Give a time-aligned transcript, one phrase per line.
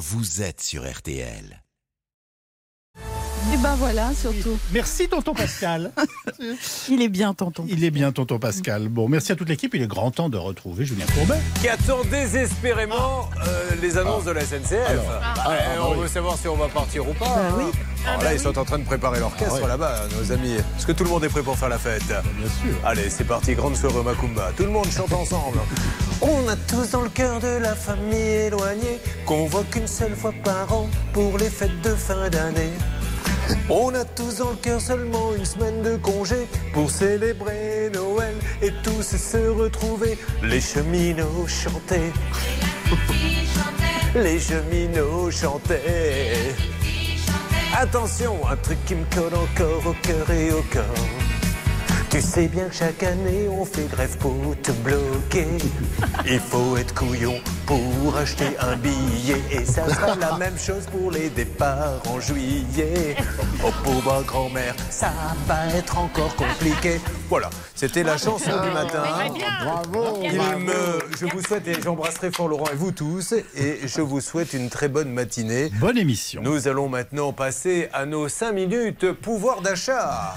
[0.00, 1.62] vous êtes sur RTL.
[3.52, 4.58] Et ben voilà, surtout.
[4.72, 5.92] Merci, tonton Pascal.
[6.88, 7.64] Il est bien, tonton.
[7.68, 8.88] Il est bien, tonton Pascal.
[8.88, 9.74] Bon, merci à toute l'équipe.
[9.74, 11.38] Il est grand temps de retrouver Julien Courbet.
[11.60, 14.72] qui attend désespérément euh, les annonces de la SNCF.
[14.88, 17.50] Alors, Ah, et on veut savoir si on va partir ou pas.
[17.58, 17.64] oui.
[18.06, 19.68] Alors là, ils sont en train de préparer l'orchestre Ah ouais.
[19.68, 20.54] là-bas, nos amis.
[20.54, 22.74] Est-ce que tout le monde est prêt pour faire la fête Bien sûr.
[22.84, 24.52] Allez, c'est parti, grande soirée au Macumba.
[24.56, 25.58] Tout le monde chante ensemble.
[26.22, 30.34] On a tous dans le cœur de la famille éloignée qu'on voit qu'une seule fois
[30.44, 32.72] par an pour les fêtes de fin d'année.
[33.70, 38.70] On a tous dans le cœur seulement une semaine de congé pour célébrer Noël et
[38.82, 40.18] tous se retrouver.
[40.42, 42.12] Les cheminots chantaient.
[44.14, 46.54] Les cheminots chantaient.
[47.74, 51.19] Attention, un truc qui me colle encore au cœur et au corps.
[52.10, 55.46] Tu sais bien que chaque année on fait grève pour te bloquer.
[56.26, 59.40] Il faut être couillon pour acheter un billet.
[59.52, 63.14] Et ça sera la même chose pour les départs en juillet.
[63.64, 65.12] Oh pauvre grand-mère, ça
[65.46, 67.00] va être encore compliqué.
[67.28, 69.04] Voilà, c'était la chanson du matin.
[69.62, 70.18] Bravo.
[70.24, 74.20] Il me, je vous souhaite, et j'embrasserai fort Laurent et vous tous, et je vous
[74.20, 75.70] souhaite une très bonne matinée.
[75.78, 76.42] Bonne émission.
[76.42, 80.34] Nous allons maintenant passer à nos 5 minutes pouvoir d'achat.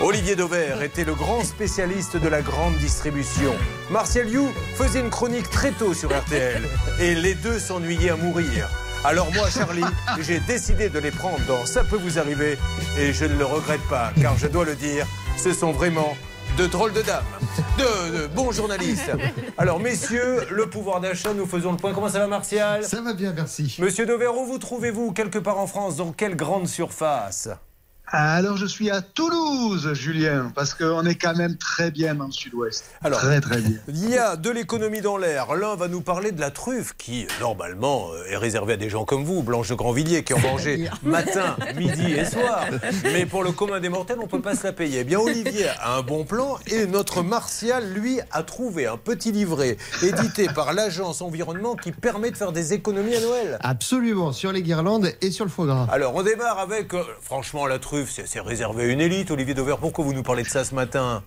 [0.00, 3.54] Olivier Dauvert était le grand spécialiste de la grande distribution.
[3.90, 6.62] Martial You faisait une chronique très tôt sur RTL
[7.00, 8.68] et les deux s'ennuyaient à mourir.
[9.04, 9.84] Alors moi, Charlie,
[10.20, 12.58] j'ai décidé de les prendre dans Ça peut vous arriver
[12.98, 15.06] et je ne le regrette pas car je dois le dire,
[15.38, 16.16] ce sont vraiment
[16.58, 17.24] de drôles de dames,
[17.78, 19.10] de, de bons journalistes.
[19.58, 21.92] Alors messieurs, le pouvoir d'achat, nous faisons le point.
[21.94, 22.84] Comment ça va Martial?
[22.84, 23.76] Ça va bien, merci.
[23.80, 25.96] Monsieur Dover, où vous trouvez-vous quelque part en France?
[25.96, 27.48] Dans quelle grande surface?
[28.08, 32.32] Alors je suis à Toulouse, Julien, parce qu'on est quand même très bien dans le
[32.32, 32.84] sud-ouest.
[33.02, 33.78] Alors- très très bien.
[33.88, 35.54] Il y a de l'économie dans l'air.
[35.54, 39.06] L'un va nous parler de la truffe qui, normalement, euh, est réservée à des gens
[39.06, 42.66] comme vous, Blanche de Grandvilliers, qui en mangez matin, midi et soir.
[43.04, 45.00] Mais pour le commun des mortels, on ne peut pas se la payer.
[45.00, 49.32] Eh bien, Olivier a un bon plan et notre Martial, lui, a trouvé un petit
[49.32, 53.58] livret édité par l'agence environnement qui permet de faire des économies à Noël.
[53.62, 55.86] Absolument, sur les guirlandes et sur le foie gras.
[55.90, 59.30] Alors, on démarre avec, euh, franchement, la truffe, c'est réservé à une élite.
[59.30, 61.22] Olivier Dover, pourquoi vous nous parlez de ça ce matin?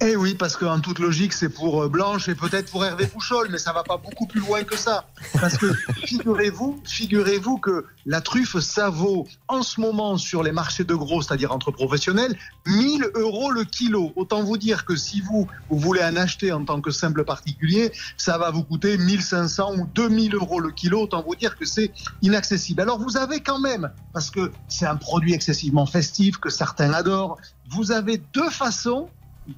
[0.00, 3.48] Eh oui, parce qu'en toute logique, c'est pour euh, Blanche et peut-être pour Hervé Pouchol,
[3.52, 5.06] mais ça va pas beaucoup plus loin que ça.
[5.40, 5.72] Parce que
[6.06, 11.22] figurez-vous, figurez-vous que la truffe, ça vaut en ce moment sur les marchés de gros,
[11.22, 12.36] c'est-à-dire entre professionnels,
[12.66, 14.12] 1000 euros le kilo.
[14.16, 17.92] Autant vous dire que si vous, vous voulez en acheter en tant que simple particulier,
[18.16, 21.02] ça va vous coûter 1500 ou 2000 euros le kilo.
[21.02, 21.92] Autant vous dire que c'est
[22.22, 22.80] inaccessible.
[22.80, 27.38] Alors vous avez quand même, parce que c'est un produit excessivement festif que certains adorent,
[27.70, 29.08] vous avez deux façons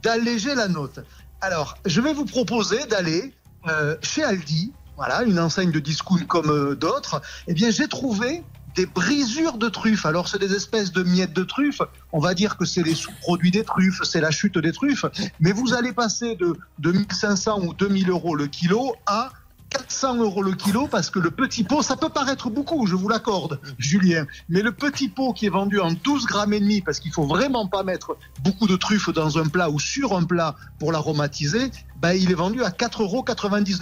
[0.03, 1.01] d'alléger la note.
[1.41, 3.35] Alors, je vais vous proposer d'aller
[3.69, 7.21] euh, chez Aldi, voilà, une enseigne de discount comme euh, d'autres.
[7.47, 8.43] Eh bien, j'ai trouvé
[8.77, 10.07] des brisures de truffes.
[10.07, 11.83] Alors, c'est des espèces de miettes de truffes.
[12.13, 15.05] On va dire que c'est les sous-produits des truffes, c'est la chute des truffes.
[15.41, 19.33] Mais vous allez passer de, de 1500 ou 2000 euros le kilo à
[19.75, 23.09] 400 euros le kilo parce que le petit pot, ça peut paraître beaucoup, je vous
[23.09, 27.01] l'accorde, Julien, mais le petit pot qui est vendu en 12 grammes et demi parce
[27.01, 30.55] qu'il faut vraiment pas mettre beaucoup de truffes dans un plat ou sur un plat
[30.79, 33.25] pour l'aromatiser, ben, il est vendu à 4,99 euros.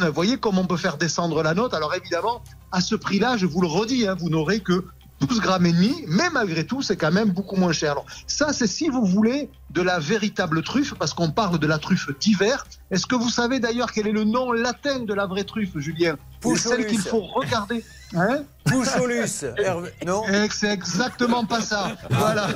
[0.06, 1.74] Vous voyez comment on peut faire descendre la note?
[1.74, 4.86] Alors évidemment, à ce prix-là, je vous le redis, hein, vous n'aurez que
[5.26, 7.92] 12 grammes et demi, mais malgré tout, c'est quand même beaucoup moins cher.
[7.92, 11.78] Alors, ça, c'est si vous voulez de la véritable truffe, parce qu'on parle de la
[11.78, 12.66] truffe d'hiver.
[12.90, 16.16] Est-ce que vous savez d'ailleurs quel est le nom latin de la vraie truffe, Julien?
[16.42, 17.84] C'est celle qu'il faut regarder.
[18.14, 18.42] Hein?
[18.64, 21.92] Poucholus, Hervé- non Eh, C'est exactement pas ça.
[22.10, 22.48] Voilà,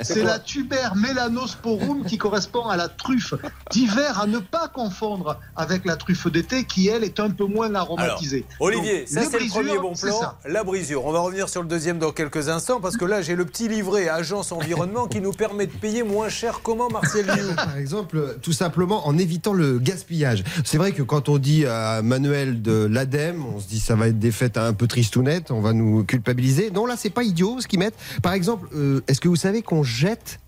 [0.00, 3.34] c'est la tuber melanosporum qui correspond à la truffe
[3.70, 7.74] d'hiver, à ne pas confondre avec la truffe d'été qui, elle, est un peu moins
[7.74, 8.44] aromatisée.
[8.60, 10.38] Olivier, Donc, ça c'est le premier bon c'est plan, ça.
[10.46, 11.04] la brisure.
[11.06, 13.68] On va revenir sur le deuxième dans quelques instants parce que là j'ai le petit
[13.68, 16.60] livret Agence Environnement qui nous permet de payer moins cher.
[16.62, 20.44] Comment Marcel Liu Par exemple, tout simplement en évitant le gaspillage.
[20.64, 24.08] C'est vrai que quand on dit à Manuel de l'ADEME, on se dit ça va
[24.08, 26.70] être des fêtes un peu tristounettes, on va nous culpabiliser.
[26.70, 27.98] Non, là, c'est pas idiot ce qu'ils mettent.
[28.22, 30.40] Par exemple, euh, est-ce que vous savez qu'on jette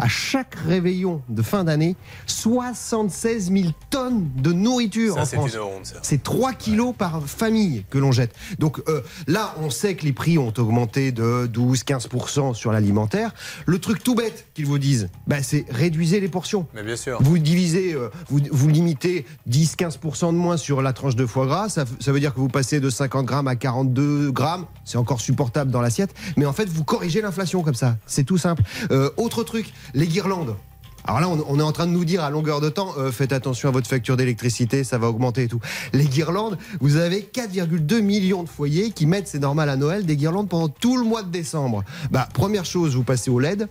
[0.00, 1.94] à chaque réveillon de fin d'année
[2.26, 5.96] 76 000 tonnes de nourriture Ça en c'est France une honte ça.
[6.02, 8.34] c'est 3 kilos par famille que l'on jette.
[8.58, 13.32] Donc euh, là, on sait que les prix ont augmenté de 12-15% sur l'alimentaire.
[13.66, 16.66] Le truc tout bête qu'ils vous disent, bah, c'est réduisez les portions.
[16.74, 17.18] Mais bien sûr.
[17.22, 21.68] Vous divisez, euh, vous, vous limitez 10-15% de moins sur la tranche de foie gras.
[21.68, 24.64] Ça, ça veut dire que vous passez de 50 grammes à 42 grammes.
[24.84, 26.14] C'est encore supportable dans l'assiette.
[26.36, 27.96] Mais en fait, vous corrigez l'inflation comme ça.
[28.06, 28.62] C'est tout simple.
[28.90, 30.56] Euh, autre truc, les guirlandes.
[31.04, 33.32] Alors là, on, est en train de nous dire à longueur de temps, euh, faites
[33.32, 35.60] attention à votre facture d'électricité, ça va augmenter et tout.
[35.92, 40.16] Les guirlandes, vous avez 4,2 millions de foyers qui mettent, c'est normal à Noël, des
[40.16, 41.84] guirlandes pendant tout le mois de décembre.
[42.10, 43.68] Bah, première chose, vous passez au LED.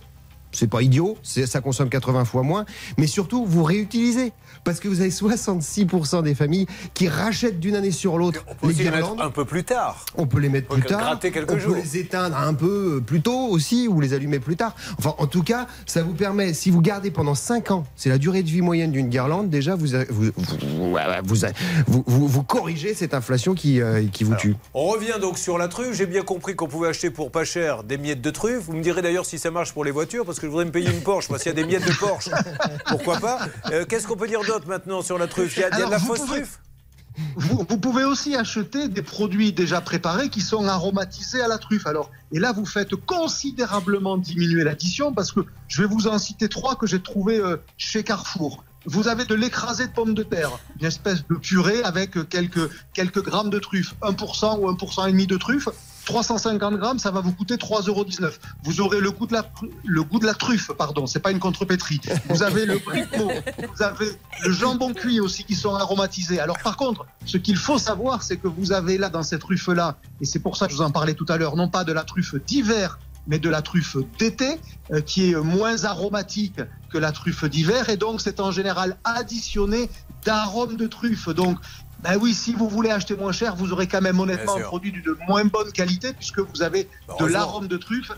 [0.52, 2.64] C'est pas idiot, ça consomme 80 fois moins,
[2.98, 4.32] mais surtout vous réutilisez
[4.64, 8.74] parce que vous avez 66% des familles qui rachètent d'une année sur l'autre les les
[8.74, 9.16] guirlandes.
[9.16, 10.04] mettre un peu plus tard.
[10.16, 11.18] On peut les mettre plus tard.
[11.48, 11.74] on jours.
[11.74, 14.74] peut les éteindre un peu plus tôt aussi ou les allumer plus tard.
[14.98, 18.18] Enfin, en tout cas, ça vous permet, si vous gardez pendant 5 ans, c'est la
[18.18, 20.54] durée de vie moyenne d'une guirlande, déjà vous, vous, vous,
[21.24, 24.56] vous, vous- vous- corrigez cette inflation qui, euh, qui vous tue.
[24.74, 25.94] On revient donc sur la truffe.
[25.94, 28.64] J'ai bien compris qu'on pouvait acheter pour pas cher des miettes de truffe.
[28.64, 30.70] Vous me direz d'ailleurs si ça marche pour les voitures, parce que je voudrais me
[30.72, 31.28] payer une Porsche.
[31.30, 32.30] Moi, s'il y a des miettes de Porsche,
[32.88, 33.38] pourquoi pas
[33.72, 35.98] Euh, Qu'est-ce qu'on peut dire maintenant sur la truffe Il y a, de Alors, la
[35.98, 36.60] vous fausse pouvez- truffe
[37.36, 41.86] Vous, vous pouvez aussi acheter des produits déjà préparés qui sont aromatisés à la truffe.
[41.86, 46.48] Alors, et là, vous faites considérablement diminuer l'addition parce que je vais vous en citer
[46.48, 48.64] trois que j'ai trouvé euh, chez Carrefour.
[48.86, 50.50] Vous avez de l'écrasé de pommes de terre,
[50.80, 55.26] une espèce de purée avec quelques, quelques grammes de truffe, 1% ou 1% et demi
[55.26, 55.68] de truffe.
[56.06, 58.06] 350 grammes, ça va vous coûter 3,19 euros.
[58.64, 59.44] Vous aurez le goût de la,
[59.84, 62.00] le goût de la truffe, pardon, c'est pas une contrepétrie.
[62.30, 63.30] Vous avez le bricot,
[63.74, 64.06] vous avez
[64.44, 66.40] le jambon cuit aussi qui sont aromatisés.
[66.40, 69.98] Alors par contre, ce qu'il faut savoir, c'est que vous avez là dans cette truffe-là,
[70.20, 71.92] et c'est pour ça que je vous en parlais tout à l'heure, non pas de
[71.92, 74.58] la truffe d'hiver, mais de la truffe d'été,
[74.92, 79.88] euh, qui est moins aromatique que la truffe d'hiver, et donc c'est en général additionné
[80.24, 81.28] d'arômes de truffe.
[81.28, 81.58] Donc,
[82.02, 84.92] ben oui, si vous voulez acheter moins cher, vous aurez quand même honnêtement un produit
[84.92, 88.10] de moins bonne qualité, puisque vous avez Bah, de l'arôme de truffe.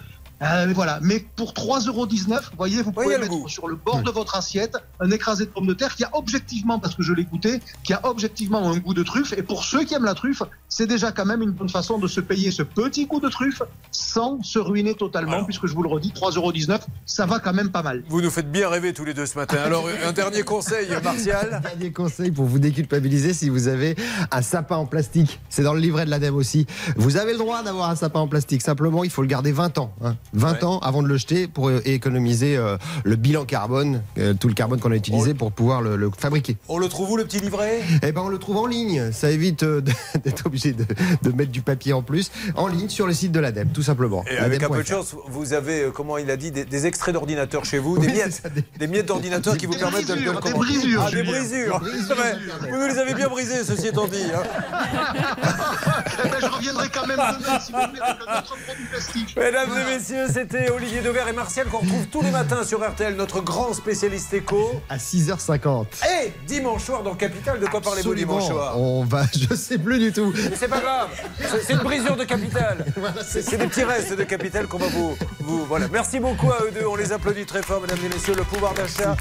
[0.43, 4.11] Euh, voilà, mais pour 3,19 euros, vous voyez, vous pouvez mettre sur le bord de
[4.11, 7.25] votre assiette un écrasé de pommes de terre qui a objectivement, parce que je l'ai
[7.25, 9.33] goûté, qui a objectivement un goût de truffe.
[9.37, 12.09] Et pour ceux qui aiment la truffe, c'est déjà quand même une bonne façon de
[12.09, 15.47] se payer ce petit goût de truffe sans se ruiner totalement, Alors.
[15.47, 16.53] puisque je vous le redis, 3,19 euros,
[17.07, 18.03] ça va quand même pas mal.
[18.09, 19.59] Vous nous faites bien rêver tous les deux ce matin.
[19.65, 23.97] Alors, un dernier conseil, Martial Dernier conseil pour vous déculpabiliser si vous avez
[24.31, 25.41] un sapin en plastique.
[25.49, 26.67] C'est dans le livret de l'ADEME aussi.
[26.97, 28.63] Vous avez le droit d'avoir un sapin en plastique.
[28.63, 29.93] Simplement, il faut le garder 20 ans.
[30.05, 30.17] hein.
[30.35, 30.65] 20 Ouais.
[30.65, 34.55] ans avant de le jeter pour euh, économiser euh, le bilan carbone, euh, tout le
[34.55, 36.57] carbone qu'on a utilisé pour pouvoir le, le fabriquer.
[36.69, 37.81] On le trouve où le petit livret?
[38.03, 39.13] Eh ben, on le trouve en ligne.
[39.13, 39.81] Ça évite euh,
[40.25, 40.85] d'être obligé de,
[41.23, 42.31] de mettre du papier en plus.
[42.55, 44.25] En ligne sur le site de l'ADEME, tout simplement.
[44.31, 46.87] Et avec un peu de chance, vous avez, euh, comment il a dit, des, des
[46.87, 50.15] extraits d'ordinateur chez vous, des Oui, miettes, des- des miettes d'ordinateur qui vous permettent de,
[50.15, 50.73] de le brisures, des commander.
[50.79, 51.81] brisures, Ah, des brisures.
[51.81, 52.71] Des brisures, Ouais.
[52.71, 54.19] Vous nous les avez bien brisées, ceci étant dit.
[54.35, 54.43] hein.
[56.25, 59.37] Eh ben, je reviendrai quand même demain si vous voulez avec un autre produit plastique.
[59.37, 63.15] Mesdames et messieurs, c'était Olivier Dever et Martial qu'on retrouve tous les matins sur RTL,
[63.17, 64.81] notre grand spécialiste éco.
[64.89, 65.87] À 6h50.
[66.25, 68.79] Et dimanche soir dans Capital, de quoi parlez-vous dimanche soir?
[68.79, 70.33] On va, je sais plus du tout.
[70.55, 71.09] C'est pas grave,
[71.65, 72.85] c'est une brisure de capital.
[73.27, 75.65] C'est c'est des petits restes de capital qu'on va vous, vous.
[75.67, 75.87] Voilà.
[75.89, 76.87] Merci beaucoup à eux deux.
[76.87, 78.35] On les applaudit très fort, mesdames et messieurs.
[78.35, 79.17] Le pouvoir d'achat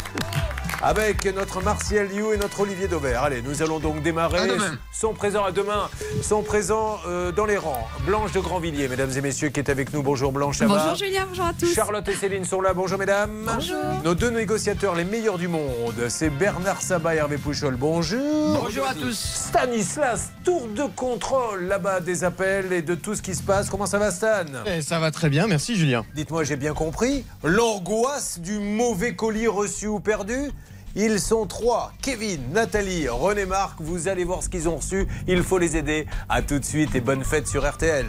[0.83, 3.23] avec notre Martial You et notre Olivier Daubert.
[3.23, 4.39] Allez, nous allons donc démarrer.
[4.39, 4.77] À demain.
[4.91, 5.89] Sont présents à demain,
[6.21, 7.87] sont présents euh, dans les rangs.
[8.05, 10.01] Blanche de Grandvilliers, mesdames et messieurs, qui est avec nous.
[10.01, 11.73] Bonjour Blanche, va Bonjour Julien, bonjour à tous.
[11.73, 12.73] Charlotte et Céline sont là.
[12.73, 13.49] Bonjour mesdames.
[13.53, 13.77] Bonjour.
[14.03, 17.75] Nos deux négociateurs les meilleurs du monde, c'est Bernard Sabat et Hervé Pouchol.
[17.75, 18.59] Bonjour.
[18.61, 19.17] Bonjour à tous.
[19.17, 23.69] Stanislas, tour de contrôle là-bas des appels et de tout ce qui se passe.
[23.69, 24.45] Comment ça va Stan?
[24.65, 26.05] Eh, ça va très bien, merci Julien.
[26.15, 27.25] Dites-moi, j'ai bien compris.
[27.43, 30.51] L'angoisse du mauvais colis reçu ou perdu?
[30.95, 31.91] Ils sont trois.
[32.01, 35.07] Kevin, Nathalie, René Marc, vous allez voir ce qu'ils ont reçu.
[35.27, 36.05] Il faut les aider.
[36.29, 38.07] À tout de suite et bonne fête sur RTL.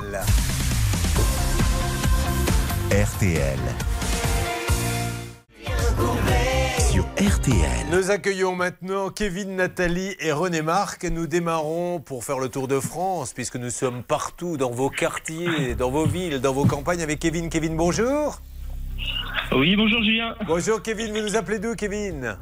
[2.90, 3.58] RTL.
[6.90, 7.86] Sur RTL.
[7.90, 11.04] Nous accueillons maintenant Kevin, Nathalie et René Marc.
[11.04, 15.74] Nous démarrons pour faire le tour de France, puisque nous sommes partout dans vos quartiers,
[15.74, 17.48] dans vos villes, dans vos campagnes avec Kevin.
[17.48, 18.40] Kevin, bonjour.
[19.52, 22.36] Oui, bonjour Julien, Bonjour Kevin, vous nous appelez d'où Kevin?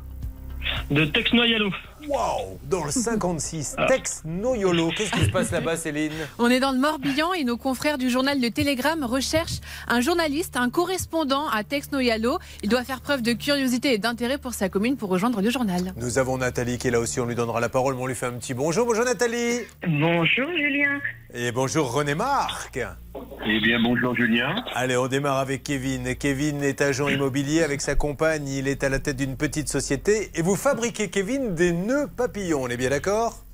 [0.90, 1.72] De Tex Noyalo.
[2.08, 4.90] Waouh Dans le 56, Tex Noyolo.
[4.96, 6.12] Qu'est-ce qui se passe là-bas, Céline?
[6.38, 10.56] On est dans le Morbihan et nos confrères du journal Le Télégramme recherchent un journaliste,
[10.56, 12.38] un correspondant à Texnoyalo.
[12.62, 15.92] Il doit faire preuve de curiosité et d'intérêt pour sa commune pour rejoindre le journal.
[15.96, 18.14] Nous avons Nathalie qui est là aussi, on lui donnera la parole, mais on lui
[18.14, 18.86] fait un petit bonjour.
[18.86, 21.00] Bonjour Nathalie Bonjour Julien.
[21.32, 22.76] Et bonjour René Marc
[23.46, 24.64] Eh bien, bonjour Julien.
[24.74, 26.16] Allez, on démarre avec Kevin.
[26.16, 28.48] Kevin est agent immobilier avec sa compagne.
[28.48, 30.30] Il est à la tête d'une petite société.
[30.34, 32.62] Et vous fabriquez, Kevin, des nœuds papillons.
[32.62, 33.44] On est bien d'accord?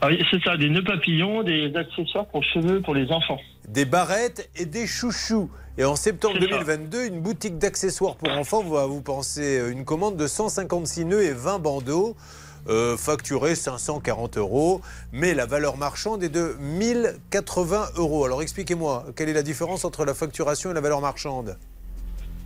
[0.00, 3.38] Ah oui, c'est ça, des nœuds papillons, des accessoires pour cheveux pour les enfants.
[3.68, 5.50] Des barrettes et des chouchous.
[5.78, 6.64] Et en septembre C'est ça.
[6.64, 11.32] 2022, une boutique d'accessoires pour enfants va vous penser une commande de 156 nœuds et
[11.32, 12.16] 20 bandeaux.
[12.68, 14.80] Euh, facturés 540 euros,
[15.12, 18.24] mais la valeur marchande est de 1080 euros.
[18.24, 21.56] Alors expliquez-moi, quelle est la différence entre la facturation et la valeur marchande?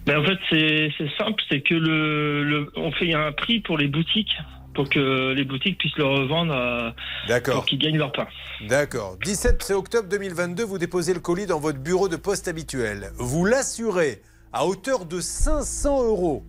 [0.05, 3.79] Ben, en fait, c'est c'est simple, c'est que le, le, on fait un prix pour
[3.79, 4.37] les boutiques,
[4.75, 6.95] pour que les boutiques puissent le revendre
[7.29, 7.57] D'accord.
[7.57, 8.27] pour qu'ils gagnent leur pain.
[8.69, 9.17] D'accord.
[9.25, 13.11] 17 octobre 2022, vous déposez le colis dans votre bureau de poste habituel.
[13.17, 14.23] Vous l'assurez
[14.53, 16.45] à hauteur de 500 euros.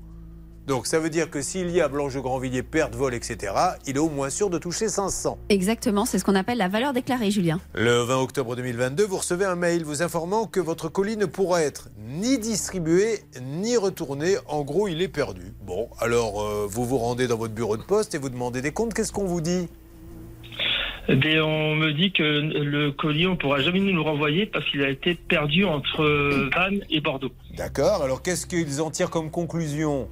[0.67, 3.53] Donc ça veut dire que s'il y a Blanche de Grandvilliers, perte, vol, etc.,
[3.87, 5.39] il est au moins sûr de toucher 500.
[5.49, 7.59] Exactement, c'est ce qu'on appelle la valeur déclarée, Julien.
[7.73, 11.63] Le 20 octobre 2022, vous recevez un mail vous informant que votre colis ne pourra
[11.63, 14.35] être ni distribué ni retourné.
[14.47, 15.53] En gros, il est perdu.
[15.65, 18.71] Bon, alors euh, vous vous rendez dans votre bureau de poste et vous demandez des
[18.71, 18.93] comptes.
[18.93, 19.67] Qu'est-ce qu'on vous dit?
[21.09, 24.83] Eh on me dit que le colis, on pourra jamais nous le renvoyer parce qu'il
[24.83, 26.03] a été perdu entre
[26.55, 27.31] Vannes et Bordeaux.
[27.57, 28.03] D'accord.
[28.03, 30.07] Alors qu'est-ce qu'ils en tirent comme conclusion?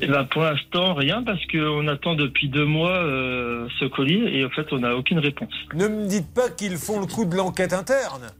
[0.00, 4.44] Eh ben, pour l'instant, rien parce qu'on attend depuis deux mois euh, ce colis et
[4.44, 5.52] en fait, on n'a aucune réponse.
[5.74, 8.30] Ne me dites pas qu'ils font le coup de l'enquête interne.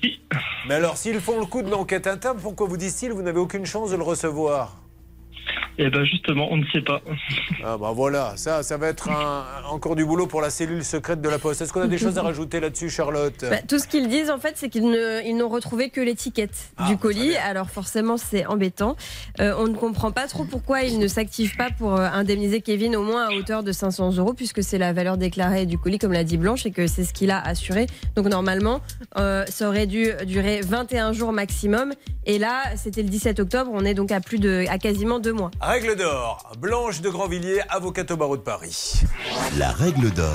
[0.00, 0.20] Si.
[0.68, 3.66] Mais alors, s'ils font le coup de l'enquête interne, pourquoi vous disent-ils vous n'avez aucune
[3.66, 4.76] chance de le recevoir?
[5.80, 7.00] Eh ben, justement, on ne sait pas.
[7.64, 11.20] Ah bah voilà, ça, ça va être un- encore du boulot pour la cellule secrète
[11.20, 11.60] de la Poste.
[11.60, 14.38] Est-ce qu'on a des choses à rajouter là-dessus, Charlotte Bah, tout ce qu'ils disent, en
[14.38, 17.36] fait, c'est qu'ils n'ont retrouvé que l'étiquette Ah, du très colis.
[17.36, 18.96] Alors forcément, c'est embêtant.
[19.40, 22.94] Euh, on ne comprend pas trop pourquoi ils ne s'activent pas pour euh, indemniser Kevin
[22.96, 26.12] au moins à hauteur de 500 euros, puisque c'est la valeur déclarée du colis, comme
[26.12, 27.86] l'a dit Blanche, et que c'est ce qu'il a assuré.
[28.16, 28.80] Donc normalement,
[29.18, 31.92] euh, ça aurait dû durer 21 jours maximum.
[32.24, 33.70] Et là, c'était le 17 octobre.
[33.74, 35.50] On est donc à plus de, à quasiment deux mois.
[35.68, 39.02] Règle d'or, Blanche de Grandvilliers, avocate au barreau de Paris.
[39.58, 40.32] La règle d'or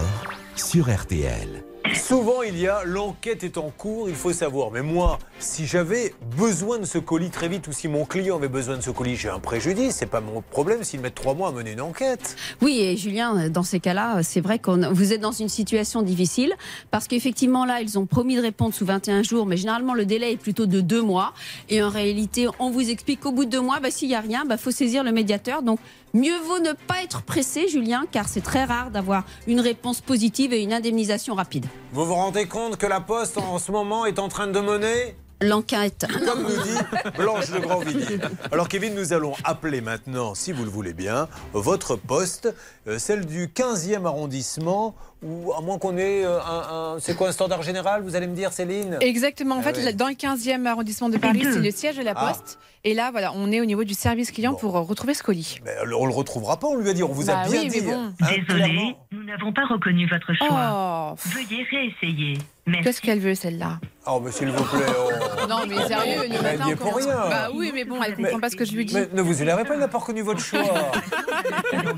[0.55, 1.73] sur RTL.
[1.91, 4.71] Souvent, il y a l'enquête est en cours, il faut savoir.
[4.71, 8.47] Mais moi, si j'avais besoin de ce colis très vite ou si mon client avait
[8.47, 9.95] besoin de ce colis, j'ai un préjudice.
[9.95, 12.35] C'est pas mon problème s'ils mettent trois mois à mener une enquête.
[12.61, 16.53] Oui, et Julien, dans ces cas-là, c'est vrai que vous êtes dans une situation difficile
[16.89, 20.31] parce qu'effectivement, là, ils ont promis de répondre sous 21 jours, mais généralement, le délai
[20.31, 21.33] est plutôt de deux mois.
[21.69, 24.21] Et en réalité, on vous explique qu'au bout de deux mois, bah, s'il n'y a
[24.21, 25.61] rien, il faut saisir le médiateur.
[25.61, 25.79] Donc,
[26.13, 30.53] mieux vaut ne pas être pressé, Julien, car c'est très rare d'avoir une réponse positive
[30.53, 31.65] et une indemnisation rapide.
[31.91, 35.15] Vous vous rendez compte que la Poste en ce moment est en train de mener
[35.43, 36.05] L'enquête.
[36.25, 36.77] comme nous dit
[37.17, 38.19] Blanche de Grandvilliers.
[38.51, 42.53] Alors Kevin, nous allons appeler maintenant, si vous le voulez bien, votre poste,
[42.88, 47.29] euh, celle du 15e arrondissement, ou à moins qu'on ait euh, un, un- C'est quoi
[47.29, 48.97] un standard général, vous allez me dire Céline?
[49.01, 49.55] Exactement.
[49.55, 49.93] En Ah fait, ouais.
[49.93, 52.33] dans le 15e arrondissement de Paris, c'est le siège de la Ah.
[52.33, 52.59] Poste.
[52.85, 54.57] Et là, voilà, on est au niveau du service client Bon.
[54.57, 55.59] pour euh, retrouver ce colis.
[55.63, 57.67] Mais on le retrouvera pas, on lui a dit, on vous a Bah bien oui,
[57.69, 57.79] dit.
[57.81, 58.12] mais bon.
[58.21, 61.13] hein, Désolé, nous n'avons pas reconnu votre choix.
[61.13, 62.38] Oh, Veuillez réessayer.
[62.84, 63.79] Qu'est-ce qu'elle veut celle-là?
[64.08, 64.86] Oh, mais s'il vous plaît.
[64.98, 65.10] oh.
[65.50, 67.05] Non, mais sérieux, le Elle matin, y est on pour rien.
[67.29, 68.93] Bah oui, mais bon, elle comprend pas ce que je lui dis.
[68.96, 70.62] Mais ne vous énervez pas, elle n'a pas reconnu votre choix.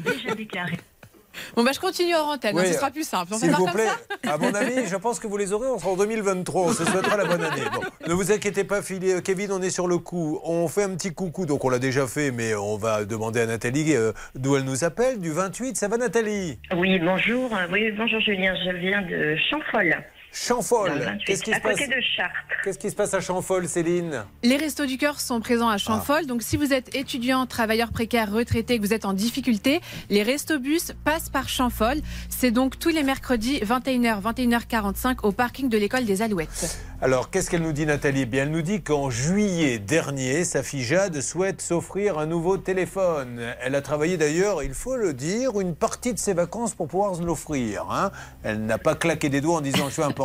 [0.03, 0.73] Déjà déclaré.
[1.55, 2.69] Bon, bah je continue en antenne, hein, Oui.
[2.69, 3.33] ce sera plus simple.
[3.35, 3.87] S'il vous comme plaît,
[4.23, 6.71] ça à mon avis, je pense que vous les aurez, on sera en 2023, on
[6.73, 7.61] se souhaitera la bonne année.
[7.73, 10.39] Bon, ne vous inquiétez pas, Philippe- Kevin, on est sur le coup.
[10.45, 13.45] On fait un petit coucou, donc on l'a déjà fait, mais on va demander à
[13.47, 15.75] Nathalie euh, d'où elle nous appelle, du 28.
[15.77, 16.57] Ça va Nathalie?
[16.75, 17.53] Oui, bonjour.
[17.53, 18.55] Euh, Oui, bonjour Julien.
[18.65, 19.93] Je viens de Chamfol.
[20.49, 20.91] Dans Champfol.
[20.93, 22.33] le 28, Qu'est-ce qui se à côté passe de Chartres.
[22.63, 24.25] Qu'est-ce qui se passe à Champfol, Céline?
[24.43, 26.21] Les Restos du Cœur sont présents à Champfol.
[26.23, 26.25] Ah.
[26.25, 30.93] Donc, si vous êtes étudiant, travailleur précaire, retraité, que vous êtes en difficulté, les Restobus
[31.03, 31.97] passent par Champfol.
[32.29, 36.79] C'est donc tous les mercredis, 21h, 21h45, au parking de l'école des Alouettes.
[37.01, 38.21] Alors, qu'est-ce qu'elle nous dit, Nathalie?
[38.21, 42.57] Eh Bien, elle nous dit qu'en juillet dernier, sa fille Jade souhaite s'offrir un nouveau
[42.57, 43.41] téléphone.
[43.61, 47.15] Elle a travaillé d'ailleurs, il faut le dire, une partie de ses vacances pour pouvoir
[47.15, 47.85] se l'offrir.
[47.91, 48.11] hein.
[48.43, 50.11] Elle n'a pas claqué des doigts en disant je veux un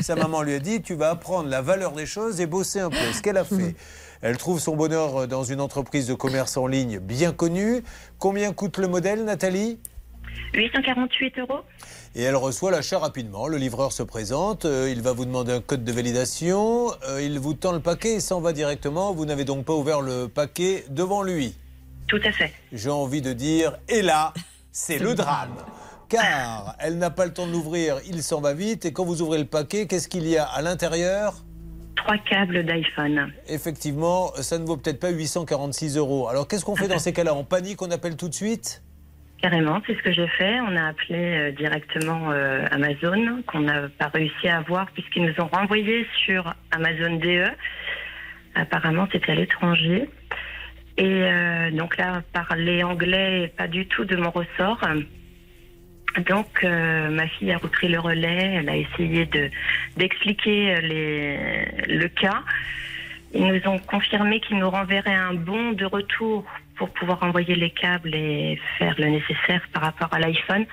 [0.00, 2.90] Sa maman lui a dit tu vas apprendre la valeur des choses et bosser un
[2.90, 3.12] peu.
[3.12, 3.74] Ce qu'elle a fait.
[4.22, 7.82] Elle trouve son bonheur dans une entreprise de commerce en ligne bien connue.
[8.18, 9.78] Combien coûte le modèle, Nathalie?
[10.54, 11.60] 848 euros.
[12.14, 13.46] et elle reçoit l'achat rapidement.
[13.46, 17.38] Le livreur se présente, euh, il va vous demander un code de validation, euh, il
[17.38, 19.12] vous tend le paquet et s'en va directement.
[19.12, 21.54] Vous n'avez donc pas ouvert le paquet devant lui.
[22.06, 22.52] Tout à fait.
[22.72, 24.32] J'ai envie de dire, et là,
[24.72, 25.56] c'est le drame.
[26.08, 28.84] Car elle n'a pas le temps de l'ouvrir, il s'en va vite.
[28.84, 31.34] Et quand vous ouvrez le paquet, qu'est-ce qu'il y a à l'intérieur?
[31.96, 33.32] Trois câbles d'iPhone.
[33.48, 36.28] Effectivement, ça ne vaut peut-être pas 846 euros.
[36.28, 37.34] Alors qu'est-ce qu'on fait dans ces cas-là?
[37.34, 38.82] On panique, on appelle tout de suite?
[39.42, 40.60] Carrément, c'est ce que j'ai fait.
[40.60, 45.34] On a appelé euh, directement euh, Amazon, qu'on n'a pas réussi à avoir puisqu'ils nous
[45.44, 47.44] ont renvoyé sur Amazon DE.
[48.54, 50.08] Apparemment, c'était à l'étranger.
[50.96, 54.82] Et euh, donc là, parler anglais pas du tout de mon ressort.
[56.20, 58.54] Donc, euh, ma fille a repris le relais.
[58.56, 59.50] Elle a essayé de
[59.96, 62.42] d'expliquer les, le cas.
[63.34, 66.44] Ils nous ont confirmé qu'ils nous renverraient un bon de retour
[66.76, 70.66] pour pouvoir envoyer les câbles et faire le nécessaire par rapport à l'iPhone.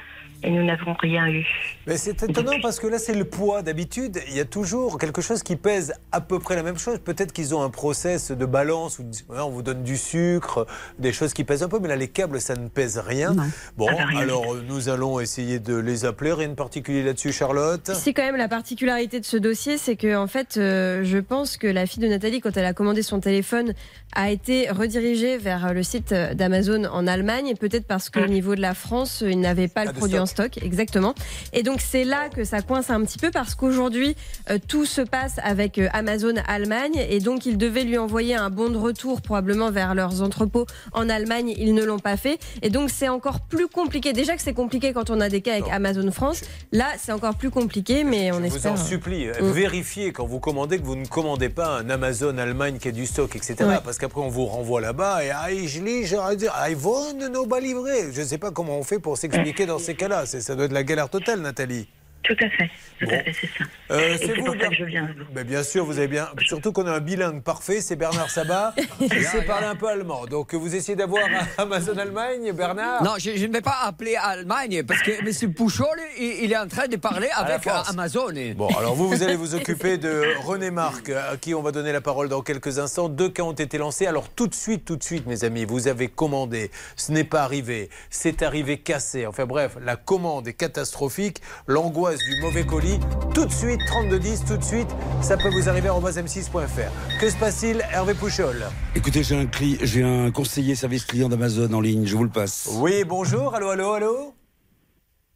[0.43, 1.45] Et nous n'avons rien eu.
[1.87, 3.61] Mais c'est étonnant parce que là, c'est le poids.
[3.61, 6.99] D'habitude, il y a toujours quelque chose qui pèse à peu près la même chose.
[6.99, 10.67] Peut-être qu'ils ont un process de balance où on vous donne du sucre,
[10.99, 13.35] des choses qui pèsent un peu, mais là, les câbles, ça ne pèse rien.
[13.77, 16.33] Bon, rien alors nous allons essayer de les appeler.
[16.33, 17.91] Rien de particulier là-dessus, Charlotte?
[17.93, 21.57] C'est quand même la particularité de ce dossier, c'est que en fait, euh, je pense
[21.57, 23.73] que la fille de Nathalie, quand elle a commandé son téléphone,
[24.15, 28.73] a été redirigée vers le site d'Amazon en Allemagne, peut-être parce qu'au niveau de la
[28.73, 30.57] France, ils n'avaient pas le de produit en stock.
[30.61, 31.13] exactement.
[31.53, 34.15] Et donc c'est là que ça coince un petit peu parce qu'aujourd'hui,
[34.49, 38.49] euh, tout se passe avec euh, Amazon Allemagne, et donc ils devaient lui envoyer un
[38.49, 41.53] bon de retour probablement vers leurs entrepôts en Allemagne.
[41.57, 44.11] Ils ne l'ont pas fait, et donc c'est encore plus compliqué.
[44.13, 47.35] Déjà que c'est compliqué quand on a des cas avec Amazon France, là c'est encore
[47.35, 48.73] plus compliqué, mais on Je vous espère.
[48.73, 49.51] en supplie, Mm.
[49.51, 53.05] vérifiez quand vous commandez que vous ne commandez pas un Amazon Allemagne qui a du
[53.05, 53.55] stock, etc.
[53.61, 53.77] Ouais.
[53.83, 57.13] Parce qu'après, on vous renvoie là-bas et ah, je lis, j'aurais dit, ah, ils vont
[57.13, 58.11] ne nous pas livrer.
[58.11, 60.12] Je ne sais pas comment on fait pour s'expliquer dans ces cas-là.
[60.25, 61.87] Ça doit être la galère totale, Nathalie.
[62.23, 63.11] Tout à fait, tout Bon.
[63.11, 63.65] à fait, c'est ça.
[63.91, 65.09] Euh, c'est c'est vous, pour ça que je viens.
[65.45, 66.29] Bien sûr, vous avez bien.
[66.45, 68.73] Surtout qu'on a un bilingue parfait, c'est Bernard Sabat.
[69.01, 70.25] il sait parler un peu allemand.
[70.25, 71.25] Donc vous essayez d'avoir
[71.57, 75.53] Amazon Allemagne, Bernard Non, je, je ne vais pas appeler Allemagne parce que M.
[75.53, 75.85] Pouchol,
[76.17, 78.29] il, il est en train de parler avec Amazon.
[78.55, 81.91] Bon, alors vous, vous allez vous occuper de René Marc, à qui on va donner
[81.91, 83.09] la parole dans quelques instants.
[83.09, 84.07] Deux cas ont été lancés.
[84.07, 86.71] Alors tout de suite, tout de suite, mes amis, vous avez commandé.
[86.95, 87.89] Ce n'est pas arrivé.
[88.09, 89.27] C'est arrivé cassé.
[89.27, 91.41] Enfin bref, la commande est catastrophique.
[91.67, 92.99] L'angoisse du mauvais colis.
[93.33, 94.87] Tout de suite, 3210, tout de suite,
[95.21, 97.19] ça peut vous arriver en m6.fr.
[97.19, 98.63] Que se passe-t-il, Hervé Pouchol?
[98.95, 102.29] Écoutez, j'ai un, cli- j'ai un conseiller service client d'Amazon en ligne, je vous le
[102.29, 102.69] passe.
[102.73, 103.55] Oui, bonjour.
[103.55, 104.33] Allô, allô, allô?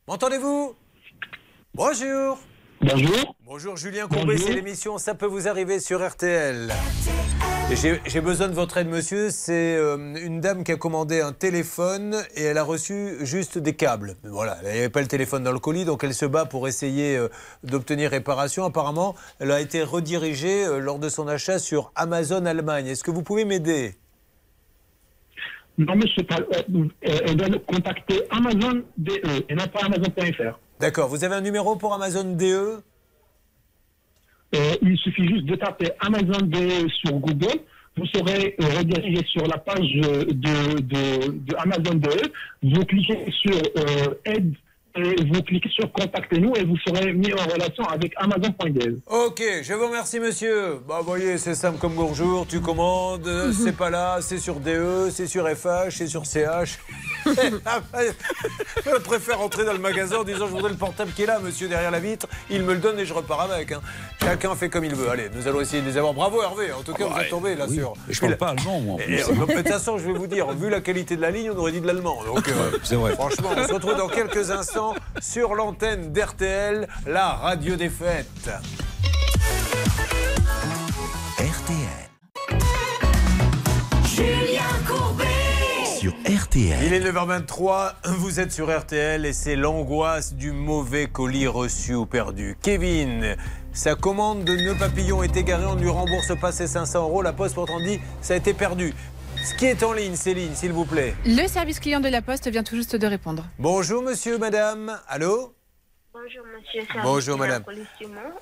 [0.07, 0.75] M'entendez-vous?
[1.73, 2.37] Bonjour.
[2.81, 3.35] Bonjour.
[3.45, 6.71] Bonjour Julien Courbet, c'est l'émission Ça peut vous arriver sur RTL.
[8.05, 9.29] J'ai besoin de votre aide, monsieur.
[9.29, 13.73] C'est euh, une dame qui a commandé un téléphone et elle a reçu juste des
[13.73, 14.15] câbles.
[14.23, 17.17] Voilà, elle n'avait pas le téléphone dans le colis, donc elle se bat pour essayer
[17.17, 17.29] euh,
[17.63, 18.63] d'obtenir réparation.
[18.63, 22.87] Apparemment, elle a été redirigée euh, lors de son achat sur Amazon Allemagne.
[22.87, 23.95] Est-ce que vous pouvez m'aider?
[25.77, 26.23] Non, monsieur,
[27.01, 29.11] elle doit contacter Amazon DE
[29.49, 30.57] et non pas Amazon.fr.
[30.79, 32.83] D'accord, vous avez un numéro pour Amazon DE
[34.55, 37.59] Euh, il suffit juste de taper Amazon DE sur Google.
[37.97, 42.31] Vous serez euh, redirigé sur la page euh, de, de, Amazon DE.
[42.63, 43.59] Vous cliquez sur
[44.23, 44.53] Aide
[45.03, 48.95] vous cliquez sur Contactez-nous et vous serez mis en relation avec Amazon.dev.
[49.07, 50.79] Ok, je vous remercie monsieur.
[50.87, 54.59] Bah vous voyez, c'est simple comme bonjour, tu commandes, euh, c'est pas là, c'est sur
[54.59, 56.79] DE, c'est sur FH, c'est sur CH.
[57.25, 61.39] je préfère entrer dans le magasin en disant je voudrais le portable qui est là,
[61.39, 63.71] monsieur, derrière la vitre, il me le donne et je repars avec.
[63.71, 63.81] hein.
[64.21, 65.09] Chacun fait comme il veut.
[65.09, 66.13] Allez, nous allons essayer de les avoir.
[66.13, 67.75] Bravo Hervé, en tout cas Ah vous êtes tombé là oui.
[67.77, 67.93] sur...
[68.09, 69.15] Je parle pas allemand, moi, Et, plus.
[69.23, 71.57] euh, de toute façon, je vais vous dire, vu la qualité de la ligne, on
[71.57, 72.19] aurait dit de l'allemand.
[72.25, 73.13] Donc, euh, c'est vrai.
[73.13, 74.86] franchement, on se retrouve dans quelques instants
[75.19, 78.49] sur l'antenne d'RTL, la radio des fêtes.
[81.37, 82.07] RTL.
[84.05, 85.25] Julien Courbet.
[85.99, 86.83] Sur RTL.
[86.83, 92.05] Il est 9h23, vous êtes sur RTL et c'est l'angoisse du mauvais colis reçu ou
[92.05, 92.57] perdu.
[92.61, 93.35] Kevin,
[93.73, 97.21] sa commande de nœud papillon est égarée, on ne lui rembourse pas ses 500 euros.
[97.21, 98.93] La poste pourtant dit ça a été perdu.
[99.43, 101.15] Ce qui est en ligne, Céline, s'il vous plaît.
[101.25, 103.45] Le service client de la Poste vient tout juste de répondre.
[103.59, 104.97] Bonjour monsieur, madame.
[105.07, 105.56] Allô
[106.23, 106.81] Bonjour monsieur.
[107.03, 107.63] Bonjour, madame.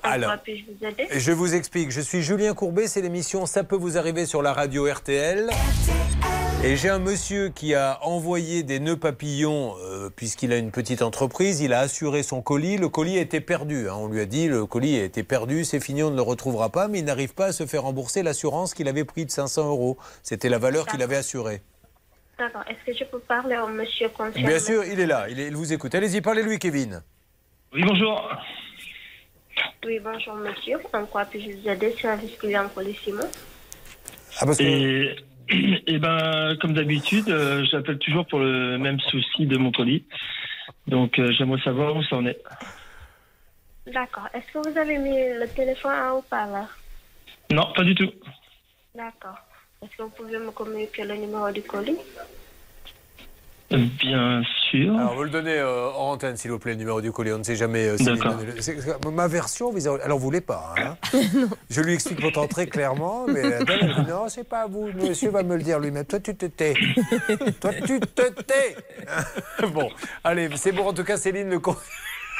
[0.02, 3.98] Alors, vous aider Je vous explique, je suis Julien Courbet, c'est l'émission Ça peut vous
[3.98, 5.50] arriver sur la radio RTL.
[6.64, 11.02] Et j'ai un monsieur qui a envoyé des nœuds papillons, euh, puisqu'il a une petite
[11.02, 13.90] entreprise, il a assuré son colis, le colis a été perdu.
[13.90, 13.94] hein.
[13.98, 16.70] On lui a dit, le colis a été perdu, c'est fini, on ne le retrouvera
[16.70, 19.68] pas, mais il n'arrive pas à se faire rembourser l'assurance qu'il avait pris de 500
[19.68, 19.98] euros.
[20.22, 21.60] C'était la valeur qu'il avait assurée.
[22.38, 22.62] D'accord.
[22.68, 25.48] Est-ce que je peux parler au monsieur concerné Bien sûr, il est là, il, est-
[25.48, 25.94] il vous écoute.
[25.94, 27.02] Allez-y, parlez-lui, Kevin.
[27.72, 28.30] Oui, bonjour.
[29.84, 30.78] Oui, bonjour monsieur.
[30.92, 33.22] En quoi puis-je vous aider Service client police du Mans
[34.40, 34.64] Ah, parce que...
[34.64, 35.16] Et,
[35.86, 40.04] et ben, comme d'habitude, euh, j'appelle toujours pour le même souci de mon colis.
[40.86, 42.42] Donc, euh, j'aimerais savoir où ça en est.
[43.86, 44.28] D'accord.
[44.34, 46.68] Est-ce que vous avez mis le téléphone en haut-parleur?
[47.50, 48.10] Non, pas du tout.
[48.94, 49.38] D'accord.
[49.82, 51.98] Est-ce que vous pouvez me communiquer le numéro du colis?
[53.70, 54.65] Bien sûr.
[54.84, 57.32] Alors, vous le donnez euh, en antenne, s'il vous plaît, le numéro du colis.
[57.32, 57.86] On ne sait jamais.
[57.88, 57.96] euh.
[57.98, 60.74] C'est- c'est- Ma version, vous alors vous voulez pas.
[60.78, 60.96] hein
[61.70, 64.88] Je lui explique pourtant très clairement, mais la dame, elle dit non, c'est pas vous.
[64.94, 66.04] Monsieur va me le dire lui-même.
[66.04, 66.74] Toi, tu te tais.
[67.60, 68.76] Toi, tu te tais.
[69.72, 69.88] bon,
[70.24, 70.86] allez, c'est bon.
[70.88, 71.76] En tout cas, Céline, le, con-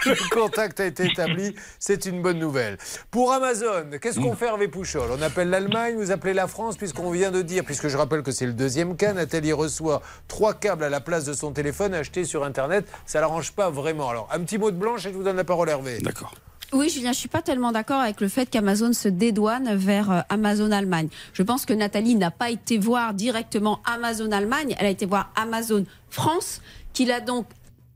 [0.04, 2.76] Le contact a été établi, c'est une bonne nouvelle.
[3.10, 5.10] Pour Amazon, qu'est-ce qu'on fait Hervé Pouchol?
[5.10, 8.30] On appelle l'Allemagne, vous appelez la France, puisqu'on vient de dire, puisque je rappelle que
[8.30, 12.24] c'est le deuxième cas, Nathalie reçoit trois câbles à la place de son téléphone achetés
[12.24, 12.86] sur Internet.
[13.06, 14.10] Ça l'arrange pas vraiment.
[14.10, 15.98] Alors, un petit mot de blanche et je vous donne la parole Hervé.
[16.00, 16.34] D'accord.
[16.72, 20.20] Oui, Julien, je suis pas tellement d'accord avec le fait qu'Amazon se dédouane vers euh,
[20.28, 21.08] Amazon Allemagne.
[21.32, 25.30] Je pense que Nathalie n'a pas été voir directement Amazon Allemagne, elle a été voir
[25.36, 26.60] Amazon France,
[26.92, 27.46] qu'il a donc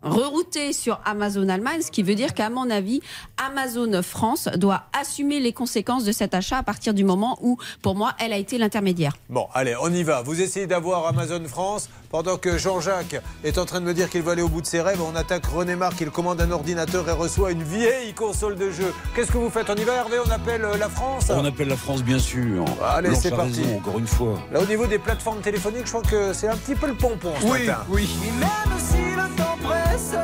[0.02, 3.00] rerouté sur Amazon Allemagne, ce qui veut dire qu'à mon avis,
[3.36, 7.94] Amazon France doit assumer les conséquences de cet achat à partir du moment où, pour
[7.94, 9.16] moi, elle a été l'intermédiaire.
[9.28, 10.22] Bon, allez, on y va.
[10.22, 14.22] Vous essayez d'avoir Amazon France pendant que Jean-Jacques est en train de me dire qu'il
[14.22, 15.00] va aller au bout de ses rêves.
[15.00, 18.92] On attaque René Marc, il commande un ordinateur et reçoit une vieille console de jeu.
[19.14, 21.30] Qu'est-ce que vous faites On y va, Hervé On appelle euh, la France?
[21.30, 22.64] On appelle la France, bien sûr.
[22.84, 23.62] Allez, c'est parti.
[23.62, 24.38] raison, encore une fois.
[24.52, 27.32] Là, au niveau des plateformes téléphoniques, je crois que c'est un petit peu le pompon
[27.40, 27.78] ce Oui, matin.
[27.88, 28.08] oui.
[28.26, 30.14] Et même si le temps presse,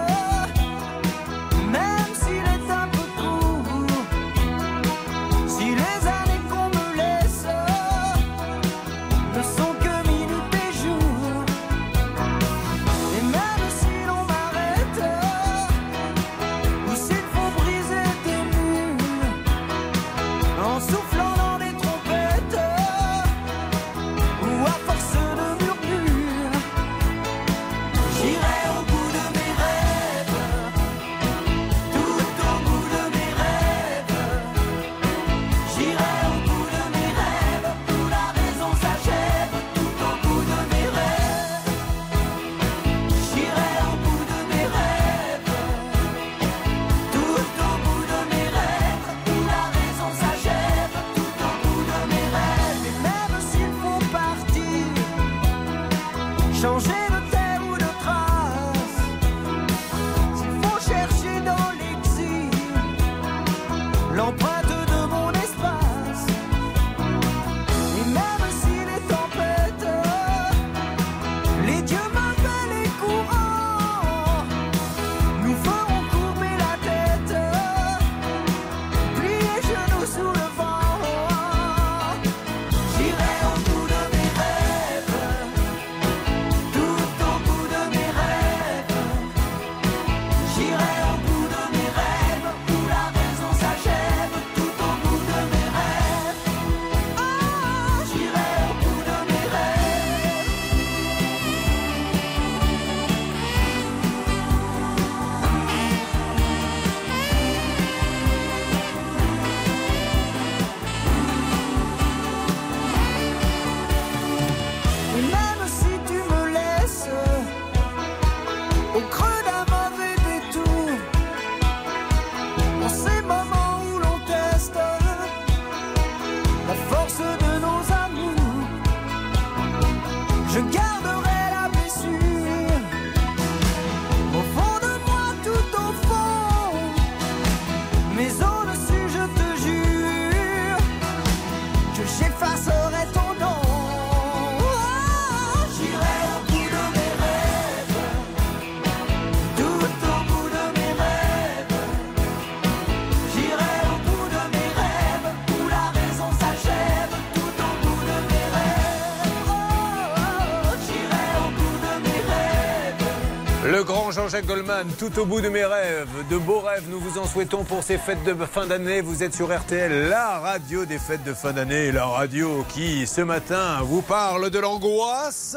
[163.86, 167.24] grand Jean-Jacques Goldman, tout au bout de mes rêves, de beaux rêves, nous vous en
[167.24, 169.00] souhaitons pour ces fêtes de fin d'année.
[169.00, 173.20] Vous êtes sur RTL, la radio des fêtes de fin d'année, la radio qui, ce
[173.20, 175.56] matin, vous parle de l'angoisse,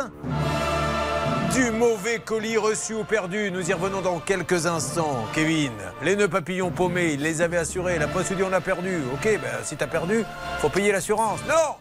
[1.56, 3.50] du mauvais colis reçu ou perdu.
[3.52, 5.26] Nous y revenons dans quelques instants.
[5.34, 5.72] Kevin,
[6.04, 7.98] les nœuds papillons paumés, il les avait assurés.
[7.98, 9.00] La poste dit on a perdu.
[9.16, 10.24] Ok, ben, si t'as perdu,
[10.60, 11.40] faut payer l'assurance.
[11.48, 11.76] Non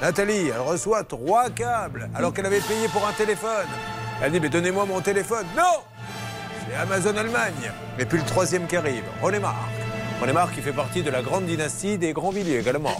[0.00, 3.66] Nathalie, elle reçoit trois câbles alors qu'elle avait payé pour un téléphone.
[4.20, 5.46] Elle dit, mais donnez-moi mon téléphone.
[5.56, 5.82] Non
[6.68, 7.72] C'est Amazon Allemagne.
[7.98, 9.54] Et puis le troisième qui arrive, René Marc.
[10.20, 12.96] René Marc qui fait partie de la grande dynastie des Grandvilliers également.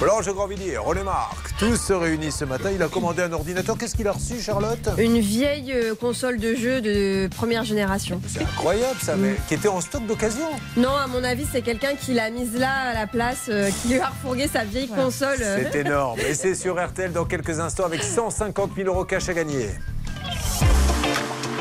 [0.00, 2.70] Blanche Grandvilliers, René Marc, tous se réunissent ce matin.
[2.74, 3.76] Il a commandé un ordinateur.
[3.76, 4.88] Qu'est-ce qu'il a reçu, Charlotte?
[4.98, 8.20] Une vieille euh, console de jeu de première génération.
[8.26, 10.48] C'est incroyable ça, mais qui était en stock d'occasion.
[10.78, 13.88] Non, à mon avis, c'est quelqu'un qui l'a mise là à la place, euh, qui
[13.88, 15.38] lui a refourgué sa vieille console.
[15.38, 16.18] C'est énorme.
[16.20, 19.68] Et c'est sur RTL dans quelques instants avec 150 000 euros cash à gagner.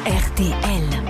[0.05, 1.05] RTL.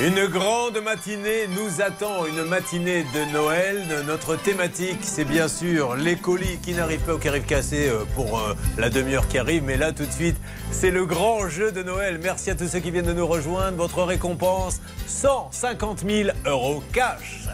[0.00, 3.82] Une grande matinée nous attend, une matinée de Noël.
[4.06, 8.04] Notre thématique, c'est bien sûr les colis qui n'arrivent pas ou qui arrivent cassés euh,
[8.14, 9.64] pour euh, la demi-heure qui arrive.
[9.64, 10.36] Mais là, tout de suite,
[10.70, 12.20] c'est le grand jeu de Noël.
[12.22, 13.76] Merci à tous ceux qui viennent de nous rejoindre.
[13.76, 17.48] Votre récompense, 150 000 euros cash.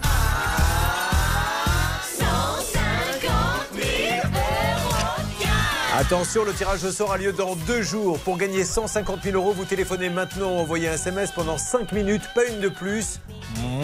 [5.96, 8.18] Attention, le tirage au sort a lieu dans deux jours.
[8.18, 12.44] Pour gagner 150 000 euros, vous téléphonez maintenant, envoyez un SMS pendant 5 minutes, pas
[12.46, 13.20] une de plus.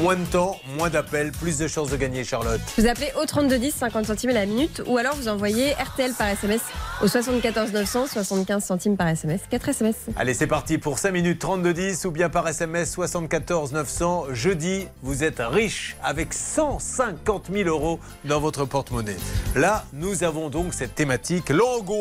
[0.02, 2.60] Moins de temps, moins d'appels, plus de chances de gagner, Charlotte.
[2.76, 6.26] Vous appelez au 3210, 50 centimes à la minute, ou alors vous envoyez RTL par
[6.26, 6.60] SMS
[7.00, 9.42] au 74 900, 75 centimes par SMS.
[9.48, 9.94] 4 SMS.
[10.16, 14.24] Allez, c'est parti pour 5 minutes 32 10 ou bien par SMS 74 900.
[14.32, 19.16] Jeudi, vous êtes riche avec 150 000 euros dans votre porte-monnaie.
[19.54, 21.99] Là, nous avons donc cette thématique, l'angoisse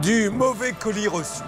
[0.00, 1.42] du mauvais colis reçu.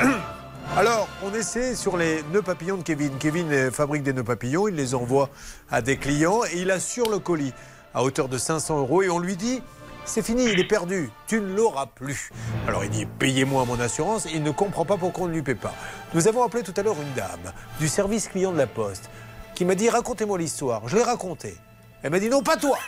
[0.76, 3.10] Alors, on essaie sur les nœuds papillons de Kevin.
[3.18, 5.28] Kevin euh, fabrique des nœuds papillons, il les envoie
[5.70, 7.52] à des clients et il assure le colis
[7.94, 9.60] à hauteur de 500 euros et on lui dit
[10.04, 12.30] c'est fini, il est perdu, tu ne l'auras plus.
[12.68, 15.56] Alors il dit payez-moi mon assurance, il ne comprend pas pourquoi on ne lui paie
[15.56, 15.74] pas.
[16.14, 19.10] Nous avons appelé tout à l'heure une dame du service client de la Poste
[19.56, 20.86] qui m'a dit racontez-moi l'histoire.
[20.86, 21.56] Je l'ai raconté.
[22.02, 22.78] Elle m'a dit non, pas toi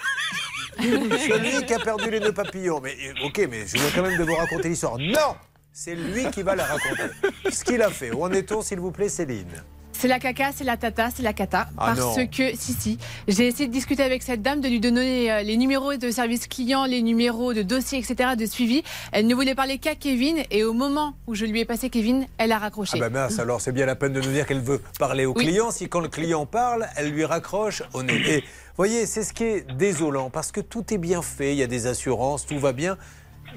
[1.29, 2.81] Celui qui a perdu les nœuds papillons.
[2.81, 4.99] Mais euh, ok, mais je viens quand même de vous raconter l'histoire.
[4.99, 5.37] Non
[5.73, 7.03] C'est lui qui va la raconter.
[7.51, 8.13] Ce qu'il a fait.
[8.13, 9.63] Où en est-on, s'il vous plaît, Céline?
[10.01, 11.69] C'est la caca, c'est la tata, c'est la cata.
[11.77, 12.27] Ah parce non.
[12.27, 15.59] que, si, si, j'ai essayé de discuter avec cette dame, de lui donner euh, les
[15.59, 18.83] numéros de service client, les numéros de dossier, etc., de suivi.
[19.13, 22.27] Elle ne voulait parler qu'à Kevin et au moment où je lui ai passé Kevin,
[22.39, 22.93] elle a raccroché.
[22.97, 25.35] Ah bah mince, alors c'est bien la peine de nous dire qu'elle veut parler au
[25.37, 25.45] Oui.
[25.45, 25.71] client.
[25.71, 28.23] Si quand le client parle, elle lui raccroche au nez.
[28.27, 28.45] Et
[28.79, 31.67] voyez, c'est ce qui est désolant parce que tout est bien fait, il y a
[31.67, 32.97] des assurances, tout va bien.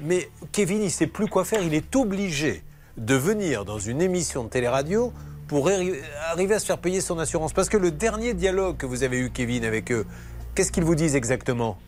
[0.02, 1.62] Mais Kevin, il sait plus quoi faire.
[1.62, 2.62] Il est obligé
[2.98, 5.10] de venir dans une émission de téléradio
[5.48, 5.94] pour arri-
[6.32, 7.52] arriver à se faire payer son assurance.
[7.52, 10.04] Parce que le dernier dialogue que vous avez eu, Kevin, avec eux,
[10.54, 11.78] qu'est-ce qu'ils vous disent exactement?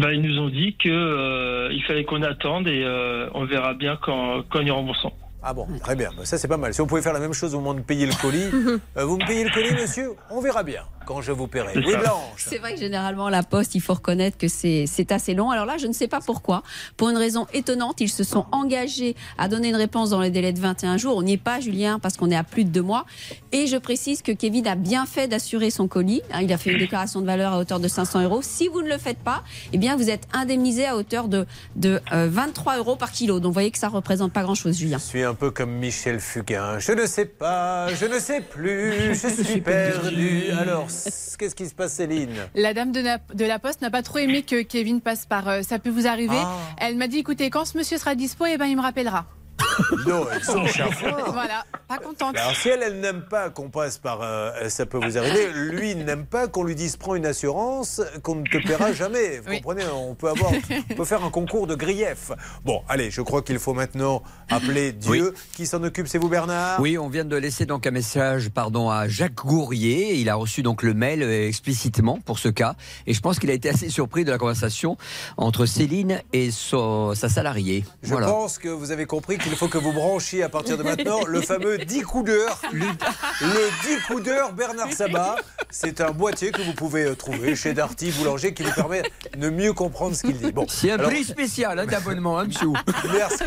[0.00, 3.74] Bah, ils nous ont dit que euh, il fallait qu'on attende et euh, on verra
[3.74, 5.12] bien quand, quand ils rembourseront.
[5.42, 6.10] Ah bon, très bien.
[6.16, 6.72] Bah, Ça, c'est pas mal.
[6.72, 8.44] Si vous pouvez faire la même chose au moment de payer le colis,
[8.96, 10.12] euh, vous me payez le colis, monsieur?
[10.30, 11.72] On verra bien quand je vous paierai.
[11.76, 15.50] Oui, Blanche C'est vrai que généralement, la poste, il faut reconnaître que c'est assez long.
[15.50, 16.62] Alors là, je ne sais pas pourquoi.
[16.96, 20.52] Pour une raison étonnante, ils se sont engagés à donner une réponse dans les délais
[20.52, 21.16] de 21 jours.
[21.16, 23.04] On n'y est pas, Julien, parce qu'on est à plus de deux mois.
[23.52, 26.22] Et je précise que Kevin a bien fait d'assurer son colis.
[26.32, 28.40] Hein, Il a fait une déclaration de valeur à hauteur de 500 euros.
[28.42, 32.00] Si vous ne le faites pas, eh bien, vous êtes indemnisé à hauteur de, de
[32.12, 33.40] euh, 23 euros par kilo.
[33.40, 34.98] Donc, vous voyez que ça représente pas grand-chose, Julien.
[34.98, 36.78] Je suis un peu comme Michel Fugain.
[36.78, 40.50] Je ne sais pas, je ne sais plus, je suis perdu.
[40.58, 40.90] Alors,
[41.38, 44.18] qu'est-ce qui se passe, Céline La dame de, la- de la poste n'a pas trop
[44.18, 46.36] aimé que Kevin passe par euh, ça peut vous arriver.
[46.38, 46.56] Ah.
[46.78, 49.26] Elle m'a dit écoutez, quand ce monsieur sera dispo, eh ben, il me rappellera.
[50.06, 51.16] Non, elles sont chafouins.
[51.32, 52.36] voilà, pas contente.
[52.36, 55.92] Alors, si elle, elle n'aime pas qu'on passe par euh, ça peut vous arriver, lui
[55.92, 59.38] il n'aime pas qu'on lui dise prends une assurance qu'on ne te paiera jamais.
[59.40, 60.50] Vous comprenez On peut avoir,
[60.90, 62.30] on peut faire un concours de grief.
[62.64, 65.34] Bon, allez, je crois qu'il faut maintenant appeler Dieu.
[65.54, 66.80] Qui s'en occupe C'est vous, Bernard?
[66.80, 70.14] Oui, on vient de laisser donc un message pardon, à Jacques Gourrier.
[70.16, 72.74] Il a reçu donc le mail euh, explicitement pour ce cas.
[73.06, 74.96] Et je pense qu'il a été assez surpris de la conversation
[75.36, 77.84] entre Céline et son- sa salariée.
[78.02, 78.26] Je Voilà.
[78.28, 81.40] pense que vous avez compris qu'il faut que vous branchiez à partir de maintenant le
[81.40, 82.60] fameux 10 coups d'heure.
[82.72, 85.36] Le, le 10 coups d'heure Bernard Sabat.
[85.70, 89.02] C'est un boîtier que vous pouvez euh, trouver chez Darty Boulanger qui vous permet
[89.36, 90.52] de mieux comprendre ce qu'il dit.
[90.52, 92.68] Bon, C'est un alors- prix spécial hein, d'abonnement, hein, monsieur
[93.12, 93.42] Merci.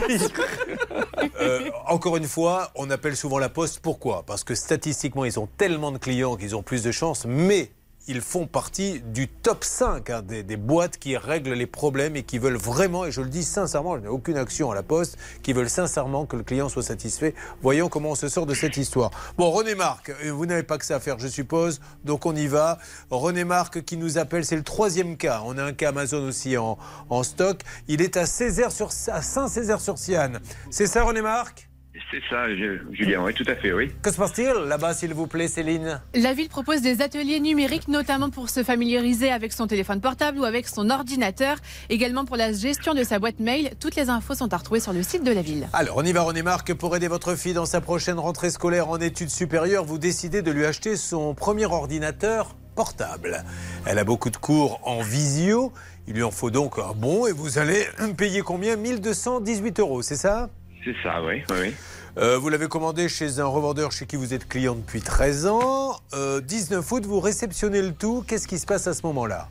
[1.42, 3.80] Euh, encore une fois, on appelle souvent la poste.
[3.80, 4.24] Pourquoi?
[4.26, 7.72] Parce que statistiquement, ils ont tellement de clients qu'ils ont plus de chances, mais
[8.08, 12.24] ils font partie du top 5 hein, des, des boîtes qui règlent les problèmes et
[12.24, 15.18] qui veulent vraiment, et je le dis sincèrement, je n'ai aucune action à la poste,
[15.44, 17.34] qui veulent sincèrement que le client soit satisfait.
[17.62, 19.12] Voyons comment on se sort de cette histoire.
[19.38, 22.36] Bon, René Marc, euh, vous n'avez pas que ça à faire, je suppose, donc on
[22.36, 22.80] y va.
[23.10, 25.42] René Marc qui nous appelle, c'est le troisième cas.
[25.46, 26.78] On a un cas Amazon aussi en,
[27.10, 27.62] en stock.
[27.88, 30.40] Il est à, sur, à Saint-Césaire-sur-Siane.
[30.70, 31.70] C'est ça, René Marc?
[32.16, 33.92] C'est ça, je- Julien, oui, tout à fait, oui.
[34.02, 36.00] Que se passe-t-il là-bas, s'il vous plaît, Céline?
[36.14, 40.46] La ville propose des ateliers numériques, notamment pour se familiariser avec son téléphone portable ou
[40.46, 41.58] avec son ordinateur,
[41.90, 43.72] également pour la gestion de sa boîte mail.
[43.82, 45.68] Toutes les infos sont à retrouver sur le site de la ville.
[45.74, 46.74] Alors, on y va, René Marc.
[46.74, 50.52] Pour aider votre fille dans sa prochaine rentrée scolaire en études supérieures, vous décidez de
[50.52, 53.44] lui acheter son premier ordinateur portable.
[53.86, 55.74] Elle a beaucoup de cours en visio.
[56.08, 58.78] Il lui en faut donc un bon et vous allez payer combien?
[58.78, 60.50] 1218 euros, c'est ça?
[60.86, 61.74] C'est ça, oui, oui, oui.
[62.18, 65.98] Euh, vous l'avez commandé chez un revendeur chez qui vous êtes client depuis 13 ans.
[66.14, 68.24] Euh, 19 août, vous réceptionnez le tout.
[68.26, 69.50] Qu'est-ce qui se passe à ce moment-là?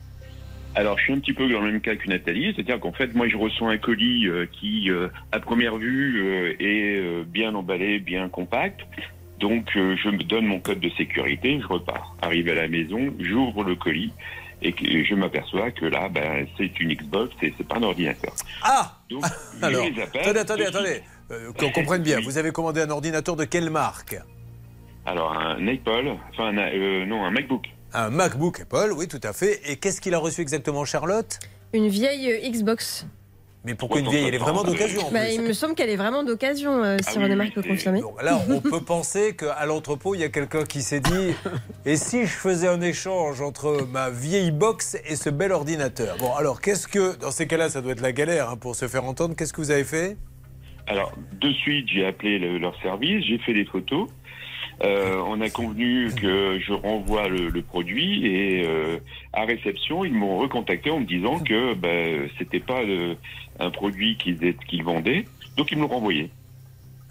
[0.73, 3.13] Alors, je suis un petit peu dans le même cas que Nathalie, c'est-à-dire qu'en fait,
[3.13, 8.29] moi, je reçois un colis euh, qui, euh, à première vue, est bien emballé, bien
[8.29, 8.81] compact.
[9.39, 12.15] Donc je me donne mon code de sécurité, je repars.
[12.21, 14.13] Arrivé à la maison, j'ouvre le colis
[14.61, 18.33] et que je m'aperçois que là, ben, c'est une Xbox et c'est pas un ordinateur.
[18.63, 19.23] Ah Donc
[19.61, 20.21] Alors, je les appelle.
[20.21, 21.01] attendez, attendez, de attendez.
[21.31, 24.15] Euh, qu'on comprenne bien, vous avez commandé un ordinateur de quelle marque
[25.05, 27.65] Alors un Apple, enfin un, euh, non un MacBook.
[27.93, 29.59] Un MacBook Apple, oui, tout à fait.
[29.69, 31.39] Et qu'est-ce qu'il a reçu exactement, Charlotte
[31.73, 33.07] Une vieille euh, Xbox.
[33.63, 34.27] Mais pourquoi une vieille?
[34.27, 35.33] Elle est vraiment d'occasion en Bah, plus.
[35.33, 38.01] il me semble qu'elle est vraiment d'occasion, euh, si Ah oui, René-Marc peut confirmer.
[38.21, 41.33] Là, on peut penser qu'à l'entrepôt, il y a quelqu'un qui s'est dit
[41.85, 46.17] Et si je faisais un échange entre ma vieille box et ce bel ordinateur?
[46.19, 47.15] Bon, alors, qu'est-ce que.
[47.15, 49.35] Dans ces cas-là, ça doit être la galère hein, pour se faire entendre.
[49.35, 50.15] Qu'est-ce que vous avez fait?
[50.87, 54.07] Alors, de suite, j'ai appelé le- leur service, j'ai fait des photos.
[54.83, 58.97] Euh, on a convenu que je renvoie le, produit et euh,
[59.31, 62.81] à réception, ils m'ont recontacté en me disant que ben, c'était pas
[63.59, 66.29] un produit qu'ils qu'ils vendaient, donc ils me l'ont renvoyé.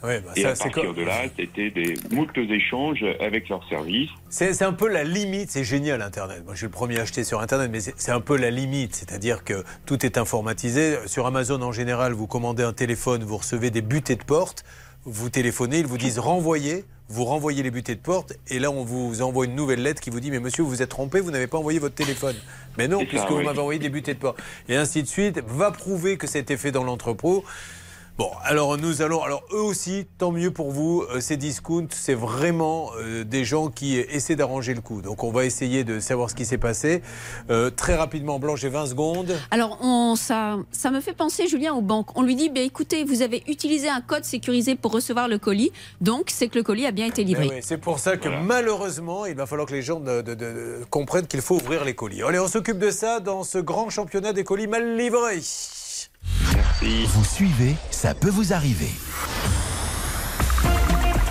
[0.04, 3.66] Ouais, bah, et ça, à partir comme- de là, c'était des moultes échanges avec leur
[3.68, 4.10] service.
[4.28, 6.42] C'est un peu la limite, c'est génial Internet.
[6.44, 8.94] Moi je suis le premier à acheter sur Internet, mais c'est un peu la limite.
[8.94, 10.96] C'est-à-dire que tout est informatisé.
[11.06, 14.64] Sur Amazon en général, vous commandez un téléphone, vous recevez des butées de porte,
[15.04, 18.84] vous téléphonez, ils vous disent renvoyer, vous renvoyez les butées de porte, et là on
[18.84, 21.30] vous envoie une nouvelle lettre qui vous dit mais monsieur vous vous êtes trompé, vous
[21.30, 22.36] n'avez pas envoyé votre téléphone.
[22.76, 23.44] Mais non, C'est ça, puisque vous oui.
[23.44, 24.38] m'avez envoyé des butées de porte.
[24.68, 27.44] Et ainsi de suite, va prouver que c'était fait dans l'entrepôt.
[28.16, 29.22] Bon, alors nous allons.
[29.24, 31.02] Alors eux aussi, tant mieux pour vous.
[31.10, 35.02] euh, ces discounts, c'est vraiment euh, des gens qui essaient d'arranger le coup.
[35.02, 37.02] Donc on va essayer de savoir ce qui s'est passé.
[37.50, 39.36] Euh, très rapidement, Blanche, j'ai 20 secondes.
[39.50, 42.16] Alors, on, ça, ça me fait penser, Julien, aux banques.
[42.16, 45.72] On lui dit, bah, écoutez, vous avez utilisé un code sécurisé pour recevoir le colis,
[46.00, 47.48] donc c'est que le colis a bien été livré.
[47.50, 50.34] Eh oui, c'est pour ça que malheureusement, il va falloir que les gens de- de-
[50.34, 52.22] de- comprennent qu'il faut ouvrir les colis.
[52.22, 55.40] Allez, on s'occupe de ça dans ce grand championnat des colis mal livrés.
[56.82, 58.90] Vous suivez, ça peut vous arriver.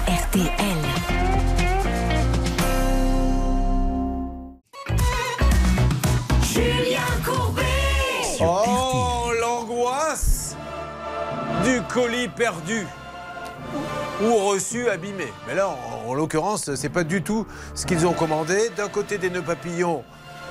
[0.07, 0.77] RTL.
[6.43, 7.63] Julien Courbet.
[8.41, 10.55] Oh, l'angoisse
[11.63, 12.85] du colis perdu
[14.21, 15.31] ou reçu abîmé.
[15.47, 18.69] Mais là, en, en l'occurrence, c'est pas du tout ce qu'ils ont commandé.
[18.75, 20.03] D'un côté, des nœuds papillons.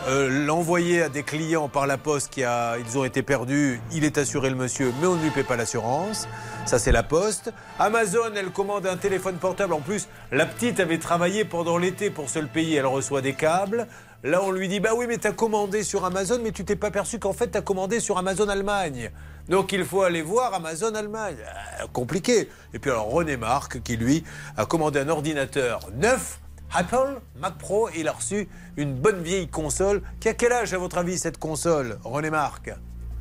[0.08, 4.04] Euh, L'envoyer à des clients par la poste qui a, ils ont été perdus, il
[4.04, 6.28] est assuré le monsieur, mais on ne lui paie pas l'assurance.
[6.66, 7.52] Ça c'est la poste.
[7.78, 9.72] Amazon, elle commande un téléphone portable.
[9.72, 12.76] En plus, la petite avait travaillé pendant l'été pour se le payer.
[12.76, 13.86] Elle reçoit des câbles.
[14.24, 16.92] Là, on lui dit Bah oui, mais t'as commandé sur Amazon, mais tu t'es pas
[16.92, 19.10] perçu qu'en fait, t'as commandé sur Amazon Allemagne.
[19.48, 21.36] Donc, il faut aller voir Amazon Allemagne.
[21.80, 22.48] Euh, compliqué.
[22.72, 24.22] Et puis, alors, René Marc, qui lui
[24.56, 26.38] a commandé un ordinateur neuf,
[26.74, 30.02] Apple, Mac Pro, et il a reçu une bonne vieille console.
[30.20, 32.70] Qui a quel âge, à votre avis, cette console, René Marc?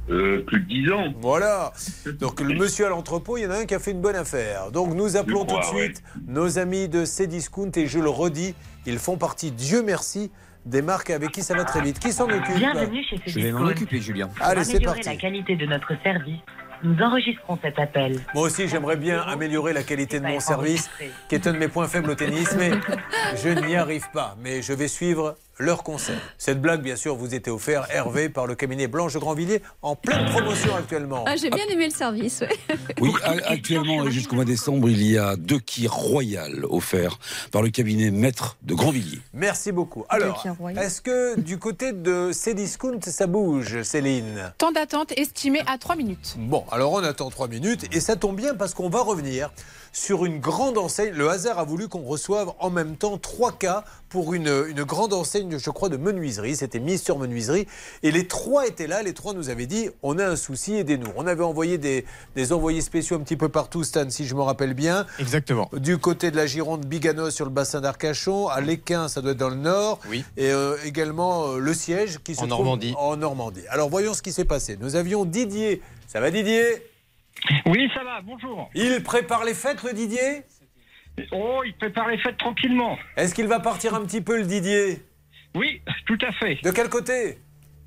[0.10, 1.14] Euh, plus de 10 ans.
[1.22, 1.74] Voilà.
[2.20, 4.16] Donc le monsieur à l'entrepôt, il y en a un qui a fait une bonne
[4.16, 4.72] affaire.
[4.72, 8.56] Donc nous appelons crois, tout de suite nos amis de Cdiscount et je le redis,
[8.86, 10.32] ils font partie, Dieu merci,
[10.66, 12.00] des marques avec qui ça va très vite.
[12.00, 12.56] Qui s'en occupe?
[12.56, 13.72] Bienvenue chez Je vais m'en Cdiscount.
[13.72, 14.30] occuper, Julien.
[14.42, 15.10] Allez, c'est améliorer parti.
[15.10, 16.40] la qualité de notre service,
[16.84, 18.20] nous enregistrons cet appel.
[18.34, 20.90] Moi aussi, j'aimerais bien améliorer la qualité de mon service,
[21.30, 22.72] qui est un de mes points faibles au tennis, mais
[23.42, 24.36] je n'y arrive pas.
[24.42, 26.16] Mais je vais suivre leurs conseils.
[26.38, 29.96] Cette blague, bien sûr, vous était offerte, Hervé, par le cabinet Blanche de Grandvilliers, en
[29.96, 31.24] pleine promotion actuellement.
[31.28, 32.42] Ah, J'ai bien aimé le service.
[32.42, 32.76] ouais.
[33.00, 33.12] Oui,
[33.46, 37.20] actuellement, et jusqu'au mois de décembre, il y a deux kits royales offerts
[37.52, 39.20] par le cabinet Maître de Grandvilliers.
[39.34, 40.06] Merci beaucoup.
[40.10, 40.44] Alors,
[40.78, 44.54] est-ce que du côté de Cdiscount, ça bouge, Céline?
[44.58, 46.36] Temps d'attente estimé à 3 minutes.
[46.38, 49.52] Bon, alors on attend trois minutes et ça tombe bien parce qu'on va revenir
[49.92, 51.14] sur une grande enseigne.
[51.14, 55.14] Le hasard a voulu qu'on reçoive en même temps trois cas pour une, une grande
[55.14, 56.56] enseigne, je crois, de menuiserie.
[56.56, 57.68] C'était mise sur menuiserie.
[58.04, 59.04] Et les trois étaient là.
[59.04, 61.08] Les trois nous avaient dit on a un souci, aidez-nous.
[61.16, 64.42] On avait envoyé des, des envoyés spéciaux un petit peu partout, Stan, si je me
[64.42, 65.06] rappelle bien.
[65.20, 65.70] Exactement.
[65.74, 68.48] Du côté de la Gironde, Biganos sur le bassin d'Arcachon.
[68.48, 70.00] À l'Équin, ça doit être dans le nord.
[70.10, 70.24] Oui.
[70.38, 72.94] Et euh, également euh, le siège qui se En trouve Normandie.
[72.98, 73.64] en Normandie.
[73.70, 74.78] Alors voyons ce qui s'est passé.
[74.80, 75.82] Nous avions Didier.
[76.08, 76.84] Ça va Didier?
[77.66, 78.70] Oui, ça va, bonjour.
[78.76, 80.44] Il prépare les fêtes le Didier?
[81.32, 82.98] Oh, il prépare les fêtes tranquillement.
[83.18, 85.02] Est-ce qu'il va partir un petit peu le Didier?
[85.56, 86.60] Oui, tout à fait.
[86.64, 87.40] De quel côté?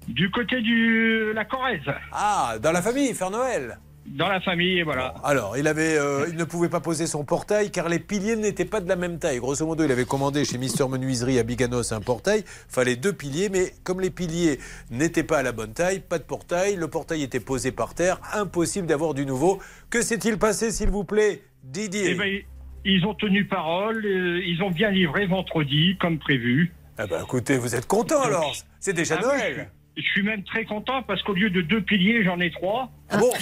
[0.08, 1.80] Du côté de la Corrèze,
[2.12, 3.78] Ah, dans la famille, faire Noël.
[4.06, 5.14] Dans la famille, voilà.
[5.24, 8.64] Alors, il, avait, euh, il ne pouvait pas poser son portail car les piliers n'étaient
[8.64, 9.38] pas de la même taille.
[9.38, 12.44] Grosso modo, il avait commandé chez Mister Menuiserie à Biganos un portail.
[12.68, 14.58] Fallait deux piliers, mais comme les piliers
[14.90, 18.20] n'étaient pas à la bonne taille, pas de portail, le portail était posé par terre,
[18.34, 19.60] impossible d'avoir du nouveau.
[19.90, 22.40] Que s'est-il passé, s'il vous plaît, Didier Eh ben,
[22.84, 26.72] ils ont tenu parole, euh, ils ont bien livré vendredi, comme prévu.
[26.98, 30.64] Ah ben, écoutez, vous êtes content alors C'est déjà Ah Noël je suis même très
[30.64, 32.90] content parce qu'au lieu de deux piliers, j'en ai trois.
[33.10, 33.33] Ah bon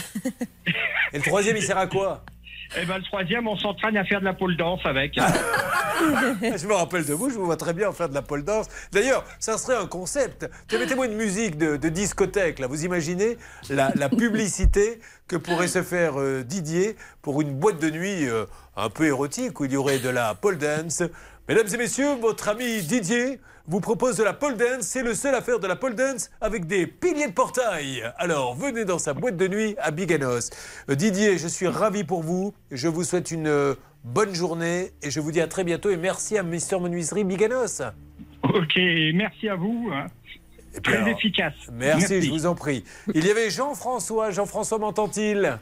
[1.13, 2.25] Et le troisième, il sert à quoi
[2.81, 5.15] Eh ben, le troisième, on s'entraîne à faire de la pole danse avec.
[6.01, 8.45] je me rappelle de vous, je vous vois très bien en faire de la pole
[8.45, 8.67] dance.
[8.93, 10.49] D'ailleurs, ça serait un concept.
[10.73, 12.67] Mettez-moi une musique de, de discothèque, là.
[12.67, 13.37] Vous imaginez
[13.71, 18.45] la, la publicité que pourrait se faire euh, Didier pour une boîte de nuit euh,
[18.77, 21.03] un peu érotique où il y aurait de la pole dance.
[21.49, 24.83] Mesdames et messieurs, votre ami Didier vous propose de la pole dance.
[24.83, 28.03] C'est le seul à faire de la pole dance avec des piliers de portail.
[28.17, 30.51] Alors, venez dans sa boîte de nuit à Biganos.
[30.91, 32.55] Euh, Didier, je suis ravi pour vous.
[32.71, 35.91] Je vous souhaite une euh, bonne journée et je vous dis à très bientôt.
[35.91, 37.83] Et merci à Mister Menuiserie Biganos.
[38.43, 38.77] Ok,
[39.15, 39.91] merci à vous.
[39.93, 40.07] hein.
[40.83, 41.55] Très alors, efficace.
[41.71, 42.83] Merci, je vous en prie.
[43.15, 44.31] Il y avait Jean-François.
[44.31, 45.59] Jean-François m'entend-il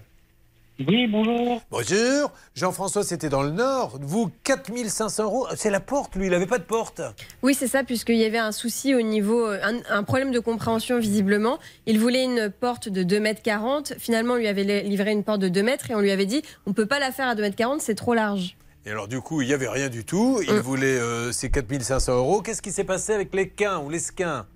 [0.89, 1.61] Oui, bonjour.
[1.71, 2.33] Bonjour.
[2.55, 3.99] Jean-François, c'était dans le Nord.
[4.01, 5.47] Vous, 4500 euros.
[5.55, 6.27] C'est la porte, lui.
[6.27, 7.03] Il n'avait pas de porte.
[7.43, 10.39] Oui, c'est ça, puisqu'il y avait un souci au niveau, euh, un, un problème de
[10.39, 11.59] compréhension visiblement.
[11.85, 13.93] Il voulait une porte de 2 mètres 40.
[13.99, 16.25] Finalement, on lui avait li- livré une porte de 2 mètres et on lui avait
[16.27, 18.57] dit on peut pas la faire à 2 mètres 40, c'est trop large.
[18.87, 20.41] Et alors, du coup, il n'y avait rien du tout.
[20.43, 22.41] Il voulait euh, ses 4500 euros.
[22.41, 24.47] Qu'est-ce qui s'est passé avec les quins ou les skins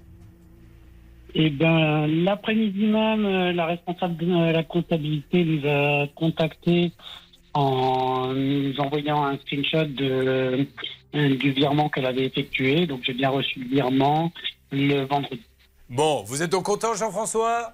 [1.36, 6.92] Eh ben, l'après-midi même, euh, la responsable de euh, la comptabilité nous a contactés
[7.54, 10.66] en nous envoyant un screenshot de,
[11.14, 12.86] euh, du virement qu'elle avait effectué.
[12.86, 14.32] Donc, j'ai bien reçu le virement
[14.70, 15.42] le vendredi.
[15.88, 17.72] Bon, vous êtes donc content, Jean-François?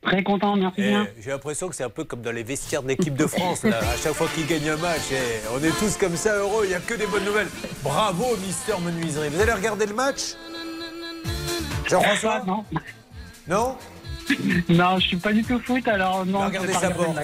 [0.00, 1.06] Très content, merci Eh, bien.
[1.18, 3.64] J'ai l'impression que c'est un peu comme dans les vestiaires de l'équipe de France.
[3.64, 3.78] Là.
[3.78, 6.64] À chaque fois qu'ils gagnent un match, eh, on est tous comme ça heureux.
[6.64, 7.48] Il n'y a que des bonnes nouvelles.
[7.82, 9.30] Bravo, Mister Menuiserie.
[9.30, 10.34] Vous allez regarder le match?
[11.88, 12.64] Jean-François Non.
[13.48, 13.76] Non
[14.68, 16.50] Non, je suis pas du tout foot, alors non.
[16.50, 17.18] Pas sa porte.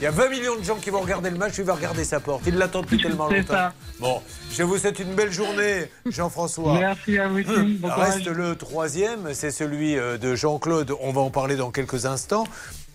[0.00, 2.04] Il y a 20 millions de gens qui vont regarder le match, il va regarder
[2.04, 2.42] sa porte.
[2.46, 3.52] Il l'attend depuis tellement longtemps.
[3.52, 3.72] ça.
[3.98, 6.78] Bon, je vous souhaite une belle journée, Jean-François.
[6.78, 7.40] Merci à vous
[7.82, 10.94] Reste le troisième, c'est celui euh, de Jean-Claude.
[11.00, 12.44] On va en parler dans quelques instants.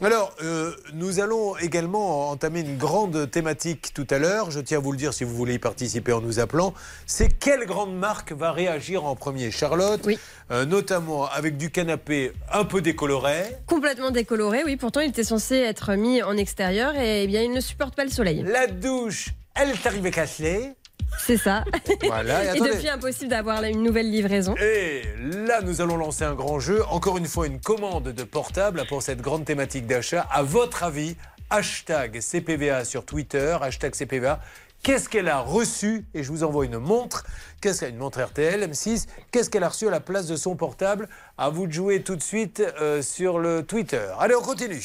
[0.04, 4.52] Alors, euh, nous allons également entamer une grande thématique tout à l'heure.
[4.52, 6.74] Je tiens à vous le dire si vous voulez y participer en nous appelant.
[7.06, 10.06] C'est quelle grande marque va réagir en premier Charlotte,
[10.52, 13.44] Euh, notamment avec du canapé un peu décoloré.
[13.66, 14.76] Complètement décoloré, oui.
[14.76, 18.04] Pourtant, il était censé être mis en extérieur et eh bien, il ne supporte pas
[18.04, 18.44] le soleil.
[18.46, 20.74] La douche, elle est arrivée cassée.
[21.20, 21.64] C'est ça.
[22.04, 24.56] Voilà, et et depuis, impossible d'avoir là une nouvelle livraison.
[24.58, 26.84] Et là, nous allons lancer un grand jeu.
[26.90, 30.28] Encore une fois, une commande de portable pour cette grande thématique d'achat.
[30.32, 31.16] À votre avis,
[31.50, 34.40] hashtag CPVA sur Twitter, hashtag CPVA.
[34.84, 36.06] Qu'est-ce qu'elle a reçu?
[36.14, 37.24] Et je vous envoie une montre.
[37.62, 40.58] Qu'est-ce qu'elle une montre RTL M6 Qu'est-ce qu'elle a reçu à la place de son
[40.58, 41.08] portable?
[41.38, 44.08] À vous de jouer tout de suite euh, sur le Twitter.
[44.20, 44.84] Allez, on continue.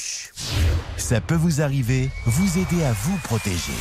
[0.96, 3.72] Ça peut vous arriver, vous aider à vous protéger.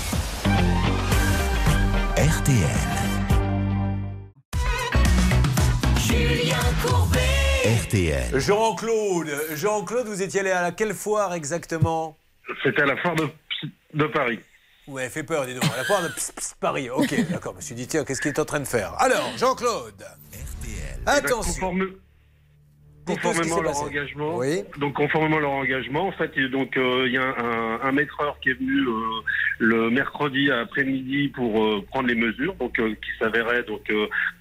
[2.17, 2.57] RTL.
[5.99, 7.19] Julien Courbet.
[7.83, 8.39] RTL.
[8.39, 12.17] Jean-Claude, Jean-Claude, vous étiez allé à la quelle foire exactement?
[12.63, 13.29] C'était à la foire de,
[13.93, 14.39] de Paris.
[14.87, 15.65] Ouais, fait peur, dis donc.
[15.71, 16.09] À la foire de
[16.59, 16.89] Paris.
[16.89, 17.51] Ok, d'accord.
[17.51, 18.95] Je me suis dit, tiens, qu'est-ce qu'il est en train de faire?
[18.97, 20.03] Alors, Jean-Claude.
[21.05, 21.75] Attention.
[23.15, 23.85] Conformément à leur passé.
[23.85, 24.63] engagement, Oui.
[24.79, 28.49] donc conformément à leur engagement, en fait, il, euh, y a un, un maîtreur qui
[28.49, 29.21] est venu euh,
[29.59, 33.91] le mercredi après-midi pour euh, prendre les mesures, donc qui s'avéraient donc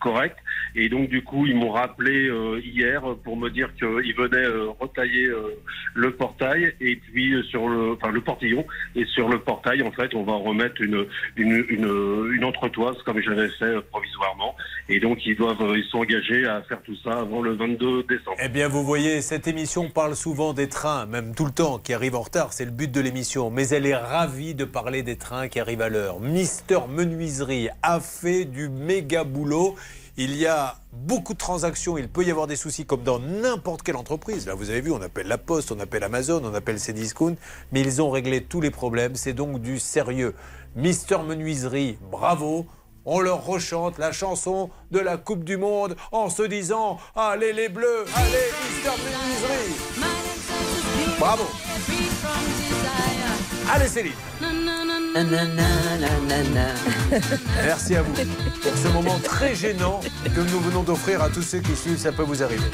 [0.00, 0.38] correctes.
[0.74, 4.68] Et donc du coup, ils m'ont rappelé euh, hier pour me dire qu'ils venaient euh,
[4.78, 5.58] retailler euh,
[5.94, 10.34] le portail et puis sur le, portillon et sur le portail, en fait, on va
[10.34, 14.54] remettre une une entretoise comme je l'avais fait provisoirement.
[14.88, 18.36] Et donc ils doivent, ils sont engagés à faire tout ça avant le 22 décembre.
[18.42, 21.92] Eh bien, vous voyez, cette émission parle souvent des trains, même tout le temps, qui
[21.92, 22.52] arrivent en retard.
[22.52, 23.50] C'est le but de l'émission.
[23.50, 26.20] Mais elle est ravie de parler des trains qui arrivent à l'heure.
[26.20, 29.76] Mister Menuiserie a fait du méga boulot.
[30.18, 33.82] Il y a beaucoup de transactions, il peut y avoir des soucis comme dans n'importe
[33.82, 34.46] quelle entreprise.
[34.46, 37.36] Là, vous avez vu, on appelle la Poste, on appelle Amazon, on appelle Cdiscount,
[37.70, 39.14] mais ils ont réglé tous les problèmes.
[39.14, 40.34] C'est donc du sérieux.
[40.74, 42.66] Mister Menuiserie, bravo.
[43.04, 47.68] On leur rechante la chanson de la Coupe du Monde en se disant Allez les
[47.68, 49.74] Bleus, allez Mister Menuiserie.
[51.18, 51.44] Bravo.
[53.70, 54.12] Allez Céline.
[57.64, 61.60] Merci à vous pour ce moment très gênant que nous venons d'offrir à tous ceux
[61.60, 61.96] qui suivent.
[61.96, 62.66] Ça peut vous arriver.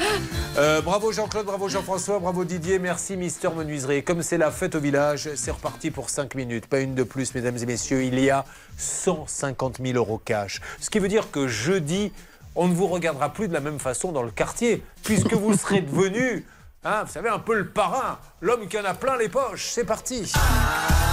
[0.57, 4.03] Euh, bravo Jean-Claude, bravo Jean-François, bravo Didier, merci Mister Menuiserie.
[4.03, 6.67] Comme c'est la fête au village, c'est reparti pour 5 minutes.
[6.67, 8.03] Pas une de plus, mesdames et messieurs.
[8.03, 8.43] Il y a
[8.77, 10.59] 150 000 euros cash.
[10.81, 12.11] Ce qui veut dire que jeudi,
[12.55, 15.79] on ne vous regardera plus de la même façon dans le quartier, puisque vous serez
[15.79, 16.45] devenu,
[16.83, 19.69] hein, vous savez, un peu le parrain, l'homme qui en a plein les poches.
[19.71, 20.25] C'est parti.
[20.25, 21.12] 150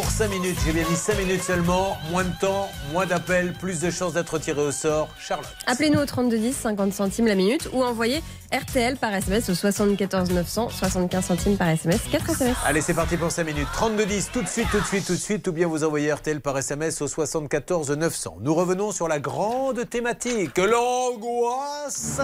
[0.00, 0.56] pour 5 minutes.
[0.64, 1.98] J'ai bien mis 5 minutes seulement.
[2.12, 5.08] Moins de temps, moins d'appels, plus de chances d'être tiré au sort.
[5.18, 5.48] Charlotte.
[5.66, 8.22] Appelez-nous au 3210, 50 centimes la minute ou envoyez
[8.52, 12.56] RTL par SMS au 74 900, 75 centimes par SMS, 4 SMS.
[12.64, 13.66] Allez, c'est parti pour 5 minutes.
[13.74, 16.40] 32-10, tout de suite, tout de suite, tout de suite, ou bien vous envoyez RTL
[16.40, 18.36] par SMS au 74 900.
[18.40, 22.20] Nous revenons sur la grande thématique, l'angoisse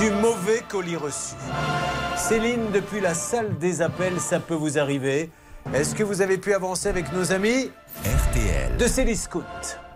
[0.00, 1.36] du mauvais colis reçu.
[2.16, 5.30] Céline, depuis la salle des appels, ça peut vous arriver.
[5.74, 7.70] Est-ce que vous avez pu avancer avec nos amis
[8.04, 8.76] RTL.
[8.78, 9.42] de Céliscout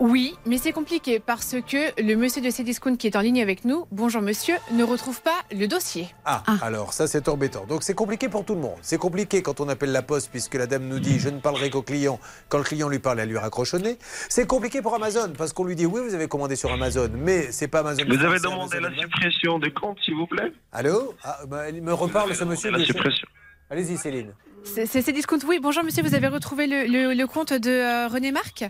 [0.00, 3.64] Oui, mais c'est compliqué parce que le monsieur de Cdiscount qui est en ligne avec
[3.64, 6.08] nous, bonjour monsieur, ne retrouve pas le dossier.
[6.24, 7.64] Ah, alors ça c'est embêtant.
[7.66, 8.76] Donc c'est compliqué pour tout le monde.
[8.82, 11.70] C'est compliqué quand on appelle la poste puisque la dame nous dit je ne parlerai
[11.70, 12.18] qu'au client.
[12.48, 13.96] Quand le client lui parle, elle lui raccroche au nez.
[14.28, 17.52] C'est compliqué pour Amazon parce qu'on lui dit oui vous avez commandé sur Amazon, mais
[17.52, 18.02] c'est pas Amazon.
[18.06, 20.52] Vous avez France, demandé Amazon la suppression des comptes, s'il vous plaît?
[20.72, 21.14] Allô?
[21.22, 22.70] Ah, bah, Il me reparle ce monsieur.
[22.70, 23.28] La suppression.
[23.70, 24.32] Allez-y Céline.
[24.64, 28.30] C'est Cdiscount, oui, bonjour monsieur, vous avez retrouvé le, le- le compte de euh, René
[28.30, 28.62] Marc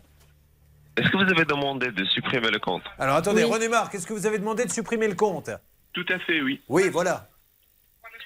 [0.96, 3.50] Est-ce que vous avez demandé de supprimer le compte Alors attendez, Oui.
[3.52, 5.50] René Marc, est-ce que vous avez demandé de supprimer le compte
[5.92, 6.60] Tout à fait, oui.
[6.68, 7.28] Oui, voilà.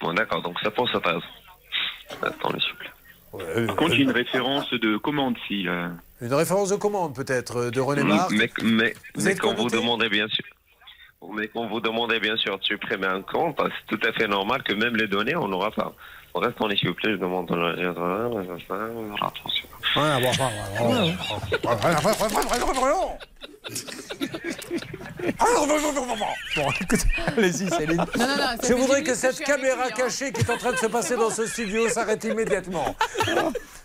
[0.00, 1.22] Bon, d'accord, donc ça pense à base.
[2.22, 3.66] Attendez, s'il vous plaît.
[3.66, 5.64] Par contre, j'ai une référence de commande, si.
[5.64, 5.90] là.
[6.20, 8.30] Une référence de commande peut-être euh, de René Mm, Marc.
[8.30, 10.44] Mais, mais, Vous mais êtes quand vous connoté demandez, bien sûr.
[11.34, 14.62] Mais quand vous demandez, bien sûr, de supprimer un compte, c'est tout à fait normal
[14.62, 15.94] que même les données, on n'aura pas.
[16.34, 17.48] Bon, Restons s'il vous plaît, je demande.
[19.22, 19.68] Attention.
[26.56, 27.96] Bon, écoutez, allez-y Céline.
[27.96, 29.84] Non, non, non, ça Je fait voudrais dix que minutes cette je suis avec caméra
[29.86, 29.96] lui, hein.
[29.96, 32.94] cachée qui est en train de se passer dans ce studio s'arrête immédiatement.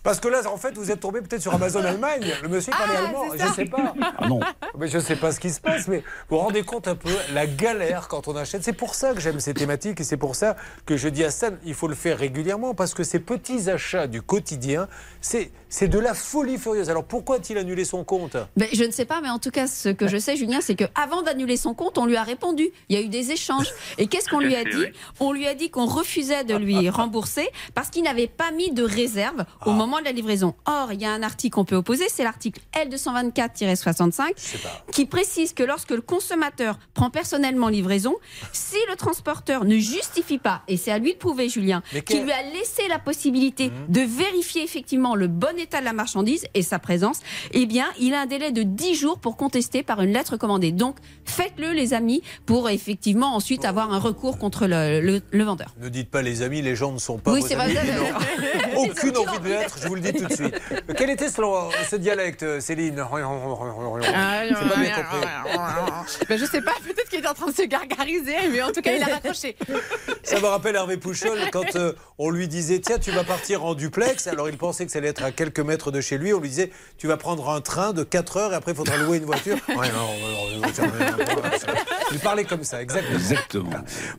[0.04, 2.34] Parce que là, en fait, vous êtes tombé peut-être sur Amazon Allemagne.
[2.42, 3.24] Le monsieur parlait Ah, allemand.
[3.32, 3.54] c'est Je ça.
[3.54, 3.94] sais pas.
[4.28, 4.40] non.
[4.78, 5.98] Mais je sais pas ce qui se passe, mais
[6.30, 8.64] vous vous rendez compte un peu la galère quand on achète.
[8.64, 10.56] C'est pour ça que j'aime ces thématiques et c'est pour ça
[10.86, 14.08] que je dis à Stan, il faut le faire régulièrement parce que ces petits achats
[14.08, 14.88] du quotidien,
[15.22, 16.90] c'est c'est de la folie furieuse.
[16.90, 18.38] Alors pourquoi a-t-il annulé son compte?
[18.58, 20.76] Ben, je ne sais pas, mais en tout cas, ce que je sais, Julien, c'est
[20.76, 22.70] qu'avant d'annuler son compte, on lui a répondu.
[22.90, 23.68] Il y a eu des échanges.
[23.98, 24.86] Et qu'est-ce qu'on lui a dit
[25.20, 28.84] On lui a dit qu'on refusait de lui rembourser parce qu'il n'avait pas mis de
[28.84, 30.56] réserve au moment de la livraison.
[30.66, 34.34] Or, il y a un article qu'on peut opposer, c'est l'article L224-65
[34.92, 38.16] qui précise que lorsque le consommateur prend personnellement livraison,
[38.54, 42.32] si le transporteur ne justifie pas, et c'est à lui de prouver, Julien, qu'il lui
[42.32, 46.80] a laissé la possibilité de vérifier effectivement le bon état de la marchandise et sa
[46.80, 47.20] présence,
[47.52, 50.72] eh bien, il a un délai de 10 jours pour contester par une lettre commandée.
[50.72, 55.74] Donc, faites-le, les amis, pour effectivement ensuite avoir un recours contre le, le- le vendeur.
[55.80, 57.74] Ne dites pas les amis, les gens ne sont pas Oui, c'est vrai.
[58.76, 60.56] Aucune envie de l'être, je vous le dis tout de suite.
[60.98, 61.42] Quel était ce,
[61.90, 65.28] ce dialecte, Céline J'ai pas bien compris.
[66.28, 68.82] Ben, je sais pas, peut-être qu'il était en train de se gargariser, mais en tout
[68.82, 69.56] cas, il a raccroché.
[70.24, 73.74] Ça me rappelle Hervé Pouchol quand euh, on lui disait tiens tu vas partir en
[73.74, 74.28] duplex.
[74.28, 76.34] Alors il pensait que ça allait être à quelques mètres de chez lui.
[76.34, 78.98] On lui disait tu vas prendre un train de 4 heures et après il faudra
[78.98, 79.58] louer une voiture.
[79.70, 81.74] Ouais, non, non, une voiture, non, non, ça-
[82.12, 83.16] il parlait comme ça exactement.
[83.16, 83.70] Exactement.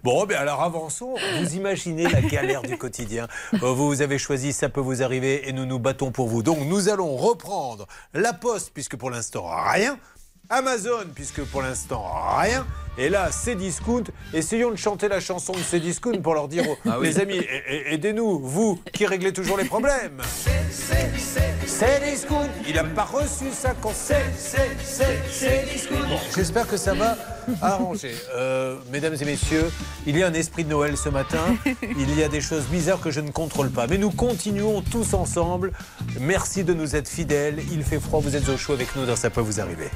[0.03, 1.15] Bon, ben alors avançons.
[1.41, 3.29] Vous imaginez la galère du quotidien.
[3.55, 6.43] Euh, Vous avez choisi, ça peut vous arriver et nous nous battons pour vous.
[6.43, 9.99] Donc nous allons reprendre la poste, puisque pour l'instant rien.
[10.51, 12.05] Amazon, puisque pour l'instant
[12.37, 12.67] rien.
[12.99, 14.03] Et là, c'est discount.
[14.35, 17.07] Essayons de chanter la chanson de c'est discount pour leur dire aux Ah oui.
[17.07, 17.41] les amis,
[17.87, 20.21] aidez-nous, vous qui réglez toujours les problèmes.
[21.71, 22.01] C'est.
[22.67, 25.89] Il n'a pas reçu ça quand c'est, c'est, c'est.
[25.91, 27.17] Bon, j'espère que ça va
[27.63, 28.13] arranger.
[28.35, 29.71] Euh, mesdames et messieurs,
[30.07, 31.57] il y a un esprit de Noël ce matin.
[31.83, 33.87] Il y a des choses bizarres que je ne contrôle pas.
[33.87, 35.73] Mais nous continuons tous ensemble.
[36.19, 37.61] Merci de nous être fidèles.
[37.73, 39.91] Il fait froid, vous êtes au chaud avec nous dans Ça peut vous arriver.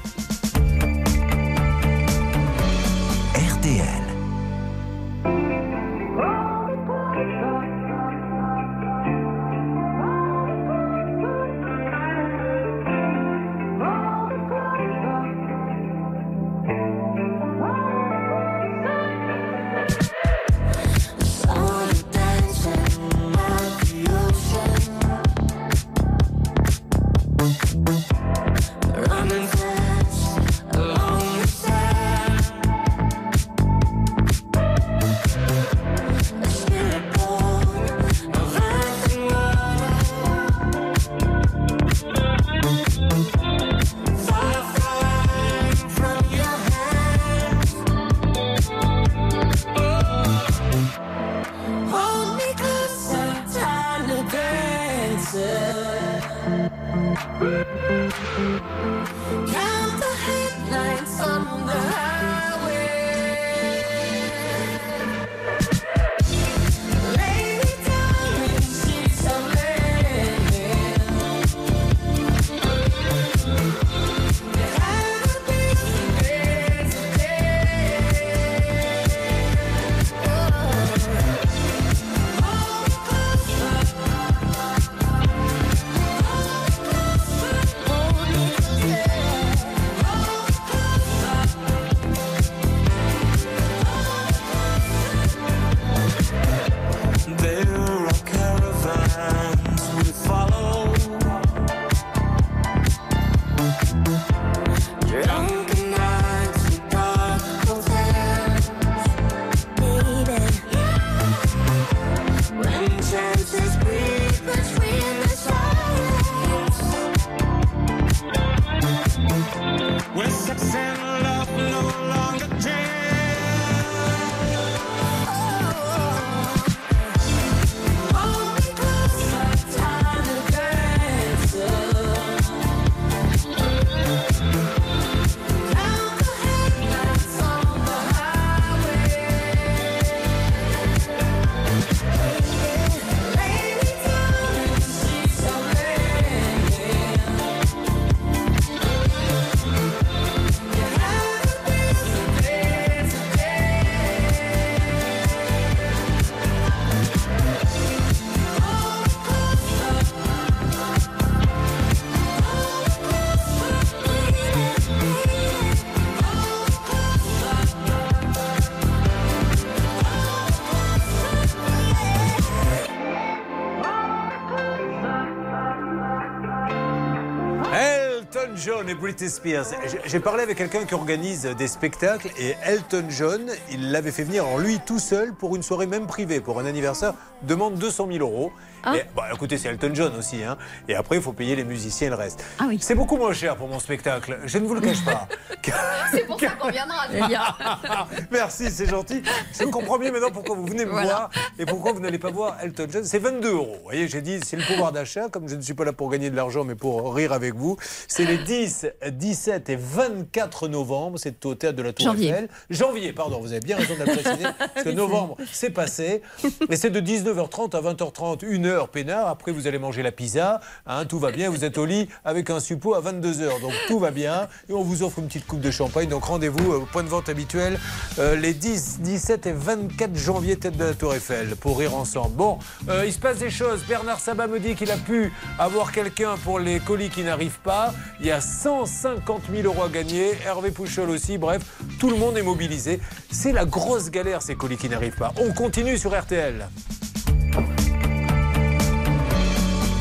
[179.14, 179.66] Britney Spears.
[180.06, 184.46] J'ai- parlé avec quelqu'un qui organise des spectacles et Elton John, il l'avait fait venir
[184.48, 188.18] en lui tout seul pour une soirée même privée, pour un anniversaire, demande 200 000
[188.20, 188.52] euros.
[188.82, 188.96] Ah.
[188.96, 190.42] Et, bah, écoutez, c'est Elton John aussi.
[190.42, 190.56] Hein.
[190.88, 192.44] Et après, il faut payer les musiciens et le reste.
[192.58, 192.78] Ah oui.
[192.80, 194.38] C'est beaucoup moins cher pour mon spectacle.
[194.44, 195.28] Je ne vous le cache pas.
[196.10, 197.42] C'est pour ça qu'on viendra, Julien.
[198.30, 199.22] Merci, c'est gentil.
[199.58, 201.06] Je comprends mieux maintenant pourquoi vous venez me Voilà.
[201.06, 203.04] voir et pourquoi vous n'allez pas voir Elton John.
[203.04, 203.74] C'est 22 euros.
[203.78, 205.28] Vous voyez, j'ai dit, c'est le pouvoir d'achat.
[205.28, 207.76] Comme je ne suis pas là pour gagner de l'argent, mais pour rire avec vous.
[208.08, 211.18] C'est les 10, 17 et 24 novembre.
[211.18, 212.28] C'est au théâtre de la Tour Janvier.
[212.30, 212.48] Eiffel.
[212.70, 214.44] Janvier, pardon, vous avez bien raison de le préciser.
[214.58, 216.22] Parce que novembre, c'est passé.
[216.70, 219.28] Et c'est de 19h30 à 20h30, une heure peinard.
[219.28, 220.60] Après, vous allez manger la pizza.
[220.86, 221.50] hein, tout va bien.
[221.50, 223.60] Vous êtes au lit avec un suppôt à 22h.
[223.60, 224.48] Donc tout va bien.
[224.68, 226.08] Et on vous offre une petite coupe de champagne.
[226.08, 227.78] Donc rendez-vous euh, au point de vente habituel
[228.18, 232.36] euh, les 10, 17 et 24 janvier, tête de la Tour Eiffel, pour rire ensemble.
[232.36, 232.58] Bon,
[232.88, 233.84] euh, il se passe des choses.
[233.88, 237.94] Bernard Sabat me dit qu'il a pu avoir quelqu'un pour les colis qui n'arrivent pas.
[238.20, 240.32] Il y a 150 000 euros à gagner.
[240.44, 241.38] Hervé Pouchol aussi.
[241.38, 241.62] Bref,
[241.98, 243.00] tout le monde est mobilisé.
[243.30, 245.32] C'est la grosse galère, ces colis qui n'arrivent pas.
[245.38, 246.68] On continue sur RTL.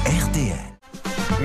[0.06, 0.74] RTL.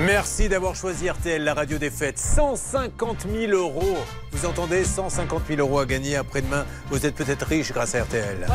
[0.05, 2.17] Merci d'avoir choisi RTL, la radio des fêtes.
[2.17, 3.97] 150 000 euros.
[4.31, 6.65] Vous entendez 150 000 euros à gagner après-demain.
[6.91, 8.47] Vous êtes peut-être riche grâce à RTL.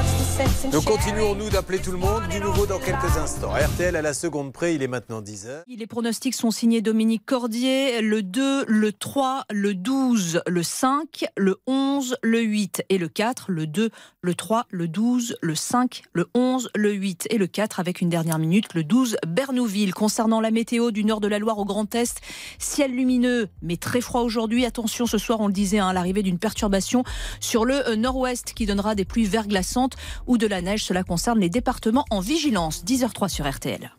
[0.70, 2.22] Donc continuons-nous d'appeler tout le monde.
[2.30, 3.50] Du nouveau dans quelques instants.
[3.50, 5.62] RTL à la seconde près, il est maintenant 10h.
[5.66, 11.56] Les pronostics sont signés Dominique Cordier, le 2, le 3, le 12, le 5, le
[11.66, 13.90] 11, le 8 et le 4, le 2,
[14.22, 18.08] le 3, le 12, le 5, le 11, le 8 et le 4 avec une
[18.08, 19.92] dernière minute, le 12 Bernouville.
[19.92, 22.20] Concernant la météo du nord de la Loire au Grand Est,
[22.58, 24.64] ciel lumineux mais très froid aujourd'hui.
[24.64, 27.04] Attention ce soir, on le disait, hein, l'arrivée d'une perturbation
[27.40, 29.96] sur le euh, nord-ouest qui donnera des pluies verglaçantes
[30.26, 30.84] ou de la neige.
[30.84, 32.84] Cela concerne les départements en vigilance.
[32.84, 33.90] 10h03 sur RTL.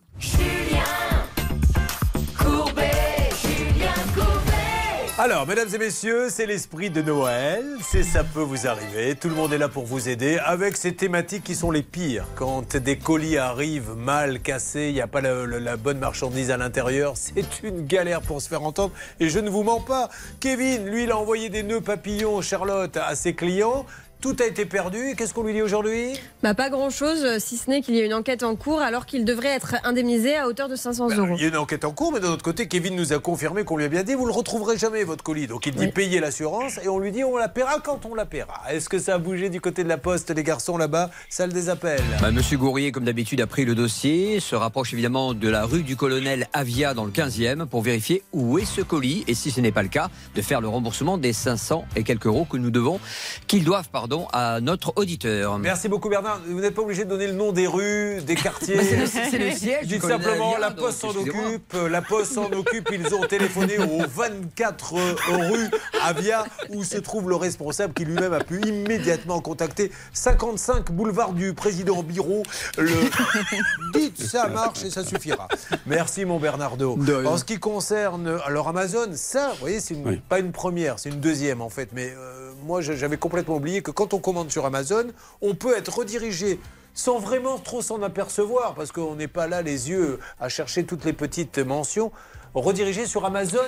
[5.26, 7.66] Alors, mesdames et messieurs, c'est l'esprit de Noël.
[7.82, 9.16] C'est ça peut vous arriver.
[9.16, 12.28] Tout le monde est là pour vous aider avec ces thématiques qui sont les pires.
[12.36, 16.52] Quand des colis arrivent mal cassés, il n'y a pas la, la- la bonne marchandise
[16.52, 18.94] à l'intérieur, c'est une galère pour se faire entendre.
[19.20, 20.10] Et je ne vous mens pas.
[20.40, 23.88] Kevin, lui, il a envoyé des nœuds papillons, Charlotte, à ses clients.
[24.26, 25.14] Tout a été perdu.
[25.16, 26.14] Qu'est-ce qu'on lui dit aujourd'hui?
[26.42, 29.06] Bah, pas grand chose, si ce n'est qu'il y a une enquête en cours alors
[29.06, 31.36] qu'il devrait être indemnisé à hauteur de 500 euros.
[31.38, 33.64] Il y a une enquête en cours, mais d'un autre côté, Kevin nous a confirmé
[33.66, 35.46] qu'on lui a bien dit vous le retrouverez jamais votre colis.
[35.46, 35.92] Donc il dit Oui.
[35.92, 38.64] payez l'assurance et on lui dit on la paiera quand on la paiera.
[38.72, 41.70] Est-ce que ça a bougé du côté de la poste, les garçons là-bas Salle des
[41.70, 42.02] appels?
[42.20, 45.84] Bah, Monsieur Gourrier, comme d'habitude, a pris le dossier, se rapproche évidemment de la rue
[45.84, 49.62] du colonel Avia dans le 15e pour vérifier où est ce colis et si ce
[49.62, 52.72] n'est pas le cas, de faire le remboursement des 500 et quelques euros que nous
[52.72, 53.00] devons,
[53.46, 55.58] qu'ils doivent, pardon, à notre auditeur.
[55.60, 56.40] Merci beaucoup Bernard.
[56.48, 58.76] Vous n'êtes pas obligé de donner le nom des rues, des quartiers.
[58.76, 61.74] Bah, c'est le- siège Dites simplement la poste s'en occupe.
[61.76, 62.90] euh, La poste s'en occupe.
[62.92, 65.70] Ils ont téléphoné au 24 rue
[66.04, 71.54] Avia où se trouve le responsable qui lui-même a pu immédiatement contacter 55 boulevard du
[71.54, 72.44] président Biro.
[72.78, 72.92] Le...
[73.94, 75.48] Dites ça marche et ça suffira.
[75.86, 76.98] Merci mon Bernardo.
[77.26, 79.96] En ce qui concerne alors Amazon, ça, vous voyez, c'est
[80.30, 81.90] pas une première, c'est une deuxième en fait.
[81.94, 85.08] Mais euh, moi, j'avais complètement oublié que quand on commande sur Amazon,
[85.42, 86.60] on peut être redirigé
[86.94, 91.04] sans vraiment trop s'en apercevoir, parce qu'on n'est pas là les yeux à chercher toutes
[91.04, 92.12] les petites mentions,
[92.54, 93.60] redirigé sur Amazon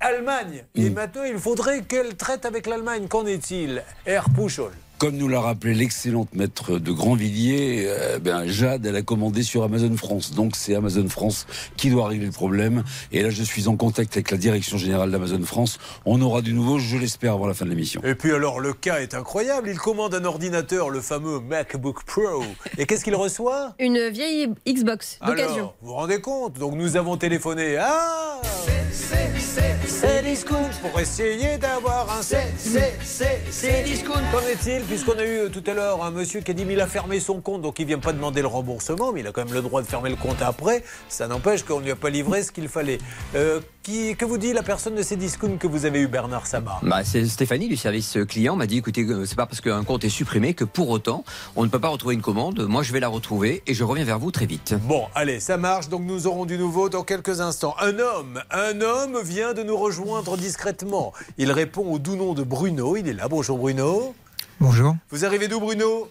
[0.00, 0.64] Allemagne.
[0.74, 3.08] Et maintenant, il faudrait qu'elle traite avec l'Allemagne.
[3.08, 3.82] Qu'en est-il?
[4.06, 4.72] Air Pouchol.
[5.00, 9.62] Comme nous l'a rappelé l'excellente maître de Grandvilliers, euh, ben, Jade, elle a commandé sur
[9.62, 10.32] Amazon France.
[10.34, 11.46] Donc c'est Amazon France
[11.78, 12.84] qui doit régler le problème.
[13.10, 15.78] Et là, je suis en contact avec la direction générale d'Amazon France.
[16.04, 18.02] On aura du nouveau, je l'espère, avant la fin de l'émission.
[18.04, 19.70] Et puis alors, le cas est incroyable.
[19.70, 22.44] Il commande un ordinateur, le fameux MacBook Pro.
[22.76, 23.72] Et qu'est-ce qu'il reçoit?
[23.78, 25.72] Une vieille Xbox d'occasion.
[25.80, 26.58] Vous vous rendez compte?
[26.58, 28.42] Donc nous avons téléphoné à...
[29.86, 34.22] C'est discount pour essayer d'avoir un c'est c'est c'est c'est discount.
[34.32, 34.82] Qu'en est-il?
[34.90, 36.86] Puisqu'on a eu euh, tout à l'heure un monsieur qui a dit mais il a
[36.88, 39.54] fermé son compte donc il vient pas demander le remboursement mais il a quand même
[39.54, 40.82] le droit de fermer le compte après.
[41.08, 42.98] Ça n'empêche qu'on ne lui a pas livré ce qu'il fallait.
[43.36, 46.48] Euh, qui, que vous dit la personne de ces discounts que vous avez eu Bernard
[46.48, 46.80] Sabat?
[46.82, 50.02] Bah, c'est Stéphanie du service client m'a dit écoutez, euh, c'est pas parce qu'un compte
[50.02, 51.22] est supprimé que pour autant
[51.54, 52.58] on ne peut pas retrouver une commande.
[52.66, 54.74] Moi, je vais la retrouver et je reviens vers vous très vite.
[54.88, 57.76] Bon, allez, ça marche, donc nous aurons du nouveau dans quelques instants.
[57.78, 61.12] Un homme, un homme vient de nous rejoindre discrètement.
[61.38, 64.16] Il répond au doux nom de Bruno, il est là, bonjour Bruno.
[64.60, 64.94] Bonjour.
[65.08, 66.10] Vous arrivez d'où Bruno?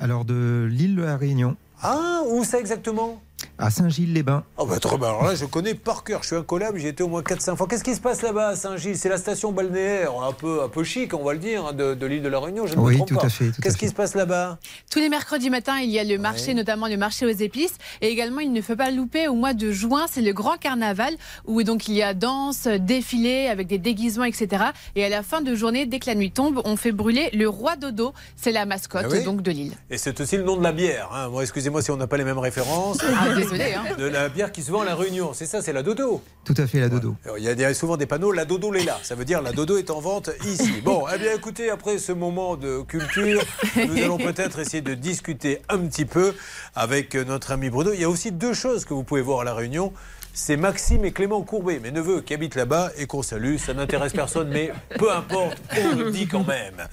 [0.00, 1.56] Alors de l'île de la Réunion.
[1.80, 3.22] Ah, où ça exactement?
[3.58, 4.44] À Saint-Gilles-les-Bains.
[4.58, 5.08] Oh bah trop bien.
[5.08, 6.22] Alors là, je connais par cœur.
[6.22, 6.78] Je suis incollable.
[6.78, 7.66] J'y étais au moins 4-5 fois.
[7.66, 8.96] Qu'est-ce qui se passe là-bas à Saint-Gilles?
[8.98, 11.94] C'est la station balnéaire, un peu, un peu chic, on va le dire, hein, de,
[11.94, 12.66] de l'île de la Réunion.
[12.66, 13.26] Je ne me Oui, trompe tout pas.
[13.26, 14.58] à fait, Qu'est-ce qui se passe là-bas?
[14.90, 17.74] Tous les mercredis matins, il y a le marché, notamment le marché aux épices.
[18.02, 21.14] Et également, il ne faut pas louper au mois de juin, c'est le grand carnaval,
[21.46, 24.64] où donc il y a danse, défilé avec des déguisements, etc.
[24.96, 27.48] Et à la fin de journée, dès que la nuit tombe, on fait brûler le
[27.48, 28.12] roi Dodo.
[28.36, 29.72] C'est la mascotte Ah oui donc de l'île.
[29.90, 31.10] Et c'est aussi le nom de la bière.
[31.14, 31.28] hein.
[31.28, 32.98] Moi, excusez-moi si on n'a pas les mêmes références.
[33.02, 33.84] Ah, désolé, hein.
[33.98, 35.32] De la bière qui se vend à la Réunion.
[35.34, 36.22] C'est ça, c'est la Dodo.
[36.44, 37.16] Tout à fait, la dodo.
[37.24, 38.98] Alors, Il y a des- souvent des panneaux, la dodo l'est là.
[39.02, 40.74] Ça veut dire la dodo est en vente ici.
[40.84, 43.42] Bon, eh bien écoutez, après ce moment de culture,
[43.76, 46.34] nous allons peut-être essayer de discuter un petit peu
[46.74, 47.92] avec notre ami Bruno.
[47.92, 49.92] Il y a aussi deux choses que vous pouvez voir à la Réunion.
[50.38, 53.56] C'est Maxime et Clément Courbet, mes neveux qui habitent là-bas et qu'on salue.
[53.56, 56.86] Ça n'intéresse personne, mais peu importe, on le dit quand même.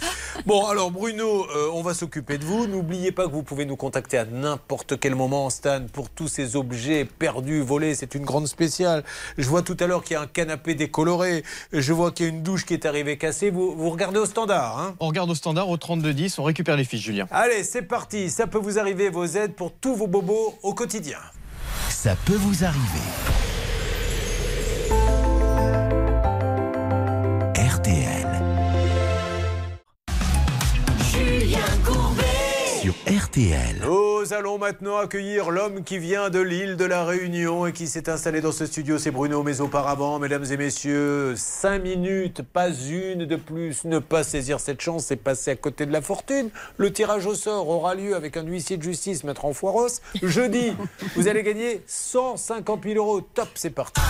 [0.45, 2.67] Bon, alors Bruno, euh, on va s'occuper de vous.
[2.67, 6.55] N'oubliez pas que vous pouvez nous contacter à n'importe quel moment, Stan, pour tous ces
[6.55, 7.95] objets perdus, volés.
[7.95, 9.03] C'est une grande spéciale.
[9.37, 11.43] Je vois tout à l'heure qu'il y a un canapé décoloré.
[11.73, 13.49] Je vois qu'il y a une douche qui est arrivée cassée.
[13.49, 14.95] Vous, vous regardez au standard, hein?
[15.01, 17.27] On regarde au standard au 3210, on récupère les fiches, Julien.
[17.29, 18.29] Allez, c'est parti.
[18.29, 21.19] Ça peut vous arriver, vos aides pour tous vos bobos au quotidien.
[21.93, 23.52] Ça peut vous arriver.
[32.83, 33.79] Sur RTL.
[33.85, 38.09] Nous allons maintenant accueillir l'homme qui vient de l'île de la Réunion et qui s'est
[38.09, 38.97] installé dans ce studio.
[38.97, 43.85] C'est Bruno, mais auparavant, mesdames et messieurs, cinq minutes, pas une de plus.
[43.85, 46.49] Ne pas saisir cette chance, c'est passer à côté de la fortune.
[46.75, 50.01] Le tirage au sort aura lieu avec un huissier de justice, maître Enfoiros.
[50.21, 50.73] Jeudi,
[51.15, 53.21] vous allez gagner 150 000 euros.
[53.21, 54.01] Top, c'est parti.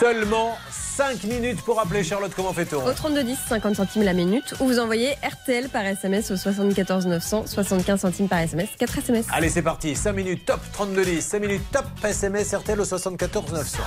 [0.00, 0.56] Seulement
[0.96, 2.32] 5 minutes pour appeler Charlotte.
[2.36, 6.36] Comment fait-on Au 3210, 50 centimes la minute, ou vous envoyez RTL par SMS au
[6.36, 9.26] 74 900, 75 centimes par SMS, 4 SMS.
[9.32, 9.96] Allez, c'est parti.
[9.96, 11.20] 5 minutes top 32 10.
[11.20, 13.78] 5 minutes top SMS RTL au 74 900.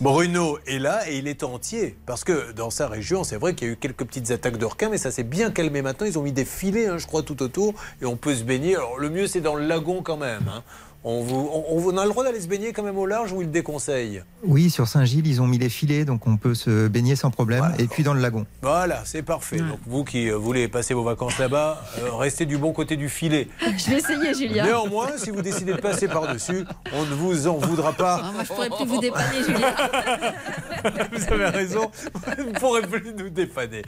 [0.00, 1.96] Bruno est là et il est entier.
[2.06, 4.64] Parce que dans sa région, c'est vrai qu'il y a eu quelques petites attaques de
[4.64, 6.06] requins, mais ça s'est bien calmé maintenant.
[6.06, 7.74] Ils ont mis des filets, hein, je crois, tout autour.
[8.00, 8.76] Et on peut se baigner.
[8.76, 10.44] Alors, le mieux, c'est dans le lagon quand même.
[10.54, 10.62] hein.
[11.04, 13.40] On, vous, on, on a le droit d'aller se baigner quand même au large ou
[13.40, 17.14] il déconseille Oui, sur Saint-Gilles, ils ont mis les filets, donc on peut se baigner
[17.16, 17.72] sans problème.
[17.78, 18.46] et puis dans le lagon.
[18.62, 19.58] Voilà, c'est parfait.
[19.58, 23.08] Donc, vous qui euh, voulez passer vos vacances là-bas, euh, restez du bon côté du
[23.08, 23.48] filet.
[23.60, 24.64] Je vais essayer, Julien.
[24.64, 28.20] Néanmoins, si vous décidez de passer par-dessus, on ne vous en voudra pas.
[28.24, 29.74] Ah, moi, je pourrais plus vous dépanner, Julien.
[31.12, 33.82] Vous avez raison, vous ne pourrez plus nous dépanner.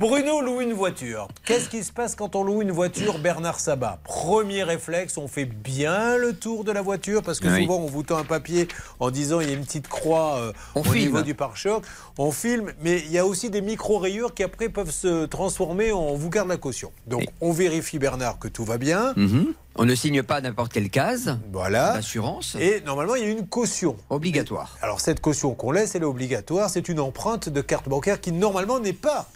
[0.00, 1.28] Bruno loue une voiture.
[1.44, 4.00] Qu'est-ce qui se passe quand on loue une voiture, Bernard Sabat?
[4.02, 7.62] Premier réflexe, on fait bien le tour de la voiture parce que Oui.
[7.62, 8.68] souvent on vous tend un papier
[9.00, 10.98] en disant il y a une petite croix euh, On au filme.
[11.06, 11.82] niveau du pare-choc.
[12.18, 16.14] On filme, mais il y a aussi des micro-rayures qui après peuvent se transformer en
[16.14, 16.92] vous garde la caution.
[17.06, 19.12] Donc on vérifie, Bernard, que tout va bien.
[19.16, 19.54] Mhm.
[19.76, 21.94] On ne signe pas n'importe quelle case Voilà.
[21.94, 22.56] d'assurance.
[22.60, 23.96] Et normalement, il y a une caution.
[24.10, 24.76] Obligatoire.
[24.82, 26.70] Alors cette caution qu'on laisse, elle est obligatoire.
[26.70, 29.26] C'est une empreinte de carte bancaire qui normalement n'est pas.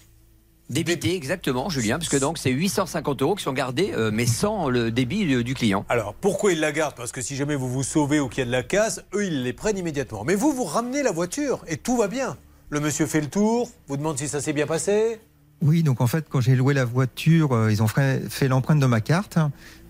[0.70, 4.68] Débité, exactement, Julien, parce que donc c'est 850 euros qui sont gardés, euh, mais sans
[4.68, 5.86] le débit du, du client.
[5.88, 6.94] Alors pourquoi ils la gardent?
[6.94, 9.24] Parce que si jamais vous vous sauvez ou qu'il y a de la casse, eux
[9.24, 10.24] ils les prennent immédiatement.
[10.24, 12.36] Mais vous, vous ramenez la voiture et tout va bien.
[12.68, 15.20] Le monsieur fait le tour, vous demande si ça s'est bien passé.
[15.60, 18.86] Oui, donc en fait, quand j'ai loué la voiture, euh, ils ont fait, l'empreinte de
[18.86, 19.38] ma carte.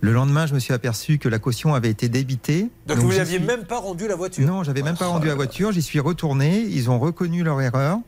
[0.01, 2.69] Le lendemain, je me suis aperçu que la caution avait été débitée.
[2.87, 4.47] Donc, vous n'aviez suis- même pas rendu la voiture.
[4.47, 5.73] Non, j'avais même pas rendu la voiture.
[5.73, 6.61] J'y suis retourné.
[6.61, 7.99] Ils ont reconnu leur erreur.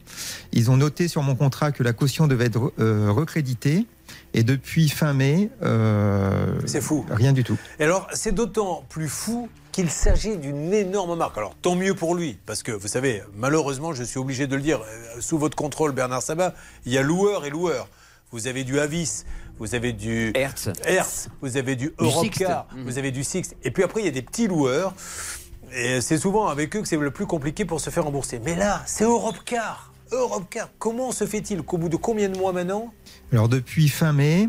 [0.53, 3.87] Ils ont noté sur mon contrat que la caution devait être euh, recréditée.
[4.35, 7.05] Et depuis fin mai, euh, C'est fou.
[7.11, 7.59] Rien du tout.
[7.79, 11.39] Et alors, c'est d'autant plus fou qu'il s'agit d'une énorme marque.
[11.39, 14.63] Alors, tant mieux pour lui, parce que vous savez, malheureusement, je suis obligé de le
[14.63, 16.55] dire, euh, sous votre contrôle, Bernard Sabat,
[16.87, 17.89] il y a loueur et loueur.
[18.33, 19.25] Vous avez du Avis,
[19.59, 22.79] vous avez du Hertz, Hertz vous avez du Europcar, Sixt.
[22.79, 22.85] Mhm.
[22.85, 23.55] vous avez du Six.
[23.65, 24.95] Et puis après, il y a des petits loueurs.
[25.75, 28.41] Et c'est souvent avec eux que c'est le plus compliqué pour se faire rembourser.
[28.45, 29.93] Mais là, c'est Europcar.
[30.13, 30.71] Europcar.
[30.79, 32.93] Comment se fait-il qu'au bout de combien de mois maintenant?
[33.33, 34.49] Alors depuis fin mai,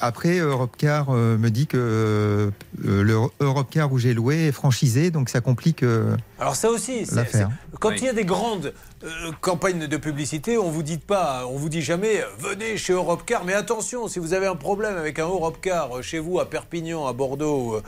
[0.00, 5.28] après Europcar euh, me dit que euh, le Europcar où j'ai loué est franchisé, donc
[5.28, 5.82] ça complique.
[5.82, 7.48] euh, Alors ça aussi, L'affaire.
[7.72, 8.72] c'est- quand il y a des grandes
[9.02, 13.44] euh, campagnes de publicité, on vous dit pas, on vous dit jamais, venez chez Europcar,
[13.46, 17.06] mais attention, si vous avez un problème avec un Europcar euh, chez vous à Perpignan,
[17.06, 17.82] à Bordeaux euh,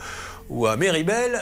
[0.49, 1.39] ou à Méribel,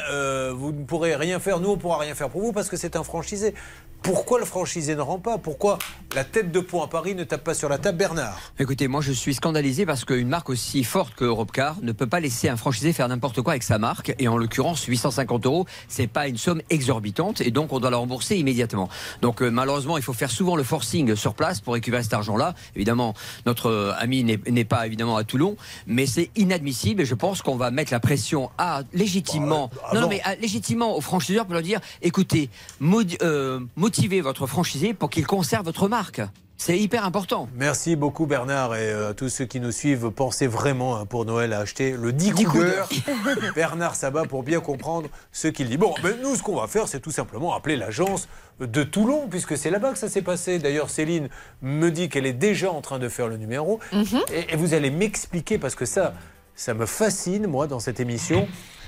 [0.55, 2.97] vous ne pourrez rien faire, nous on pourra rien faire pour vous parce que c'est
[2.97, 3.53] un franchisé.
[4.01, 5.38] Pourquoi le franchisé ne rend pas?
[5.38, 5.78] Pourquoi
[6.15, 7.99] la tête de pont à Paris ne tape pas sur la table?
[7.99, 12.07] Bernard Écoutez, moi je suis scandalisé parce qu'une marque aussi forte que Europcar ne peut
[12.07, 14.15] pas laisser un franchisé faire n'importe quoi avec sa marque.
[14.17, 17.97] Et en l'occurrence, 850 euros, c'est pas une somme exorbitante et donc on doit la
[17.97, 18.89] rembourser immédiatement.
[19.22, 22.55] Donc euh, malheureusement, il faut faire souvent le forcing sur place pour récupérer cet argent-là.
[22.76, 23.14] Évidemment,
[23.45, 25.55] notre euh, ami n'est pas évidemment à Toulon,
[25.86, 29.93] mais c'est inadmissible et je pense qu'on va mettre la pression à légitimement, Bah, non,
[29.93, 30.09] non, avant.
[30.09, 32.49] mais à- légitimement aux franchiseurs pour leur dire, écoutez,
[32.80, 36.22] modi- euh, motivez votre franchisé pour qu'il conserve votre marque.
[36.64, 37.49] C'est hyper important.
[37.55, 40.12] Merci beaucoup Bernard et euh, tous ceux qui nous suivent.
[40.12, 42.89] Pensez vraiment hein, pour Noël à acheter le 10 10 coups coups d'heure.
[43.55, 45.78] Bernard Sabat pour bien comprendre ce qu'il dit.
[45.78, 49.57] Bon, ben, nous ce qu'on va faire c'est tout simplement appeler l'agence de Toulon puisque
[49.57, 50.59] c'est là-bas que ça s'est passé.
[50.59, 51.30] D'ailleurs Céline
[51.64, 53.80] me dit qu'elle est déjà en train de faire le numéro
[54.32, 56.14] et, et vous allez m'expliquer parce que ça,
[56.53, 58.47] ça me fascine moi dans cette émission,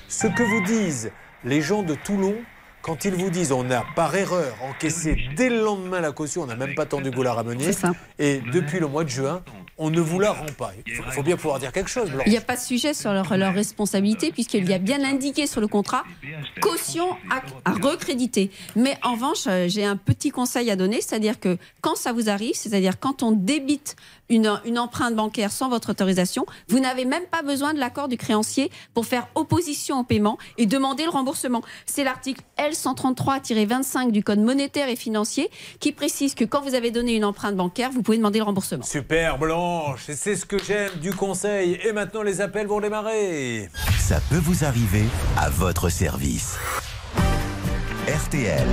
[0.10, 1.12] ce que vous disent
[1.44, 2.36] les gens de Toulon
[2.84, 6.46] quand ils vous disent on a par erreur encaissé dès le lendemain la caution, on
[6.46, 7.72] n'a même pas tendu vous la ramener,
[8.20, 9.42] et depuis le mois de juin,
[9.78, 10.72] on ne vous la rend pas.
[10.86, 12.24] Il faut, bien pouvoir dire quelque chose, Blanche.
[12.28, 15.48] Il n'y a pas de sujet sur leur, leur responsabilité puisqu'il y a bien indiqué
[15.48, 16.04] sur le contrat
[16.62, 18.52] caution à, à recréditer.
[18.76, 22.30] Mais en revanche, euh, j'ai un petit conseil à donner, c'est-à-dire que quand ça vous
[22.30, 23.96] arrive, c'est-à-dire quand on débite
[24.30, 28.18] une, une empreinte bancaire sans votre autorisation, vous n'avez même pas besoin de l'accord du
[28.18, 31.62] créancier pour faire opposition au paiement et demander le remboursement.
[31.86, 35.50] C'est l'article L133-25 du Code monétaire et financier
[35.80, 38.84] qui précise que quand vous avez donné une empreinte bancaire, vous pouvez demander le remboursement.
[38.84, 41.80] Super Blanche, et c'est ce que j'aime du conseil.
[41.84, 43.70] Et maintenant les appels vont démarrer.
[44.00, 45.06] Ça peut vous arriver
[45.38, 46.58] à votre service.
[48.08, 48.68] RTL.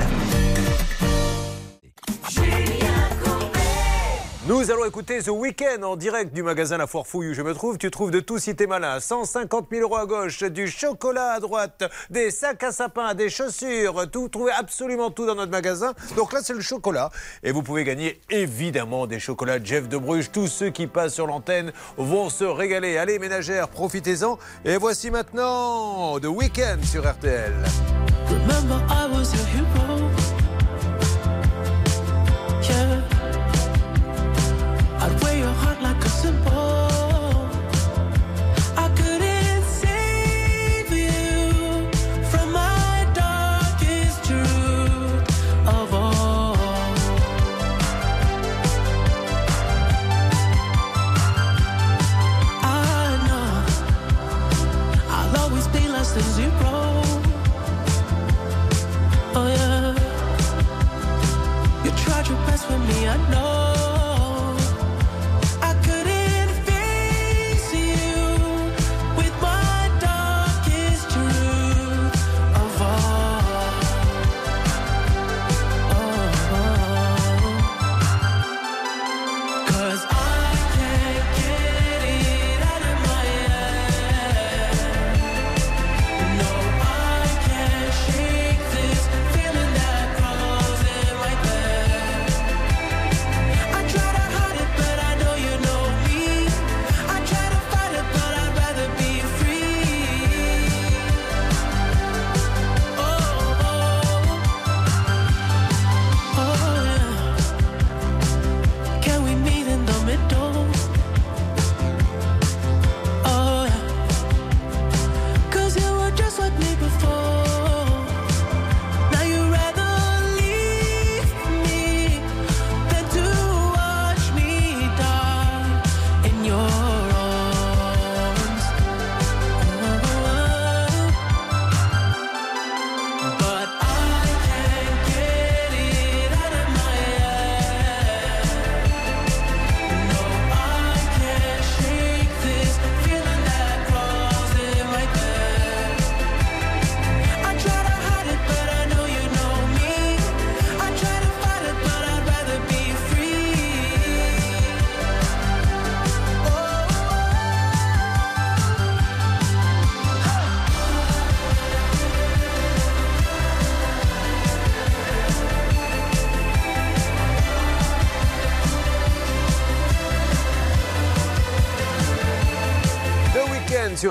[4.51, 7.55] Nous allons écouter The Weekend en direct du magasin La Foire Fouille où je me
[7.55, 7.79] trouve.
[7.79, 8.99] Tu trouves de tout si t'es malin.
[8.99, 14.11] 150 000 euros à gauche, du chocolat à droite, des sacs à sapin, des chaussures.
[14.11, 15.95] Tout, trouvez absolument tout dans notre magasin.
[16.17, 17.11] Donc là, c'est le chocolat.
[17.45, 20.33] Et vous pouvez gagner évidemment des chocolats Jeff de Bruges.
[20.33, 22.99] Tous ceux qui passent sur l'antenne vont se régaler.
[22.99, 24.37] Allez, ménagères, profitez-en.
[24.65, 27.55] Et voici maintenant The Weekend sur RTL.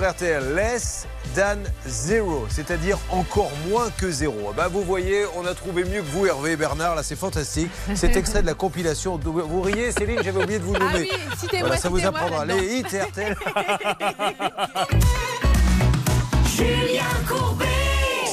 [0.09, 1.05] Sur RTL, less
[1.35, 1.57] than
[1.87, 4.51] zero, c'est-à-dire encore moins que zéro.
[4.55, 7.69] Bah, vous voyez, on a trouvé mieux que vous, Hervé et Bernard, là c'est fantastique.
[7.95, 11.09] Cet extrait de la compilation, de- vous riez Céline, j'avais oublié de vous Ah nommer.
[11.11, 12.45] oui, Voilà, ça vous apprendra.
[12.45, 13.35] Les hits RTL.
[16.55, 17.65] Julien Courbet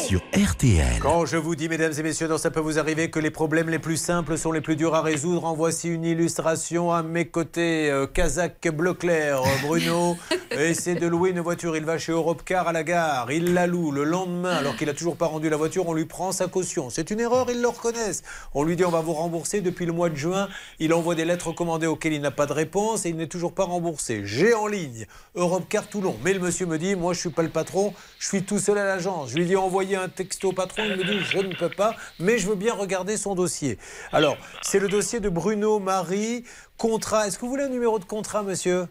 [0.08, 0.98] Sur RTL.
[1.00, 3.70] Quand je vous dis, mesdames et messieurs, dans ça peut vous arriver que les problèmes
[3.70, 7.24] les plus simples sont les plus durs à résoudre, en voici une illustration à mes
[7.24, 7.90] côtés.
[7.90, 10.14] Euh, Kazakh bleu clair, euh, Bruno
[10.50, 11.74] essaie de louer une voiture.
[11.74, 13.32] Il va chez Europcar à la gare.
[13.32, 13.92] Il la loue.
[13.92, 16.90] Le lendemain, alors qu'il n'a toujours pas rendu la voiture, on lui prend sa caution.
[16.90, 18.22] C'est une erreur, ils le reconnaissent.
[18.52, 19.62] On lui dit, on va vous rembourser.
[19.62, 22.52] Depuis le mois de juin, il envoie des lettres commandées auxquelles il n'a pas de
[22.52, 24.20] réponse et il n'est toujours pas remboursé.
[24.24, 26.14] J'ai en ligne Europcar Toulon.
[26.22, 28.76] Mais le monsieur me dit, moi je suis pas le patron, je suis tout seul
[28.76, 29.30] à l'agence.
[29.30, 30.82] Je lui dis, envoyez un texto au patron.
[30.84, 33.78] Il me dit, je ne peux pas, mais je veux bien regarder son dossier.
[34.12, 36.44] Alors, c'est le dossier de Bruno Marie.
[36.76, 37.26] Contrat.
[37.26, 38.86] Est-ce que vous voulez un numéro de contrat, monsieur?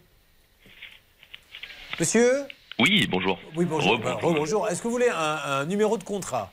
[2.00, 2.46] Monsieur?
[2.80, 3.38] Oui, bonjour.
[3.56, 3.94] Oui, bonjour.
[3.94, 4.22] Rebonjour.
[4.22, 4.68] Bah, bonjour.
[4.68, 6.52] Est-ce que vous voulez un, un numéro de contrat?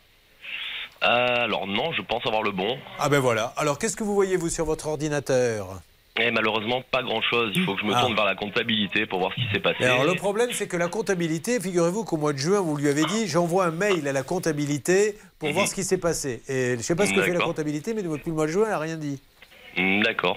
[1.03, 2.79] Euh, alors non, je pense avoir le bon.
[2.99, 3.53] Ah ben voilà.
[3.57, 5.81] Alors, qu'est-ce que vous voyez, vous, sur votre ordinateur?
[6.21, 7.53] Et malheureusement, pas grand-chose.
[7.55, 8.01] Il faut que je me Ah.
[8.03, 9.83] tourne vers la comptabilité pour voir ce qui s'est passé.
[9.85, 13.05] Alors le problème, c'est que la comptabilité, figurez-vous qu'au mois de juin, vous lui avez
[13.05, 16.43] dit, j'envoie un mail à la comptabilité pour voir ce qui s'est passé.
[16.49, 18.53] Et je ne sais pas ce que fait la comptabilité, mais depuis le mois de
[18.53, 19.21] juin, elle n'a rien dit.
[19.79, 20.37] Hmm, D'accord.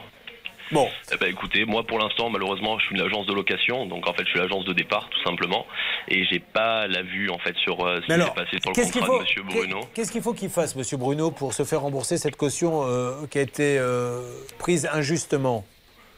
[0.71, 0.89] Bon.
[1.13, 4.13] Eh ben, écoutez, moi pour l'instant, malheureusement, je suis une agence de location, donc en
[4.13, 5.65] fait, je suis l'agence de départ, tout simplement,
[6.07, 8.73] et j'ai pas la vue en fait sur euh, ce qui s'est passé sur le
[8.75, 9.79] qu'est-ce qu'il contrat faut, de Monsieur Bruno.
[9.81, 13.27] qu'est- qu'est-ce qu'il faut qu'il fasse, Monsieur Bruno, pour se faire rembourser cette caution euh,
[13.29, 14.21] qui a été euh,
[14.57, 15.65] prise injustement?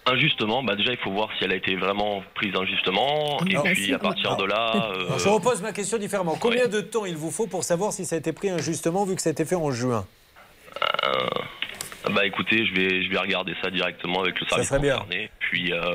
[0.09, 3.63] Injustement, bah déjà, il faut voir si elle a été vraiment prise injustement, et Alors,
[3.65, 4.91] puis à partir de là.
[4.95, 6.37] euh, Je repose ma question différemment.
[6.39, 9.15] Combien de temps il vous faut pour savoir si ça a été pris injustement, vu
[9.17, 10.05] que ça a été fait en juin?
[11.05, 11.27] Euh,
[12.09, 14.95] bah écoutez, je vais, je vais regarder ça directement avec le service serait bien.
[14.97, 15.29] concerné.
[15.39, 15.93] Puis euh,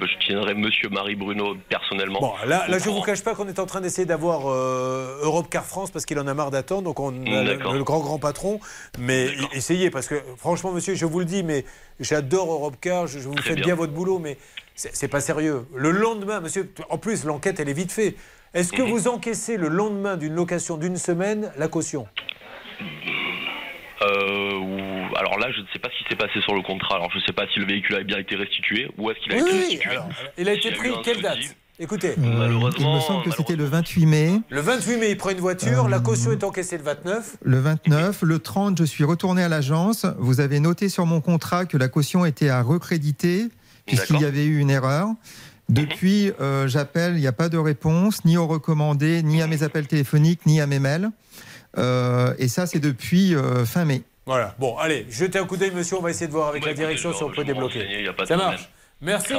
[0.00, 2.20] bah, je tiendrai Monsieur Marie Bruno personnellement.
[2.20, 5.48] Bon, là, je ne vous cache pas qu'on est en train d'essayer d'avoir euh, Europe
[5.50, 6.82] Car France parce qu'il en a marre d'attendre.
[6.82, 8.60] Donc on a le, grand grand patron.
[8.98, 11.64] Mais essayez parce que franchement, monsieur, je vous le dis, mais
[12.00, 13.06] j'adore Europe Car.
[13.06, 13.64] Je, je vous fais bien.
[13.66, 13.74] bien.
[13.74, 14.38] votre boulot, mais
[14.74, 15.66] c'est pas sérieux.
[15.74, 18.16] Le lendemain, monsieur, en plus l'enquête elle est vite faite.
[18.54, 18.88] Est-ce que Mhm.
[18.90, 22.06] vous encaissez le lendemain d'une location d'une semaine la caution?
[24.02, 24.60] Euh,
[25.16, 26.96] alors là, je ne sais pas ce qui s'est passé sur le contrat.
[26.96, 29.32] Alors je ne sais pas si le véhicule a bien été restitué ou est-ce qu'il
[29.32, 29.90] a Oui, été restitué.
[29.90, 30.08] alors,
[30.38, 31.38] Il a été pris quelle date
[31.80, 32.10] Écoutez.
[32.10, 34.30] Euh, il me semble que c'était le 28 mai.
[34.48, 37.36] Le 28 mai, il prend une voiture, la caution est encaissée le 29.
[37.42, 40.06] Le 29, le 30, je suis retourné à l'agence.
[40.18, 43.48] Vous avez noté sur mon contrat que la caution était à recréditer
[43.86, 45.08] puisqu'il y avait eu une erreur.
[45.68, 49.62] Depuis, euh, j'appelle, il n'y a pas de réponse, ni au recommandé, ni à mes
[49.62, 51.10] appels téléphoniques, ni à mes mails.
[51.78, 54.02] Euh, et ça, c'est depuis euh, fin mai.
[54.26, 54.54] Voilà.
[54.58, 55.96] Bon, allez, jetez un coup d'œil, monsieur.
[55.98, 58.08] On va essayer de voir avec Bah, la direction si on peut débloquer.
[58.26, 58.68] Ça marche.
[59.00, 59.34] Merci.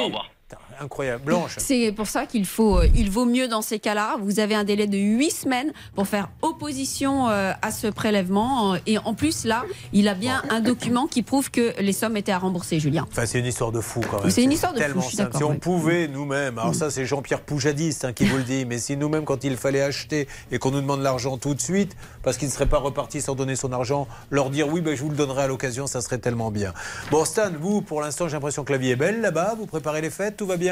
[0.80, 1.24] Incroyable.
[1.26, 1.56] Blanche.
[1.58, 4.18] C'est pour ça qu'il faut, euh, il vaut mieux dans ces cas-là.
[4.22, 8.74] Vous avez un délai de 8 semaines pour faire opposition euh, à ce prélèvement.
[8.74, 9.64] Euh, Et en plus, là,
[9.94, 13.06] il a bien un document qui prouve que les sommes étaient à rembourser, Julien.
[13.12, 14.32] Enfin, c'est une histoire de fou quand même.
[14.32, 17.42] C'est une histoire de fou, je suis Si on pouvait nous-mêmes, alors ça c'est Jean-Pierre
[17.42, 20.72] Poujadiste hein, qui vous le dit, mais si nous-mêmes quand il fallait acheter et qu'on
[20.72, 23.72] nous demande l'argent tout de suite, parce qu'il ne serait pas reparti sans donner son
[23.72, 26.74] argent, leur dire oui, ben, je vous le donnerai à l'occasion, ça serait tellement bien.
[27.12, 30.02] Bon Stan, vous pour l'instant j'ai l'impression que la vie est belle là-bas, vous préparez
[30.02, 30.65] les fêtes, tout va bien?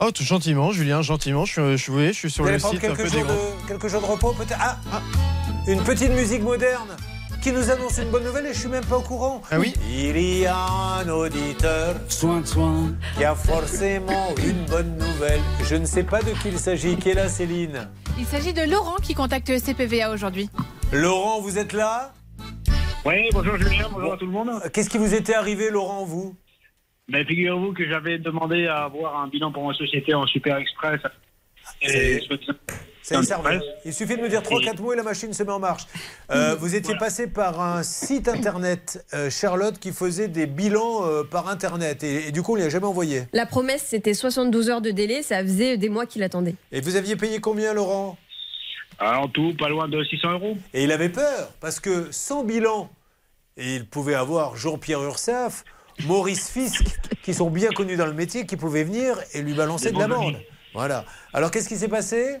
[0.00, 1.44] Oh, tout gentiment, Julien, gentiment.
[1.44, 3.26] Je, suis- je, je suis sur Vous le allez prendre site un quelques peu jours,
[3.26, 4.76] de, quelques jours de repos peut-être ah,
[5.66, 6.96] une petite musique moderne
[7.42, 9.42] qui nous annonce une bonne nouvelle et je suis même pas au courant.
[9.50, 10.56] Ah oui Il y a
[11.00, 12.92] un auditeur Soin de soin.
[13.16, 15.40] qui a forcément une bonne nouvelle.
[15.64, 16.96] Je ne sais pas de qui il s'agit.
[16.96, 17.88] Qui est là, Céline
[18.18, 20.50] Il s'agit de Laurent qui contacte CPVA aujourd'hui.
[20.92, 22.12] Laurent, vous êtes là?
[23.06, 24.50] Oui, bonjour Julien, bonjour à tout le monde.
[24.72, 26.34] Qu'est-ce qui vous était arrivé, Laurent, vous?
[27.08, 31.00] Ben, figurez-vous que j'avais demandé à avoir un bilan pour ma société en Super Express.
[31.80, 32.20] Et
[33.02, 33.60] Ça revient.
[33.86, 35.84] Il suffit de me dire 3-4 mots et la machine se met en marche.
[36.30, 41.22] Euh, vous étiez passé par un site internet, euh, Charlotte, qui faisait des bilans euh,
[41.24, 42.04] par internet.
[42.04, 43.22] Et, et du coup, on ne l'a jamais envoyé.
[43.32, 45.22] La promesse, c'était 72 heures de délai.
[45.22, 46.56] Ça faisait des mois qu'il attendait.
[46.72, 48.18] Et vous aviez payé combien, Laurent?
[48.98, 50.58] Ah, En tout, pas loin de 600 euros.
[50.74, 52.90] Et il avait peur, parce que sans bilan,
[53.56, 55.64] et il pouvait avoir Jean-Pierre Ursaf,
[56.06, 56.84] Maurice Fisk,
[57.22, 60.00] qui sont bien connus dans le métier, qui pouvaient venir et lui balancer de bons
[60.00, 60.36] l'amende.
[60.74, 61.04] Voilà.
[61.32, 62.36] Alors qu'est-ce qui s'est passé?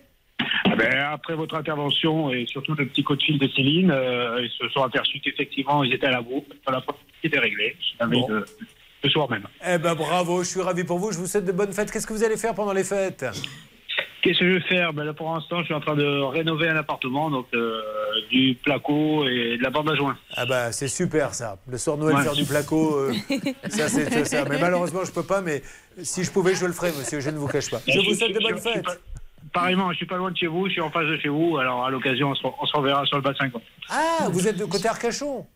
[0.64, 4.40] Ah ben, après votre intervention et surtout le petit coup de fil de Céline, euh,
[4.42, 6.44] ils se sont aperçus qu'effectivement, ils étaient à la bourre.
[6.70, 7.76] La problème était réglée.
[7.80, 8.28] Je l'avais Bon.
[8.28, 8.44] de-
[9.02, 9.46] le soir même.
[9.66, 11.90] Eh ben bravo, je suis ravi pour vous, je vous souhaite de bonnes fêtes.
[11.92, 13.24] Qu'est-ce que vous allez faire pendant les fêtes?
[14.22, 14.92] Qu'est-ce que je vais faire?
[14.92, 17.80] Ben là, Pour l'instant, je suis en train de rénover un appartement, donc euh,
[18.30, 20.16] du placo et de la bande à joint.
[20.36, 21.56] Ah bah c'est super ça.
[21.68, 22.22] Le soir de Noël Ouais.
[22.24, 23.12] faire du placo, euh,
[23.68, 24.44] ça c'est ça.
[24.48, 25.62] Mais malheureusement je peux pas, mais
[26.02, 27.80] si je pouvais je le ferais monsieur, je ne vous cache pas.
[27.86, 28.84] Je vous souhaite de bonnes fêtes.
[28.84, 28.96] pas-
[29.52, 31.56] Pareillement, je suis pas loin de chez vous, je suis en face de chez vous,
[31.56, 33.48] alors à l'occasion, on se, on se reverra sur le bassin.
[33.48, 33.62] Quoi.
[33.88, 35.46] Ah, vous êtes de côté Arcachon?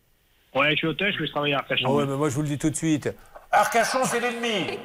[0.54, 1.86] Ouais, je suis hôtel, je vais travailler à Arcachon.
[1.88, 3.10] Ah ouais, mais moi je vous le dis tout de suite.
[3.54, 4.78] Arcachon, c'est l'ennemi.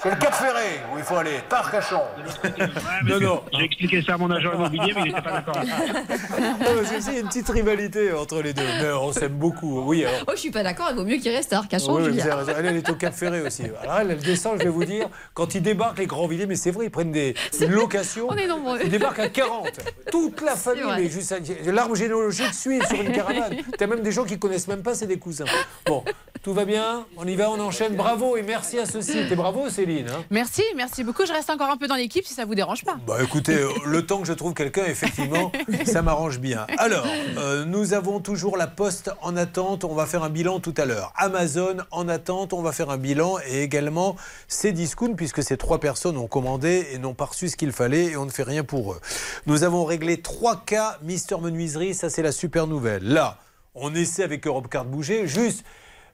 [0.00, 2.00] C'est le Cap Ferré où il faut aller, pas Arcachon.
[3.08, 3.42] Non, non.
[3.52, 5.56] J'ai expliqué ça à mon agent immobilier, mais il n'était pas d'accord.
[5.64, 8.62] Il y a une petite rivalité entre les deux.
[8.80, 9.80] Mais on s'aime beaucoup.
[9.82, 10.20] Oui, alors.
[10.28, 12.14] Oh, je suis pas d'accord, il vaut mieux qu'il reste à Arcachon, Oui, oui, vous
[12.20, 12.24] Julien.
[12.32, 12.52] avez raison.
[12.58, 13.64] Elle, elle est au Cap Ferré aussi.
[13.82, 16.56] Alors elle, elle descend, je vais vous dire, quand ils débarquent les grands villes, mais
[16.56, 18.26] c'est vrai, ils prennent des une location.
[18.28, 18.78] On est nombreux.
[18.84, 19.70] Ils débarquent à 40.
[20.12, 21.38] Toute la famille, mais juste à-
[21.72, 23.56] l'arbre généalogique suit sur une caravane.
[23.76, 25.46] T'as même des gens qui connaissent même pas, c'est des cousins.
[25.86, 26.04] Bon,
[26.42, 27.87] tout va bien, on y va, on enchaîne.
[27.96, 29.18] Bravo et merci à ceci.
[29.18, 30.08] Et bravo Céline.
[30.08, 30.24] hein.
[30.30, 31.24] Merci, merci beaucoup.
[31.26, 32.96] Je reste encore un peu dans l'équipe si ça vous dérange pas.
[33.06, 35.50] Bah écoutez, euh, le temps que je trouve quelqu'un, effectivement,
[35.86, 36.66] ça m'arrange bien.
[36.78, 37.06] Alors,
[37.38, 39.84] euh, nous avons toujours la poste en attente.
[39.84, 41.12] On va faire un bilan tout à l'heure.
[41.16, 43.36] Amazon en attente, on va faire un bilan.
[43.48, 44.16] Et également
[44.48, 48.16] Cdiscount, puisque ces trois personnes ont commandé et n'ont pas reçu ce qu'il fallait et
[48.16, 49.00] on ne fait rien pour eux.
[49.46, 51.94] Nous avons réglé trois cas Mister Menuiserie.
[51.94, 53.02] Ça, c'est la super nouvelle.
[53.04, 53.38] Là,
[53.74, 55.26] on essaie avec Europe Card bouger.
[55.26, 55.64] Juste.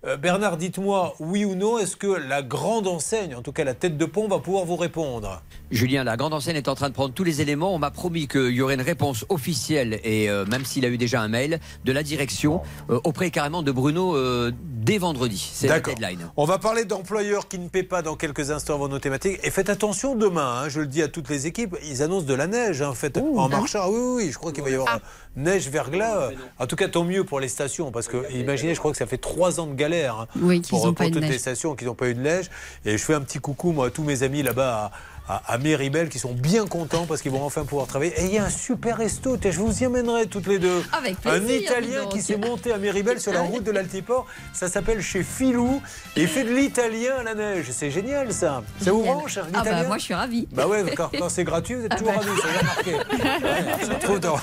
[0.06, 3.74] Euh, Bernard, dites-moi, oui ou non, est-ce que la grande enseigne, en tout cas la
[3.74, 5.42] tête de pont, va pouvoir vous répondre?
[5.70, 7.74] Julien, la grande enseigne est en train de prendre tous les éléments.
[7.74, 10.98] On m'a promis qu'il y aurait une réponse officielle, et euh, même s'il a eu
[10.98, 15.50] déjà un mail, de la direction euh, auprès carrément de Bruno euh, dès vendredi.
[15.52, 16.28] C'est la deadline.
[16.36, 19.40] On va parler d'employeurs qui ne paient pas dans quelques instants avant nos thématiques.
[19.42, 22.34] Et faites attention demain, hein, je le dis à toutes les équipes, ils annoncent de
[22.34, 23.80] la neige hein, faites, en marchant.
[23.82, 24.98] Ah oui, oui, oui, je crois qu'il va y avoir euh,
[25.36, 26.30] neige, verglas.
[26.58, 29.06] En tout cas, tant mieux pour les stations, parce que imaginez, je crois que ça
[29.06, 31.38] fait trois ans de galère hein, Oui, pour, ont pas pour eu de toutes les
[31.38, 32.50] stations qui n'ont pas eu de neige.
[32.84, 34.90] Et je fais un petit coucou, moi, à tous mes amis là-bas.
[35.26, 38.12] À, Méribel qui sont bien contents parce qu'ils vont enfin pouvoir travailler.
[38.20, 40.84] Et il y a un super resto, je vous y emmènerai toutes les deux.
[40.92, 44.26] Avec un Italien qui s'est monté à Méribel sur la route de l'Altiport.
[44.52, 45.80] Ça s'appelle chez Filou
[46.14, 47.70] et il fait de l'italien à la neige.
[47.70, 48.62] C'est génial ça.
[48.82, 50.46] Ça vous branche Ah bah moi je suis ravie.
[50.52, 52.20] Bah ouais, quand, quand c'est gratuit, vous êtes Ah toujours bah.
[52.20, 52.92] ravis, ça vient marqué.
[53.44, 54.36] Ouais, on se retrouve dans,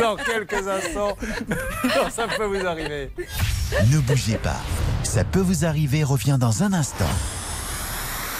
[0.00, 1.16] dans quelques instants.
[2.10, 3.10] ça peut vous arriver.
[3.90, 4.60] Ne bougez pas.
[5.02, 7.04] Ça peut vous arriver revient dans un instant.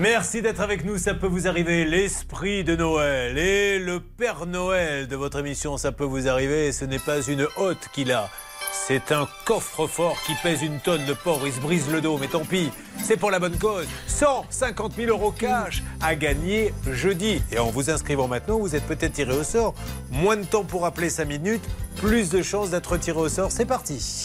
[0.00, 1.84] Merci d'être avec nous, ça peut vous arriver.
[1.84, 6.72] L'esprit de Noël et le Père Noël de votre émission, ça peut vous arriver.
[6.72, 8.30] Ce n'est pas une hotte qu'il a.
[8.72, 11.04] C'est un coffre-fort qui pèse une tonne.
[11.06, 12.70] Le pauvre, il se brise le dos, mais tant pis,
[13.04, 13.86] c'est pour la bonne cause.
[14.06, 17.42] 150 000 euros cash à gagner jeudi.
[17.52, 19.74] Et en vous inscrivant maintenant, vous êtes peut-être tiré au sort.
[20.10, 23.52] Moins de temps pour appeler 5 minutes, plus de chances d'être tiré au sort.
[23.52, 24.22] C'est parti.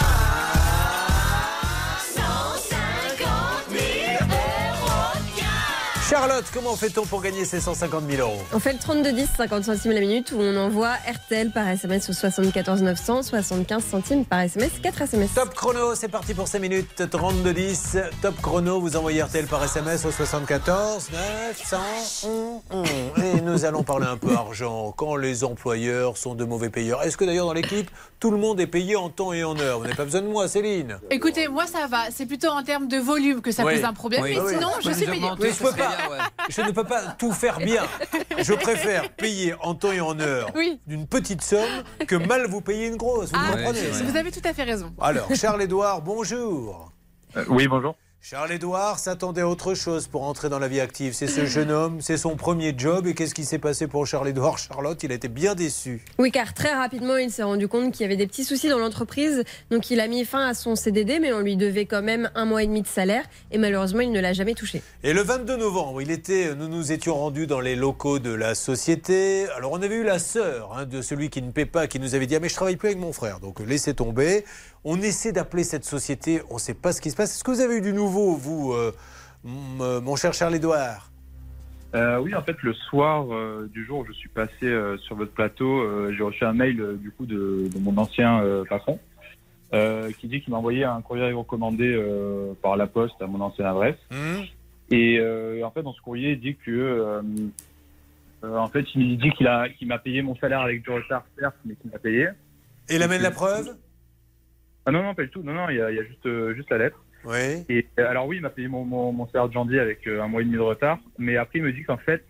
[6.09, 8.39] Charlotte, comment fait-on pour gagner ces 150 000 euros?
[8.53, 12.07] On fait le 32 10, 50 centimes la minute, où on envoie RTL par SMS
[12.09, 15.33] au 74 900, 75 centimes par SMS, 4 SMS.
[15.33, 17.97] Top chrono, c'est parti pour 5 minutes 32 10.
[18.21, 21.77] Top chrono, vous envoyez RTL par SMS au 74 900.
[23.23, 24.93] Et nous allons parler un peu argent.
[24.95, 27.01] Quand les employeurs sont de mauvais payeurs.
[27.01, 27.89] Est-ce que d'ailleurs dans l'équipe,
[28.19, 29.79] tout le monde est payé en temps et en heure?
[29.79, 30.99] Vous n'avez pas besoin de moi, Céline?
[31.09, 32.11] Écoutez, moi ça va.
[32.11, 33.73] C'est plutôt en termes de volume que ça Oui.
[33.73, 34.21] pose un problème.
[34.21, 34.33] Oui.
[34.35, 34.53] Mais Oui.
[34.53, 35.31] sinon, je suis payée.
[35.39, 35.94] Mais je peux pas.
[36.49, 37.83] Je ne peux pas tout faire bien.
[38.37, 40.79] Je préfère payer en temps et en heure Oui.
[40.87, 43.29] d'une petite somme que mal vous payer une grosse.
[43.31, 44.93] Vous Ah, comprenez vous avez tout à fait raison.
[45.01, 46.91] Alors, Charles-Édouard, bonjour.
[47.49, 47.95] oui, bonjour.
[48.27, 51.13] Charles-Édouard s'attendait à autre chose pour entrer dans la vie active.
[51.13, 53.05] C'est ce jeune homme, c'est son premier job.
[53.05, 56.03] Et qu'est-ce qui s'est passé pour Charles-Édouard Charlotte, il a été bien déçu.
[56.17, 58.79] Oui, car très rapidement, il s'est rendu compte qu'il y avait des petits soucis dans
[58.79, 59.43] l'entreprise.
[59.69, 62.45] Donc, il a mis fin à son CDD, mais on lui devait quand même un
[62.45, 63.25] mois et demi de salaire.
[63.51, 64.81] Et malheureusement, il ne l'a jamais touché.
[65.03, 68.55] Et le 22 novembre, il était, nous nous étions rendus dans les locaux de la
[68.55, 69.45] société.
[69.55, 72.15] Alors on avait eu la sœur hein, de celui qui ne paie pas, qui nous
[72.15, 74.45] avait dit ah, mais je travaille plus avec mon frère, donc laissez tomber.
[74.87, 77.33] On essaie d'appeler cette société, on ne sait pas ce qui se passe.
[77.35, 78.93] Est-ce que vous avez eu du nouveau, vous, euh,
[79.81, 81.09] euh, mon cher Charles-Édouard
[81.95, 85.15] Euh, oui, en fait, le soir euh, du jour où je suis passé euh, sur
[85.15, 88.99] votre plateau, j'ai reçu un mail du coup de, de mon ancien patron
[90.19, 91.99] qui dit qu'il m'a envoyé un courrier recommandé
[92.61, 93.97] par la poste à mon ancienne adresse.
[94.91, 97.21] Et euh, en fait, dans ce courrier, il dit que
[98.43, 101.55] en fait, il dit qu'il a qu'il m'a payé mon salaire avec du retard, certes,
[101.65, 102.27] mais qu'il m'a payé.
[102.87, 103.75] Et il amène la preuve?
[104.85, 105.41] Ah non, non, pas du tout.
[105.43, 107.03] Non, non, il y a, il y a juste, euh, juste la lettre.
[107.23, 107.63] Oui.
[107.69, 110.21] Et euh, alors oui, il m'a payé mon, mon, mon salaire de janvier avec euh,
[110.21, 112.23] un mois et demi de retard, mais après il me dit qu'en fait,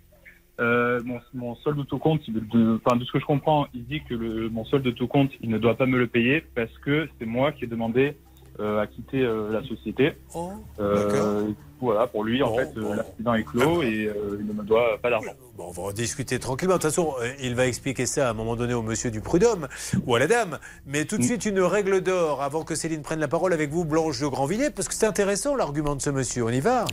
[0.62, 3.68] euh, mon, mon solde de tout compte, il- de, enfin, de ce que je comprends,
[3.74, 6.08] il dit que le, mon solde de tout compte, il ne doit pas me le
[6.08, 8.16] payer parce que c'est moi qui ai demandé
[8.60, 10.14] a quitté euh, la société.
[10.34, 11.48] Oh, Euh,
[11.82, 14.98] voilà, pour lui, en fait, euh, l'accident est clos et euh, il ne me doit
[15.02, 15.34] pas d'argent.
[15.58, 16.76] Bon, on va en discuter tranquillement.
[16.76, 19.20] De toute façon, euh, il va expliquer ça à un moment donné au monsieur du
[19.22, 19.68] prud'homme
[20.06, 20.58] ou à la dame.
[20.88, 23.84] Mais tout de suite, une règle d'or avant que Céline prenne la parole avec vous,
[23.84, 26.46] Blanche de Grandvilliers, parce que c'est intéressant l'argument de ce monsieur.
[26.46, 26.86] On y va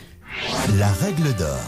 [0.79, 1.59] La règle d'or.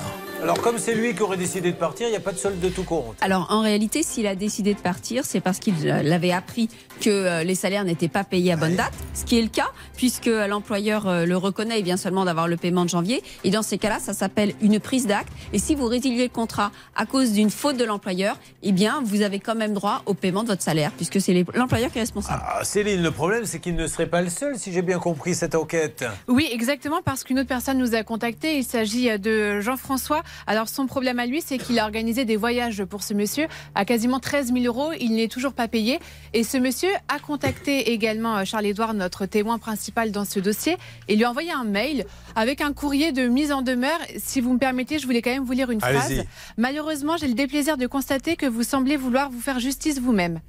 [0.43, 2.61] Alors, comme c'est lui qui aurait décidé de partir, il n'y a pas de solde
[2.61, 3.17] de tout compte.
[3.23, 6.69] Alors en réalité, s'il a décidé de partir, c'est parce qu'il euh, l'avait appris
[7.01, 9.71] que euh, les salaires n'étaient pas payés à bonne date, ce qui est le cas
[9.97, 13.23] puisque euh, l'employeur euh, le reconnaît, il vient seulement d'avoir le paiement de janvier.
[13.45, 15.33] Et dans ces cas-là, ça s'appelle une prise d'acte.
[15.53, 19.23] Et si vous résiliez le contrat à cause d'une faute de l'employeur, eh bien vous
[19.23, 22.43] avez quand même droit au paiement de votre salaire puisque c'est l'employeur qui est responsable.
[22.45, 25.35] Ah, Céline, le problème, c'est qu'il ne serait pas le seul, si j'ai bien compris
[25.35, 26.05] cette enquête.
[26.29, 28.59] Oui, exactement, parce qu'une autre personne nous a contacté.
[28.59, 30.23] Il s'agit de Jean-François.
[30.47, 33.85] Alors, son problème à lui, c'est qu'il a organisé des voyages pour ce monsieur à
[33.85, 34.93] quasiment 13 000 euros.
[35.01, 35.99] Il n'est toujours pas payé.
[36.33, 40.77] Et ce monsieur a contacté également euh, Charles-Édouard, notre témoin principal dans ce dossier,
[41.09, 42.05] et lui a envoyé un mail
[42.37, 43.99] avec un courrier de mise en demeure.
[44.19, 46.25] Si vous me permettez, je voulais quand même vous lire une phrase.
[46.57, 50.41] Malheureusement, j'ai le déplaisir de constater que vous semblez vouloir vous faire justice vous-même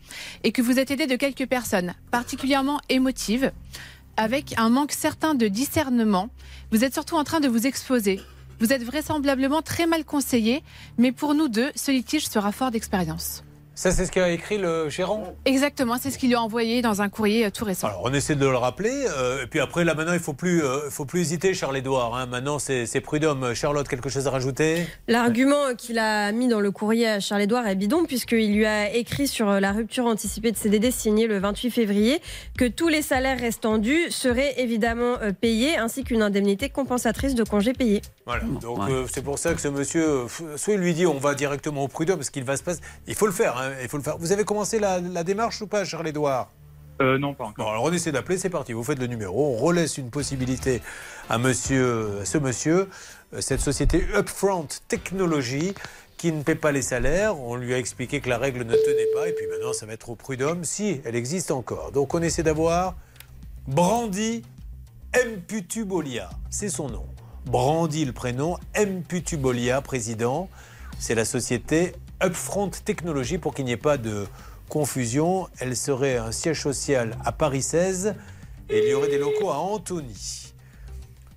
[0.43, 3.51] et que vous êtes aidé de quelques personnes particulièrement émotives
[4.17, 6.29] avec un manque certain de discernement.
[6.71, 8.21] Vous êtes surtout en train de vous exposer.
[8.59, 10.63] Vous êtes vraisemblablement très mal conseillé,
[10.97, 13.43] mais pour nous deux, ce litige sera fort d'expérience.
[13.75, 17.01] Ça, c'est ce qu'a écrit le gérant Exactement, c'est ce qu'il lui a envoyé dans
[17.01, 17.87] un courrier euh, tout récent.
[17.87, 19.05] Alors, on essaie de le rappeler.
[19.17, 22.15] euh, et puis après, là, maintenant, il ne faut, plus, euh, faut plus hésiter, Charles-Édouard.
[22.15, 22.25] hein.
[22.25, 23.53] Maintenant, c'est prud'homme.
[23.53, 24.87] Charlotte, quelque chose à rajouter?
[25.07, 29.27] L'argument qu'il a mis dans le courrier à Charles-Édouard est bidon, puisqu'il lui a écrit
[29.27, 32.21] sur la rupture anticipée de CDD signée le 28 février
[32.57, 37.73] que tous les salaires restants dus seraient évidemment payés, ainsi qu'une indemnité compensatrice de congés
[37.73, 38.01] payés.
[38.25, 40.21] Voilà, donc euh, c'est pour ça que ce monsieur,
[40.55, 42.79] soit il lui dit on va directement au prud'homme, parce qu'il va se passer.
[43.07, 44.17] Il faut le faire, hein, il faut le faire.
[44.17, 46.49] Vous avez commencé la, la démarche ou pas, Charles-Édouard
[47.01, 47.65] Euh, non, pas encore.
[47.65, 48.73] Bon, alors on essaie d'appeler, c'est parti.
[48.73, 50.81] Vous faites le numéro, on relaisse une possibilité
[51.29, 52.89] à monsieur, à ce monsieur,
[53.33, 55.73] euh, cette société Upfront Technology
[56.17, 57.37] qui ne paie pas les salaires.
[57.37, 59.93] On lui a expliqué que la règle ne tenait pas, et puis maintenant ça va
[59.93, 61.91] être au prud'homme si elle existe encore.
[61.91, 62.95] Donc on essaie d'avoir
[63.67, 64.43] Brandy
[65.13, 67.05] Mputubolia, c'est son nom.
[67.45, 70.49] Brandy le prénom, Mputubolia, président.
[70.97, 71.93] C'est la société
[72.23, 74.25] Upfront Technology pour qu'il n'y ait pas de
[74.69, 75.47] confusion.
[75.59, 78.15] Elle serait un siège social à Paris 16
[78.69, 80.41] et il y aurait des locaux à Antony.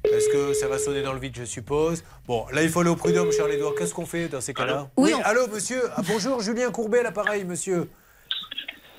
[0.04, 2.02] Est-ce que ça va sonner dans le vide, je suppose?
[2.26, 3.74] Bon, là, il faut aller au prud'homme, Charles-Édouard.
[3.76, 4.88] Qu'est-ce qu'on fait dans ces cas-là?
[4.96, 7.90] Oui, on- allô, monsieur ah, Bonjour, Julien Courbet, l'appareil, monsieur.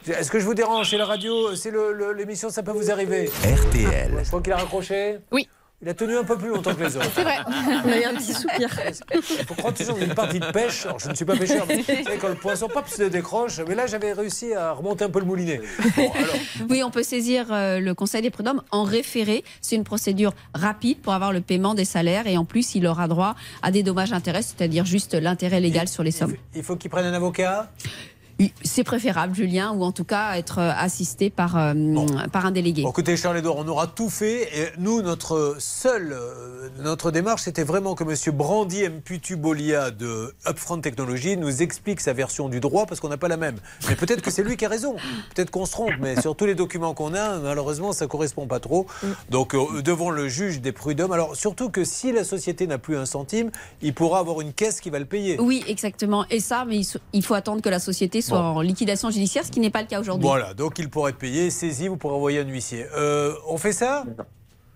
[0.08, 0.90] Est-ce que je vous dérange?
[0.92, 4.12] C'est la radio, c'est le- le- l'émission, ça peut vous arriver RTL.
[4.24, 5.48] Je crois qu'il a raccroché Oui.
[5.82, 7.10] Il a tenu un peu plus longtemps que les autres.
[7.16, 7.38] C'est vrai.
[7.48, 8.68] On a eu un petit soupir.
[9.16, 10.86] Il faut croire toujours une partie de pêche.
[10.86, 13.62] Alors, je ne suis pas pêcheur, mais vous savez, quand le poisson pop se décroche.
[13.66, 15.62] Mais là, j'avais réussi à remonter un peu le moulinet.
[15.96, 16.36] Bon, alors,
[16.70, 19.46] Oui, on peut saisir euh, le Conseil des prud'hommes en référé.
[19.62, 23.08] C'est une procédure rapide pour avoir le paiement des salaires et en plus, il aura
[23.08, 26.36] droit à des dommages-intérêts, c'est-à-dire juste l'intérêt légal sur les sommes.
[26.56, 27.72] il faut qu'il prenne un avocat?
[28.64, 31.74] C'est préférable, Julien, ou en tout cas être euh, assisté par, euh,
[32.32, 32.84] par un délégué.
[32.84, 34.44] Bon, écoutez, Charles-Édouard, on aura tout fait.
[34.58, 38.36] Et nous, notre seule euh, notre démarche, c'était vraiment que M.
[38.36, 43.28] Brandy Mputubolia de Upfront Technology nous explique sa version du droit, parce qu'on n'a pas
[43.28, 43.58] la même.
[43.90, 44.96] Mais peut-être que c'est lui qui a raison.
[45.36, 48.48] Peut-être qu'on se trompe, mais sur tous les documents qu'on a, malheureusement, ça ne correspond
[48.48, 48.88] pas trop.
[49.30, 52.98] Donc, euh, devant le juge des prud'hommes, alors surtout que si la société n'a plus
[52.98, 53.52] un centime,
[53.82, 55.38] il pourra avoir une caisse qui va le payer.
[55.40, 56.26] Oui, exactement.
[56.30, 58.58] Et ça, mais il faut attendre que la société soit Bon.
[58.58, 60.28] en liquidation judiciaire, ce qui n'est pas le cas aujourd'hui.
[60.28, 62.86] Voilà, donc il pourra être payé, saisi, vous pourrez envoyer un huissier.
[62.96, 64.06] Euh, on fait ça?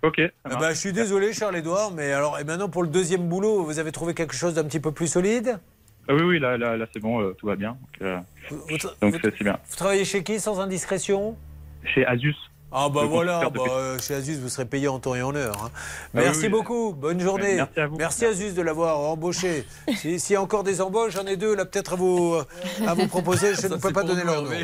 [0.02, 0.20] Ok.
[0.60, 3.92] Ben, je suis désolé, Charles-Édouard, mais alors, et maintenant pour le deuxième boulot, vous avez
[3.92, 5.60] trouvé quelque chose d'un petit peu plus solide?
[6.10, 7.78] Ah oui, oui, là, là, là c'est bon, euh, tout va bien.
[8.02, 8.20] Donc, euh,
[9.02, 9.58] c'est bien.
[9.70, 11.38] Vous travaillez chez qui sans indiscrétion?
[11.86, 12.36] Chez Asus.
[12.76, 15.56] Ah bah voilà, bah, euh, chez Asus vous serez payé en temps et en heure.
[15.66, 15.70] hein.
[15.74, 15.78] Ah
[16.16, 16.50] oui, Merci oui.
[16.50, 17.56] beaucoup, bonne journée.
[17.56, 17.98] Merci à vous.
[18.32, 19.66] Asus de l'avoir embauché.
[19.98, 22.36] Si- S'il y a encore des embauches, j'en ai deux là peut-être à vous,
[22.88, 24.50] à vous proposer, je ne peux pas donner leur nom.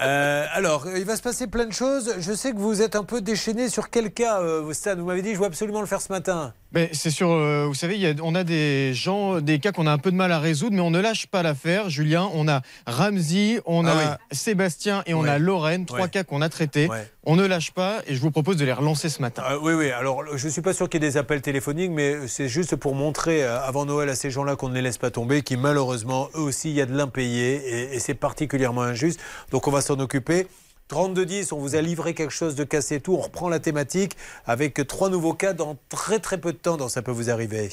[0.00, 2.14] Euh, alors, il va se passer plein de choses.
[2.20, 4.94] Je sais que vous êtes un peu déchaîné sur quel cas, euh, Stan.
[4.94, 6.54] Vous m'avez dit, je veux absolument le faire ce matin.
[6.72, 9.72] Mais c'est sur, euh, vous savez, il y a- on a des gens, des cas
[9.72, 11.88] qu'on a un peu de mal à résoudre, mais on ne lâche pas l'affaire.
[11.88, 14.02] Julien, on a Ramsey, on Ah a oui.
[14.32, 15.30] Sébastien et on Ouais.
[15.30, 16.08] a Lorraine, trois Ouais.
[16.10, 16.88] cas qu'on a traités.
[16.88, 17.10] Ouais.
[17.24, 19.42] On ne lâche pas et je vous propose de les relancer ce matin.
[19.50, 19.90] Euh, oui, oui.
[19.90, 22.76] Alors, je ne suis pas sûr qu'il y ait des appels téléphoniques, mais c'est juste
[22.76, 25.56] pour montrer euh, avant Noël à ces gens-là qu'on ne les laisse pas tomber, qui
[25.56, 27.62] malheureusement, eux aussi, il y a de l'impayé
[27.92, 29.20] et, et c'est particulièrement injuste.
[29.52, 30.46] Donc, on va s'en occuper.
[30.88, 33.14] 32-10, on vous a livré quelque chose de cassé et tout.
[33.14, 34.16] On reprend la thématique
[34.46, 37.68] avec trois nouveaux cas dans très très peu de temps dans Ça peut vous arriver.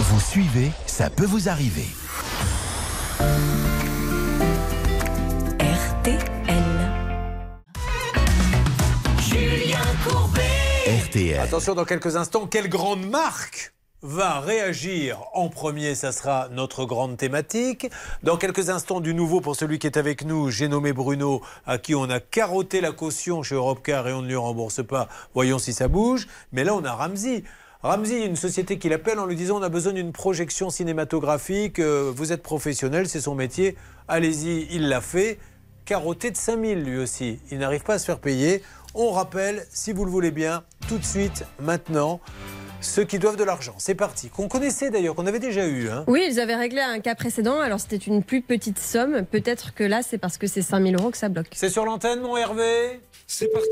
[0.00, 1.86] Vous suivez, ça peut vous arriver.
[5.58, 6.20] RTL.
[9.20, 9.78] Julien
[11.06, 11.40] RTL.
[11.40, 13.72] Attention, dans quelques instants, quelle grande marque
[14.06, 17.90] va réagir en premier Ça sera notre grande thématique.
[18.22, 21.78] Dans quelques instants, du nouveau pour celui qui est avec nous, j'ai nommé Bruno, à
[21.78, 25.08] qui on a carotté la caution chez Europcar et on ne lui rembourse pas.
[25.34, 26.28] Voyons si ça bouge.
[26.52, 27.42] Mais là, on a Ramsey.
[27.82, 32.12] Ramsey, une société qui l'appelle en lui disant on a besoin d'une projection cinématographique, euh,
[32.14, 33.76] vous êtes professionnel, c'est son métier,
[34.08, 35.38] allez-y, il l'a fait.
[35.84, 38.62] Carotté de 5000 lui aussi, il n'arrive pas à se faire payer.
[38.94, 42.20] On rappelle, si vous le voulez bien, tout de suite, maintenant,
[42.86, 43.74] ceux qui doivent de l'argent.
[43.78, 45.88] C'est parti, qu'on connaissait d'ailleurs, qu'on avait déjà eu.
[45.88, 46.04] Hein.
[46.06, 49.24] Oui, ils avaient réglé un cas précédent, alors c'était une plus petite somme.
[49.26, 51.48] Peut-être que là, c'est parce que c'est 5000 euros que ça bloque.
[51.52, 53.68] C'est sur l'antenne, mon Hervé C'est parti.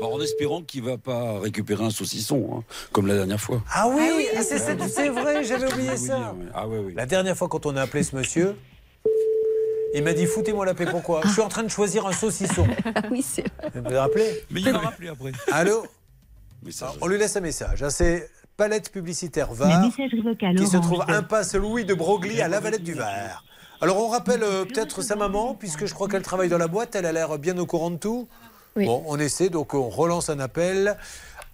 [0.00, 3.62] Alors, en espérant qu'il va pas récupérer un saucisson, hein, comme la dernière fois.
[3.72, 6.34] Ah oui, Ah oui, ah, c'est c'est- c'est vrai, j'avais oublié ça.
[6.54, 6.92] Ah ouais, oui.
[6.96, 8.56] La dernière fois, quand on a appelé ce monsieur,
[9.94, 10.86] il m'a dit foutez-moi la paix.
[10.90, 11.20] Pourquoi?
[11.24, 12.66] Je suis en train de choisir un saucisson.
[13.10, 13.44] oui, c'est
[13.74, 14.44] Vous vous rappelez?
[14.50, 15.32] Mais il m'a rappelé après.
[15.52, 15.84] Allô?
[16.62, 16.88] Message.
[16.90, 17.82] Alors, On lui laisse un message.
[17.82, 18.28] hein, C'est
[18.60, 19.88] Palette Publicitaire Var
[20.54, 23.42] qui se trouve de- impasse Louis de Broglie à la Valette du Var.
[23.80, 26.94] Alors on rappelle euh, peut-être sa maman, puisque je crois qu'elle travaille dans la boîte,
[26.94, 28.28] elle a l'air bien au courant de tout.
[28.76, 28.84] Oui.
[28.84, 30.98] Bon, on essaie, donc on relance un appel.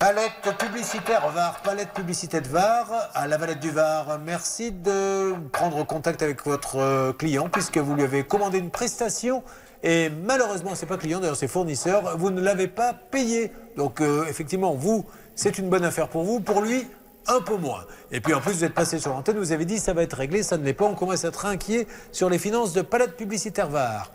[0.01, 4.19] Palette publicitaire Var, palette publicitaire Var, à la Valette du Var.
[4.27, 9.45] Merci de prendre contact avec votre euh, client, puisque vous lui avez commandé une prestation.
[9.85, 13.53] Et malheureusement, c'est pas client, d'ailleurs c'est fournisseur, vous ne l'avez pas payé.
[13.77, 15.07] Donc euh, effectivement, vous,
[15.37, 16.85] c'est une bonne affaire pour vous, pour lui,
[17.29, 17.85] un peu moins.
[18.13, 20.17] Et puis en plus, vous êtes passé sur l'antenne, vous avez dit ça va être
[20.17, 23.17] réglé, ça ne l'est pas, on commence à être inquiet sur les finances de Palette
[23.17, 24.11] Publicitaire Var.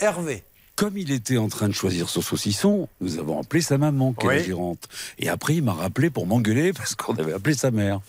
[0.00, 0.44] Hervé.
[0.76, 4.26] Comme il était en train de choisir son saucisson, nous avons appelé sa maman, qui
[4.26, 4.44] est Oui.
[4.44, 4.88] gérante.
[5.20, 8.00] Et après, il m'a rappelé pour m'engueuler parce qu'on avait appelé sa mère.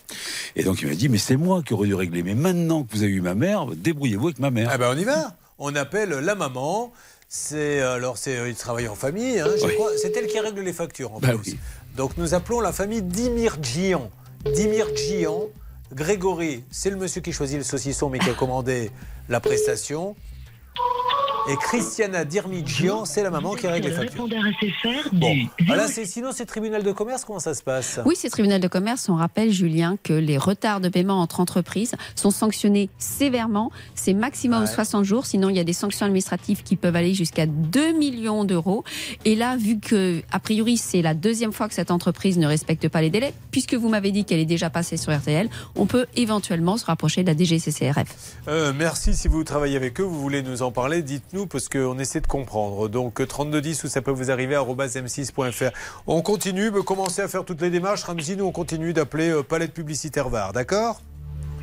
[0.56, 2.24] Et donc, il m'a dit, mais c'est moi qui aurais dû régler.
[2.24, 4.70] Mais maintenant que vous avez eu ma mère, débrouillez-vous avec ma mère.
[4.72, 5.36] Ah ben on y va.
[5.60, 6.92] On appelle la maman.
[7.28, 9.40] C'est alors c'est il travaille en famille.
[9.40, 9.74] hein, je Oui.
[9.76, 9.90] crois.
[10.02, 11.52] C'est elle qui règle les factures en Bah plus.
[11.52, 11.60] oui.
[11.96, 13.02] Donc nous appelons la famille
[14.46, 14.94] Dimirjian.
[14.94, 15.50] Dimirjian.
[15.94, 18.92] Grégory, c'est le monsieur qui choisit le saucisson mais qui a commandé
[19.30, 20.16] la prestation.
[21.48, 24.28] Et Christiana Dirmidjian, c'est la maman qui règle les Le factures.
[25.14, 27.24] Bon, du ah c'est sinon c'est tribunal de commerce.
[27.24, 28.00] Comment ça se passe?
[28.04, 29.10] Oui, c'est tribunal de commerce.
[29.10, 33.72] On rappelle, Julien, que les retards de paiement entre entreprises sont sanctionnés sévèrement.
[33.94, 34.68] C'est maximum Ouais.
[34.68, 35.28] 60 jours.
[35.28, 38.84] Sinon, il y a des sanctions administratives qui peuvent aller jusqu'à 2 millions d'euros.
[39.26, 42.88] Et là, vu que, a priori, c'est la deuxième fois que cette entreprise ne respecte
[42.88, 46.08] pas les délais, puisque vous m'avez dit qu'elle est déjà passée sur RTL, on peut
[46.16, 48.08] éventuellement se rapprocher de la DGCCRF.
[48.48, 52.00] Euh, merci si vous travaillez avec eux, vous voulez nous en parler, dites-nous parce qu'on
[52.00, 52.88] essaie de comprendre.
[52.88, 55.72] Donc euh, 3210 ou ça peut vous arriver arobase m6.fr.
[56.08, 58.04] On continue, commencez à faire toutes les démarches.
[58.04, 61.02] Ramzi, nous on continue d'appeler euh, Palette Publicitaire Var, d'accord?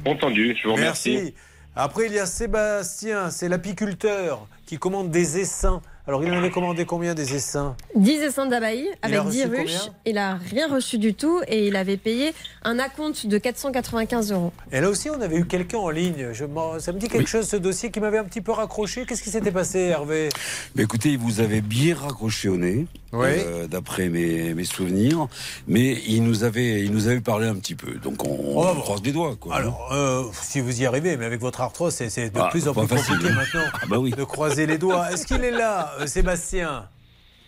[0.04, 1.34] Entendu, je vous remercie.
[1.74, 5.80] Après il y a Sébastien, c'est l'apiculteur qui commande des essaims.
[6.08, 8.56] Alors il en avait commandé combien des essaims 10 essaims a
[9.02, 9.88] avec reçu 10 ruches.
[10.04, 12.32] Il a rien reçu du tout et il avait payé
[12.64, 14.52] un acompte de 495 euros.
[14.72, 16.30] Et là aussi on avait eu quelqu'un en ligne.
[16.32, 19.06] Je m'en- ça me dit quelque chose ce dossier qui m'avait un petit peu raccroché.
[19.06, 20.28] Qu'est-ce qui s'était passé Hervé?
[20.74, 23.26] Mais écoutez, il vous avait bien raccroché au nez, Oui.
[23.28, 25.26] euh, d'après mes, mes souvenirs.
[25.68, 27.92] Mais il nous avait, il nous avait parlé un petit peu.
[27.94, 29.36] Donc on, Oh, on croise les doigts.
[29.38, 29.54] Quoi.
[29.56, 32.74] Alors, euh, si vous y arrivez, mais avec votre arthrose, c'est de Ah, plus en
[32.74, 33.36] plus facile, compliqué hein.
[33.36, 34.10] maintenant Ah bah oui.
[34.10, 35.10] de croiser les doigts.
[35.12, 36.88] Est-ce qu'il est là, euh, Sébastien?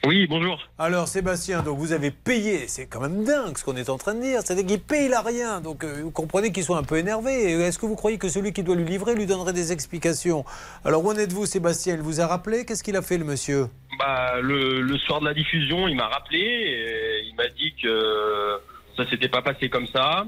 [0.07, 0.59] Oui, bonjour.
[0.79, 2.69] Alors, Sébastien, donc vous avez payé.
[2.69, 4.41] C'est quand même dingue ce qu'on est en train de dire.
[4.43, 5.61] C'est-à-dire qu'il paye là rien.
[5.61, 7.53] Donc, euh, vous comprenez qu'il soit un peu énervé.
[7.53, 10.45] Est-ce que vous croyez que celui qui doit lui livrer lui donnerait des explications?
[10.85, 11.95] Alors, où en êtes-vous, Sébastien?
[11.95, 12.65] Il vous a rappelé?
[12.65, 13.69] Qu'est-ce qu'il a fait, le monsieur?
[13.99, 18.61] Bah, le, le soir de la diffusion, il m'a rappelé et il m'a dit que
[18.97, 20.27] ça s'était pas passé comme ça.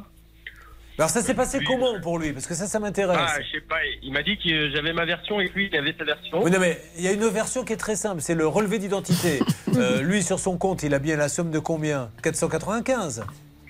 [0.98, 2.32] Alors, ça s'est passé comment pour lui?
[2.32, 3.18] Parce que ça, ça m'intéresse.
[3.20, 3.76] Ah, je sais pas.
[4.02, 6.42] Il m'a dit que j'avais ma version et que lui, il avait sa version.
[6.42, 8.78] Oui, non, mais il y a une version qui est très simple, c'est le relevé
[8.78, 9.40] d'identité.
[9.76, 12.08] Euh, lui, sur son compte, il a bien la somme de combien?
[12.22, 13.26] 495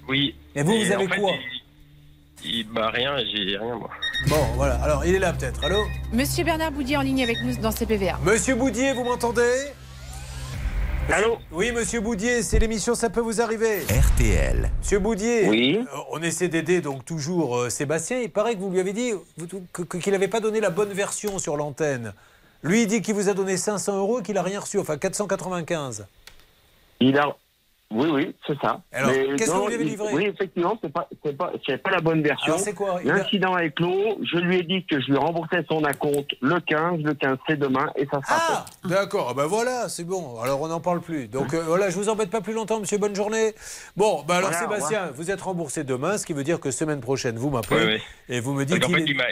[0.08, 0.36] Oui.
[0.54, 1.32] Et vous, vous en avez fait, quoi?
[2.44, 3.90] il, il- Bah, rien, j'ai rien, moi.
[4.28, 4.76] Bon, voilà.
[4.84, 5.64] Alors, il est là peut-être.
[5.64, 5.82] Allô?
[6.12, 8.20] Monsieur Bernard Boudier en ligne avec nous dans CPVA.
[8.22, 9.50] Monsieur Boudier, vous m'entendez?
[11.12, 13.82] Allô Oui, monsieur Boudier, c'est l'émission Ça peut vous arriver.
[13.82, 14.70] RTL.
[14.80, 15.78] Monsieur Boudier, Oui.
[15.80, 18.18] euh, on essaie d'aider donc toujours euh, Sébastien.
[18.20, 19.12] Il paraît que vous lui avez dit
[20.00, 22.12] qu'il n'avait pas donné la bonne version sur l'antenne.
[22.62, 24.96] Lui, il dit qu'il vous a donné 500 euros et qu'il n'a rien reçu, enfin
[24.98, 26.06] 495.
[27.00, 27.36] Il a.
[27.92, 28.80] Oui, oui, c'est ça.
[28.92, 31.80] Alors, Mais qu'est-ce que vous lui avez livré Oui, effectivement, c'est pas, c'est pas, c'est
[31.80, 32.54] pas la bonne version.
[32.54, 34.18] Alors, c'est quoi Il a- L'incident est clos.
[34.24, 37.00] Je lui ai dit que je lui remboursais son acompte le 15.
[37.02, 39.28] Le 15, c'est demain et ça sera Ah, d'accord.
[39.30, 40.40] Ah ben voilà, c'est bon.
[40.40, 41.28] Alors on n'en parle plus.
[41.28, 42.98] Donc euh, voilà, je vous embête pas plus longtemps, monsieur.
[42.98, 43.54] Bonne journée.
[43.96, 47.00] Bon, bah alors Voilà, Sébastien, vous êtes remboursé demain, ce qui veut dire que semaine
[47.00, 49.24] prochaine, vous m'appelez et vous me dites qu'en qu'il fait, est- il m'a-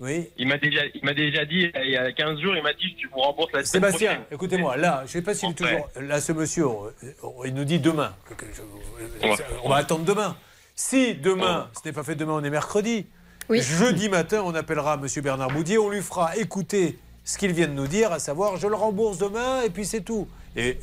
[0.00, 0.30] Oui.
[0.38, 2.94] Il m'a déjà, il m'a déjà dit il y a 15 jours, il m'a dit
[2.96, 4.24] tu vous rembourses la semaine Sébastien, prochaine.
[4.32, 5.88] écoutez-moi, là, je ne sais pas s'il est toujours.
[6.00, 7.12] Là, ce monsieur, euh,
[7.44, 8.14] il nous dit demain.
[8.26, 9.36] que- que je- Ouais.
[9.62, 10.36] On va attendre demain.
[10.74, 13.06] Si demain, ce n'est pas fait demain, on est mercredi.
[13.50, 17.72] Jeudi matin, on appellera monsieur Bernard Boudier, on lui fera écouter ce qu'il vient de
[17.72, 20.26] nous dire, à savoir je le rembourse demain et puis c'est tout.
[20.56, 20.78] Et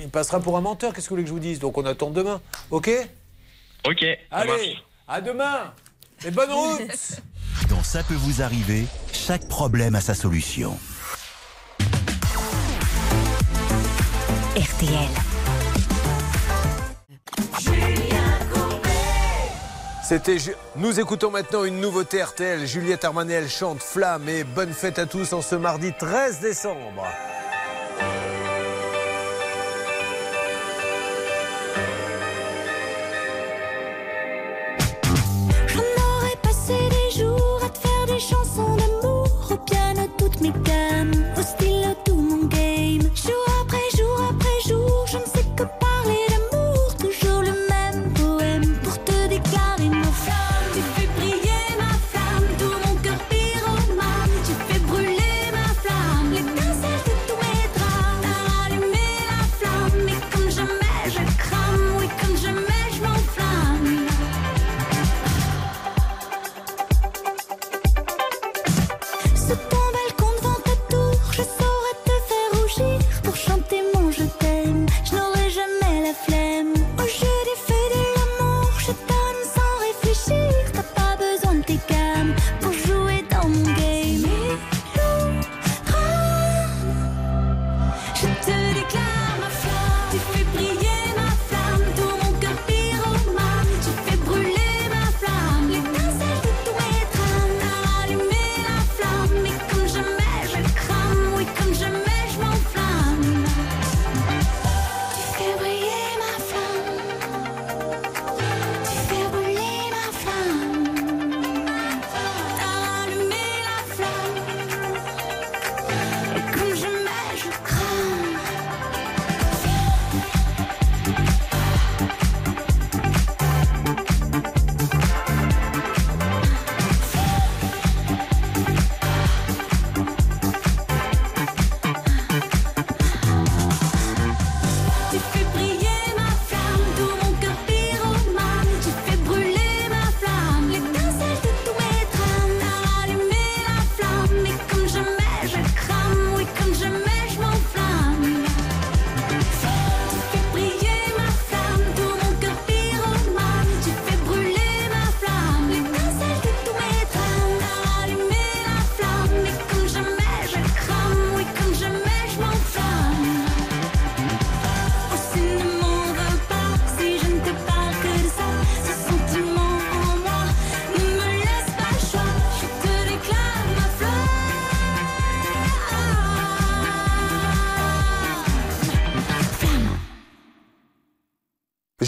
[0.00, 1.58] il passera pour un menteur, qu'est-ce que vous voulez que je vous dise?
[1.58, 2.40] Donc on attend demain.
[2.70, 2.90] OK?
[3.86, 4.04] Ok.
[4.30, 4.76] Allez,
[5.06, 5.74] à demain
[6.24, 6.80] Et bonne route
[7.68, 10.76] Dans Ça peut vous arriver, chaque problème a sa solution.
[14.56, 15.08] RTL.
[20.06, 20.36] C'était.
[20.76, 22.66] Nous écoutons maintenant une nouveauté RTL.
[22.66, 27.06] Juliette Armanet, elle chante Flamme et bonne fête à tous en ce mardi 13 décembre.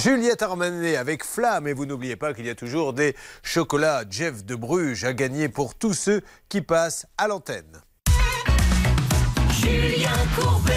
[0.07, 1.67] Juliette Armanet avec Flamme.
[1.67, 5.49] Et vous n'oubliez pas qu'il y a toujours des chocolats Jeff de Bruges à gagner
[5.49, 7.83] pour tous ceux qui passent à l'antenne.
[9.51, 10.73] Julien Courbet.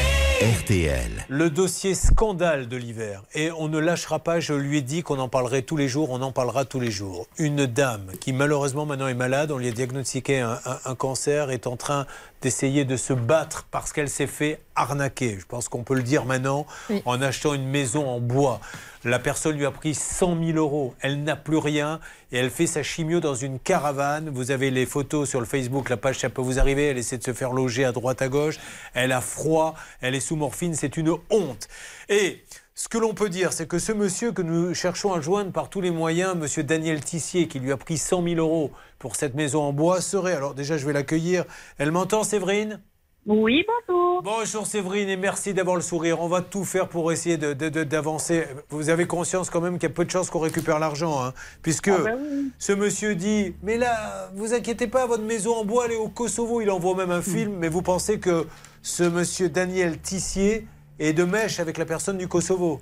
[0.63, 1.25] RTL.
[1.27, 3.21] Le dossier scandale de l'hiver.
[3.35, 6.09] Et on ne lâchera pas, je lui ai dit qu'on en parlerait tous les jours,
[6.09, 7.27] on en parlera tous les jours.
[7.37, 11.51] Une dame qui malheureusement maintenant est malade, on lui a diagnostiqué un, un- un cancer,
[11.51, 12.07] est en train
[12.41, 15.37] d'essayer de se battre parce qu'elle s'est fait arnaquer.
[15.39, 16.65] Je pense qu'on peut le dire maintenant
[17.05, 18.59] en achetant une maison en bois.
[19.05, 20.93] La personne lui a pris 100 000 euros.
[20.99, 21.99] Elle n'a plus rien
[22.31, 24.29] et elle fait sa chimio dans une caravane.
[24.29, 26.87] Vous avez les photos sur le Facebook, la page ça peut vous arriver.
[26.87, 28.59] Elle essaie de se faire loger à droite à gauche.
[28.93, 30.73] Elle a froid, elle est sous morphine.
[30.75, 31.67] C'est une honte.
[32.09, 32.43] Et
[32.75, 35.69] ce que l'on peut dire, c'est que ce monsieur que nous cherchons à joindre par
[35.69, 39.35] tous les moyens, monsieur Daniel Tissier, qui lui a pris 100 000 euros pour cette
[39.35, 40.33] maison en bois, serait.
[40.33, 41.43] Alors déjà, je vais l'accueillir.
[41.77, 42.81] Elle m'entend, Séverine?
[43.25, 44.23] Oui, bonjour.
[44.23, 46.21] Bonjour Séverine et merci d'avoir le sourire.
[46.21, 48.45] On va tout faire pour essayer d'avancer.
[48.69, 51.33] Vous avez conscience quand même qu'il y a peu de chances qu'on récupère l'argent, hein,
[51.61, 52.51] puisque Ah ben oui.
[52.57, 56.07] ce monsieur dit Mais là, vous inquiétez pas, votre maison en bois, elle est au
[56.07, 56.61] Kosovo.
[56.61, 58.47] Il envoie même un film, mais vous pensez que
[58.81, 60.65] ce monsieur Daniel Tissier
[60.97, 62.79] est de mèche avec la personne du Kosovo?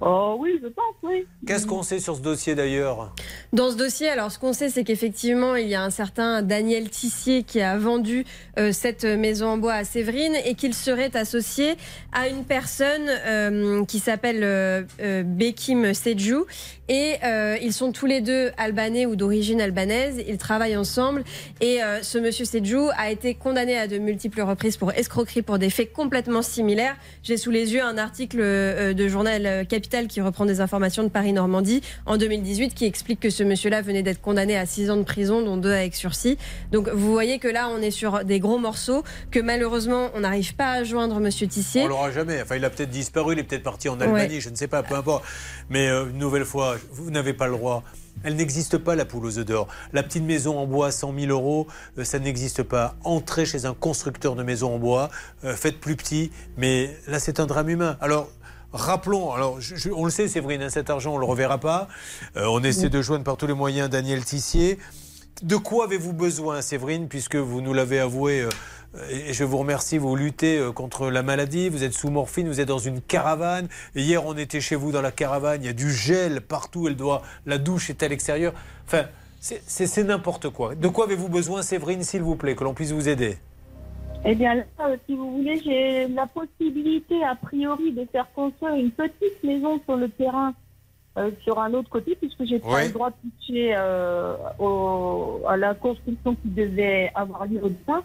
[0.00, 1.26] Oh oui, je pense, oui.
[1.46, 3.12] Qu'est-ce qu'on sait sur ce dossier d'ailleurs?
[3.52, 6.88] Dans ce dossier, alors ce qu'on sait, c'est qu'effectivement, il y a un certain Daniel
[6.88, 8.24] Tissier qui a vendu
[8.58, 11.74] euh, cette maison en bois à Séverine et qu'il serait associé
[12.12, 16.46] à une personne euh, qui s'appelle euh, euh, Bekim Sejou.
[16.88, 20.22] Et euh, ils sont tous les deux albanais ou d'origine albanaise.
[20.26, 21.22] Ils travaillent ensemble.
[21.60, 25.58] Et euh, ce monsieur Sejou a été condamné à de multiples reprises pour escroquerie pour
[25.58, 26.96] des faits complètement similaires.
[27.22, 31.08] J'ai sous les yeux un article euh, de journal Capital qui reprend des informations de
[31.08, 35.02] Paris-Normandie en 2018 qui explique que ce monsieur-là venait d'être condamné à 6 ans de
[35.02, 36.38] prison, dont 2 avec sursis.
[36.72, 40.54] Donc vous voyez que là, on est sur des gros morceaux, que malheureusement, on n'arrive
[40.54, 41.82] pas à joindre monsieur Tissier.
[41.82, 42.40] On l'aura jamais.
[42.40, 44.40] Enfin, il a peut-être disparu, il est peut-être parti en Albanie, Ouais.
[44.40, 45.24] je ne sais pas, peu importe.
[45.68, 47.82] Mais euh, une nouvelle fois, vous n'avez pas le droit.
[48.24, 49.68] Elle n'existe pas, la poule aux œufs d'or.
[49.92, 51.66] La petite maison en bois, 100 000 euros,
[51.98, 52.96] euh, ça n'existe pas.
[53.04, 55.10] Entrez chez un constructeur de maisons en bois,
[55.44, 57.96] euh, faites plus petit, mais là, c'est un drame humain.
[58.00, 58.30] Alors,
[58.70, 59.58] Rappelons, alors
[59.96, 61.88] on le sait, Séverine, hein, cet argent, on ne le reverra pas.
[62.36, 64.78] Euh, on essaie de joindre par tous les moyens Daniel Tissier.
[65.42, 68.46] De quoi avez-vous besoin, Séverine, puisque vous nous l'avez avoué,
[69.10, 72.60] et je vous remercie, vous luttez euh, contre la maladie, vous êtes sous morphine, vous
[72.60, 73.68] êtes dans une caravane.
[73.94, 76.96] Hier, on était chez vous dans la caravane, il y a du gel partout, elle
[76.96, 78.52] doit, la douche est à l'extérieur.
[78.86, 79.04] Enfin,
[79.40, 80.74] c'est- n'importe quoi.
[80.74, 83.36] De quoi avez-vous besoin, Séverine, s'il vous plaît, que l'on puisse vous aider?
[84.24, 88.74] Eh bien, là, euh, si vous voulez, j'ai la possibilité, a priori, de faire construire
[88.74, 90.52] une petite maison sur le terrain,
[91.16, 95.56] euh, sur un autre côté, puisque j'ai pas le droit de toucher euh, au- à
[95.56, 98.02] la construction qui devait avoir lieu au départ.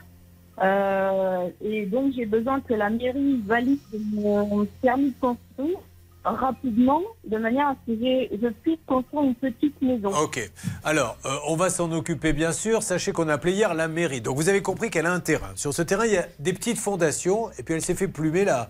[0.64, 3.80] Euh, et donc, j'ai besoin que la mairie valide
[4.14, 5.78] mon permis de construire
[6.24, 10.10] rapidement, de manière à ce que je puisse construire une petite maison.
[10.24, 10.40] Ok.
[10.84, 12.82] Alors, euh, on va s'en occuper bien sûr.
[12.82, 14.22] Sachez qu'on a appelé hier la mairie.
[14.22, 15.52] Donc, vous avez compris qu'elle a un terrain.
[15.56, 17.50] Sur ce terrain, il y a des petites fondations.
[17.60, 18.70] Et puis, elle s'est fait plumer là.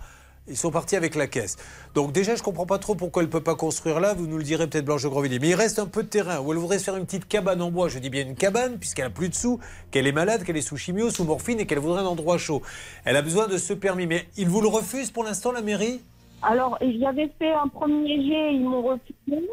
[0.49, 1.55] Ils sont partis avec la caisse.
[1.95, 4.13] Donc déjà, je ne comprends pas trop pourquoi elle ne peut pas construire là.
[4.13, 5.39] Vous nous le direz peut-être, Blanche Grandvilliers.
[5.39, 7.61] Mais il reste un peu de terrain où elle voudrait se faire une petite cabane
[7.61, 7.87] en bois.
[7.87, 9.59] Je dis bien une cabane, puisqu'elle a plus de sous,
[9.91, 12.61] qu'elle est malade, qu'elle est sous chimio, sous morphine et qu'elle voudrait un endroit chaud.
[13.05, 14.05] Elle a besoin de ce permis.
[14.05, 16.01] Mais il vous le refuse pour l'instant, la mairie?
[16.41, 19.47] Alors, j'avais fait un premier jet, ils m'ont refusé.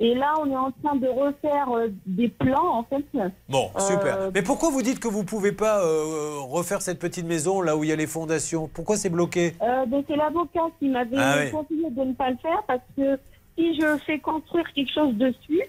[0.00, 3.04] Et là, on est en train de refaire euh, des plans, en fait.
[3.48, 4.30] Bon, Euh, super.
[4.34, 7.76] Mais pourquoi vous dites que vous ne pouvez pas euh, refaire cette petite maison là
[7.76, 8.68] où il y a les fondations?
[8.74, 9.54] Pourquoi c'est bloqué?
[9.62, 11.50] Euh, ben, c'est l'avocat qui m'avait Ah oui.
[11.52, 13.18] conseillé de ne pas le faire parce que
[13.56, 15.62] si je fais construire quelque chose dessus,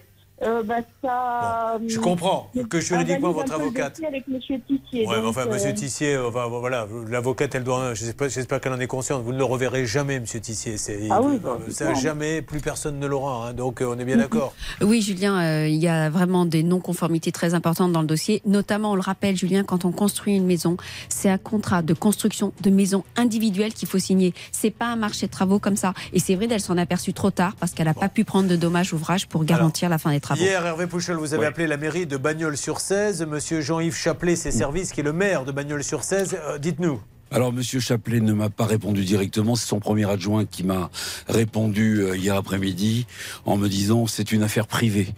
[0.43, 1.79] euh, ben, ça.
[1.87, 4.01] Je comprends que juridiquement, votre avocate.
[4.05, 5.07] avec Monsieur Tissier.
[5.07, 8.59] Ouais, mais donc, enfin, euh, Monsieur Tissier, euh, enfin, voilà, l'avocate, elle doit, j'espère, j'espère
[8.59, 9.23] qu'elle en est consciente.
[9.23, 10.77] Vous ne le reverrez jamais, Monsieur Tissier.
[10.77, 13.47] C'est, Ah oui, euh, bah, ça jamais, plus personne ne l'aura.
[13.47, 14.53] hein, donc, euh, on est bien d'accord.
[14.81, 18.41] Oui, Julien, euh, il y a vraiment des non-conformités très importantes dans le dossier.
[18.45, 20.75] Notamment, on le rappelle, Julien, quand on construit une maison,
[21.07, 24.33] c'est un contrat de construction de maison individuelle qu'il faut signer.
[24.51, 25.93] C'est pas un marché de travaux comme ça.
[26.13, 28.55] Et c'est vrai, elle s'en aperçue trop tard parce qu'elle n'a pas pu prendre de
[28.55, 30.41] dommages ouvrages pour garantir la fin des travaux.
[30.41, 33.25] Hier, Hervé Pouchel, vous avez appelé la mairie de Bagnols-sur-Cèze.
[33.25, 36.35] Monsieur Jean-Yves Chaplet, ses services, qui est le maire de Bagnols-sur-Cèze.
[36.47, 36.99] Euh, dites-nous.
[37.31, 39.55] Alors, Monsieur Chaplet ne m'a pas répondu directement.
[39.55, 40.89] C'est son premier adjoint qui m'a
[41.27, 43.05] répondu euh, hier après-midi
[43.45, 45.13] en me disant c'est une affaire privée.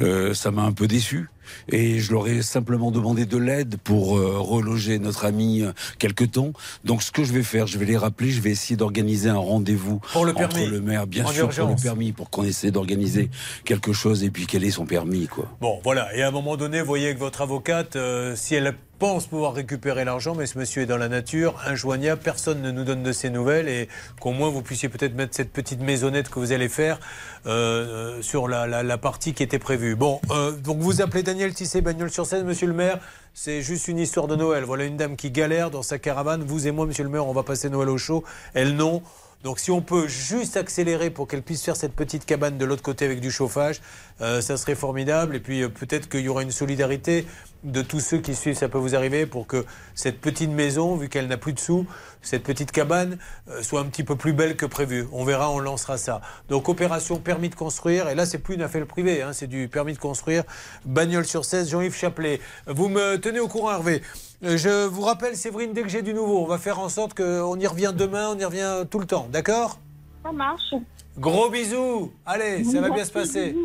[0.00, 1.28] Euh, ça m'a un peu déçu.
[1.68, 6.24] Et je leur ai simplement demandé de l'aide pour euh, reloger notre ami euh, quelque
[6.24, 6.52] temps.
[6.84, 8.30] Donc, ce que je vais faire, je vais les rappeler.
[8.30, 11.68] Je vais essayer d'organiser un rendez-vous Pour le entre le maire, bien En sûr, pour
[11.68, 13.30] le permis, pour qu'on essaie d'organiser
[13.64, 15.46] quelque chose et puis quel est son permis, quoi.
[15.60, 16.14] Bon, voilà.
[16.16, 19.54] Et à un moment donné, vous voyez avec votre avocate, euh, si elle pense pouvoir
[19.54, 23.12] récupérer l'argent, mais ce monsieur est dans la nature, injoignable, personne ne nous donne de
[23.12, 23.88] ses nouvelles, et
[24.18, 26.98] qu'au moins vous puissiez peut-être mettre cette petite maisonnette que vous allez faire
[27.46, 29.94] euh, sur la, la- la partie qui était prévue.
[29.94, 30.20] Bon,
[30.64, 32.98] donc vous appelez Daniel Tissé, Bagnol sur scène, monsieur le maire.
[33.32, 34.64] C'est juste une histoire de Noël.
[34.64, 36.42] Voilà une dame qui galère dans sa caravane.
[36.42, 38.24] Vous et moi, monsieur le maire, on va passer Noël au chaud.
[38.54, 39.02] Elle non.
[39.44, 42.82] Donc si on peut juste accélérer pour qu'elle puisse faire cette petite cabane de l'autre
[42.82, 43.80] côté avec du chauffage,
[44.20, 45.36] euh, ça serait formidable.
[45.36, 47.24] Et puis euh, peut-être qu'il y aura une solidarité
[47.62, 51.08] de tous ceux qui suivent, ça peut vous arriver, pour que cette petite maison, vu
[51.08, 51.86] qu'elle n'a plus de sous,
[52.20, 55.06] cette petite cabane euh, soit un petit peu plus belle que prévu.
[55.12, 56.20] On verra, on lancera ça.
[56.48, 59.68] Donc opération permis de construire, et là c'est plus une affaire privée, hein, c'est du
[59.68, 60.42] permis de construire.
[60.84, 62.40] Bagnole sur 16, Jean-Yves Chaplet.
[62.66, 64.02] Vous me tenez au courant, Hervé.
[64.44, 67.14] Euh, Je vous rappelle, Séverine, dès que j'ai du nouveau, on va faire en sorte
[67.14, 69.78] qu'on y revient demain, on y revient tout le temps, d'accord?
[70.24, 70.74] Ça marche.
[71.18, 73.56] Gros bisous Allez, ça va bien se passer.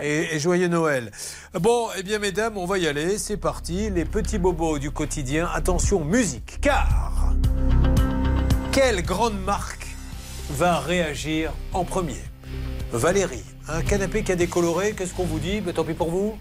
[0.00, 1.10] Et, et joyeux Noël.
[1.54, 3.18] Bon, eh bien, mesdames, on va y aller.
[3.18, 3.90] C'est parti.
[3.90, 5.48] Les petits bobos du quotidien.
[5.52, 7.34] Attention, musique, car
[8.70, 9.86] quelle grande marque
[10.50, 12.22] va réagir en premier?
[12.92, 15.60] Valérie, un canapé qui a décoloré, qu'est-ce qu'on vous dit?
[15.60, 16.38] Ben, Tant pis pour vous.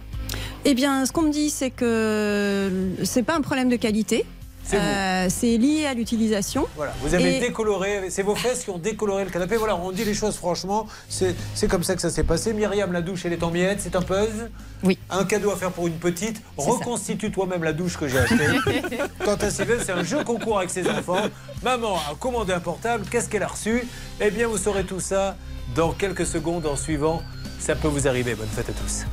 [0.68, 2.72] Eh bien, ce qu'on me dit, c'est que
[3.04, 4.26] c'est pas un problème de qualité.
[4.64, 4.80] C'est.
[4.82, 5.28] Euh,
[5.60, 6.66] lié à l'utilisation.
[6.76, 9.58] Voilà, vous avez Et- décoloré, c'est vos fesses qui ont décoloré le canapé.
[9.58, 12.52] Voilà, on dit les choses franchement, c'est c'est comme ça que ça s'est passé.
[12.52, 14.50] Myriam, la douche, elle est en miettes, c'est un puzzle.
[14.84, 14.98] Oui.
[15.12, 16.42] Un cadeau à faire pour une petite.
[16.58, 18.48] Reconstitue toi-même la douche que j'ai achetée.
[19.24, 21.22] Quant à Sylvain, c'est un jeu concours avec ses enfants.
[21.64, 23.88] Maman a commandé un portable, qu'est-ce qu'elle a reçu?
[24.20, 25.38] Eh bien, vous saurez tout ça
[25.76, 27.22] dans quelques secondes en suivant.
[27.60, 28.34] Ça peut vous arriver.
[28.34, 29.06] Bonne fête à tous.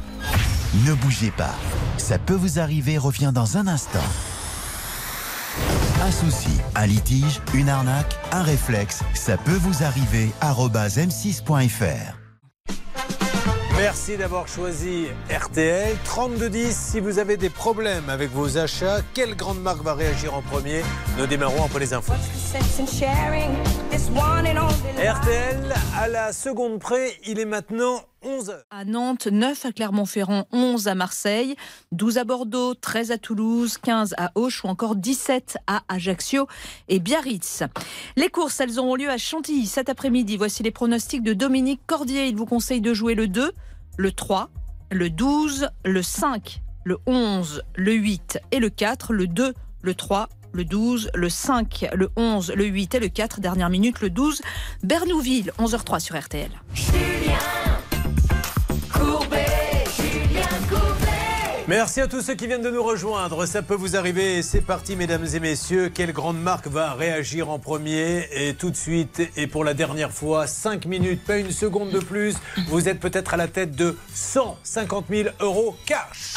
[0.75, 1.55] Ne bougez pas.
[1.99, 3.99] Ça peut vous arriver revient dans un instant.
[6.03, 10.31] Un souci, un litige, une arnaque, un réflexe, ça peut vous arriver.
[10.41, 12.17] arobase m6.fr.
[13.77, 16.75] Merci d'avoir choisi RTL 3210.
[16.75, 20.83] Si vous avez des problèmes avec vos achats, quelle grande marque va réagir en premier?
[21.19, 22.15] Nous démarrons après les infos.
[24.97, 28.63] RTL, à la seconde près, il est maintenant 11h.
[28.71, 31.57] À Nantes, 9 à Clermont-Ferrand, 11 à Marseille,
[31.93, 36.47] 12 à Bordeaux, 13 à Toulouse, 15 à Auch ou encore 17 à Ajaccio
[36.89, 37.63] et Biarritz.
[38.17, 40.37] Les courses, elles auront lieu à Chantilly cet après-midi.
[40.37, 42.27] Voici les pronostics de Dominique Cordier.
[42.27, 43.53] Il vous conseille de jouer le 2,
[43.97, 44.51] le 3,
[44.91, 50.29] le 12, le 5, le 11, le 8 et le 4, le 2, le 3,
[50.53, 53.41] le 12, le 5, le 11, le 8 et le 4.
[53.41, 54.43] Dernière minute, le 12,
[54.83, 56.51] Bernouville, 11h03 sur RTL.
[61.73, 63.47] Merci à tous ceux qui viennent de nous rejoindre.
[63.47, 64.43] Ça peut vous arriver.
[64.43, 65.89] C'est parti, mesdames et messieurs.
[65.89, 68.29] Quelle grande marque va réagir en premier?
[68.31, 72.01] Et tout de suite, et pour la dernière fois, 5 minutes, pas une seconde de
[72.01, 72.35] plus.
[72.69, 76.35] Vous êtes peut-être à la tête de 150 000 euros cash.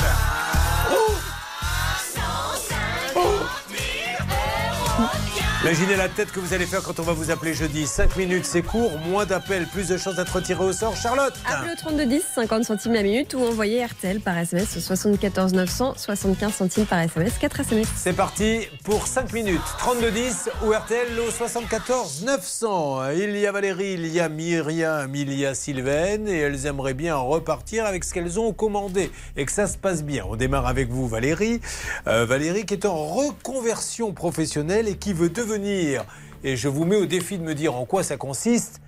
[5.65, 7.87] Imaginez la tête que vous allez faire quand on va vous appeler jeudi.
[7.87, 8.99] 5 minutes, c'est court.
[9.09, 10.95] Moins d'appels, plus de chances d'être tiré au sort.
[10.95, 15.53] Charlotte Appelez au 3210, 50 centimes la minute ou envoyez RTL par SMS au 74
[15.55, 17.87] 900, 75 centimes par SMS, 4 SMS.
[17.95, 19.59] C'est parti pour 5 minutes.
[19.79, 23.09] 32-10 ou RTL au 74 900.
[23.13, 26.93] Il y a Valérie, il y a Myriam, il y a Sylvaine et elles aimeraient
[26.93, 30.25] bien repartir avec ce qu'elles ont commandé et que ça se passe bien.
[30.29, 31.59] On démarre avec vous Valérie.
[32.05, 36.97] Euh, Valérie qui est en reconversion professionnelle et qui veut devenir, et je vous mets
[36.97, 38.81] au défi de me dire en quoi ça consiste,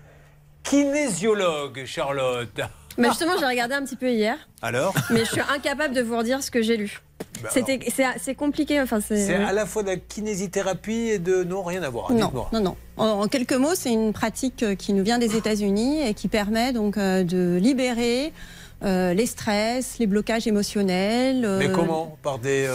[0.64, 2.60] kinésiologue Charlotte.
[2.98, 4.94] Mais justement, j'ai regardé un petit peu hier, Alors?
[5.12, 7.00] Mais je suis incapable de vous redire ce que j'ai lu.
[7.44, 7.80] Bah C'était,
[8.20, 8.82] c'est, compliqué.
[8.82, 9.36] Enfin, c'est.
[9.36, 11.44] À la fois de la kinésithérapie et de...
[11.44, 12.12] Non, rien à voir.
[12.12, 12.50] Non, dites-moi.
[12.54, 12.76] non, non.
[12.98, 16.28] En, en quelques mots, c'est une pratique euh, qui nous vient des États-Unis et qui
[16.28, 18.34] permet donc euh, de libérer
[18.84, 21.46] euh, les stress, les blocages émotionnels.
[21.46, 22.18] euh, Mais comment?
[22.24, 22.68] Par des...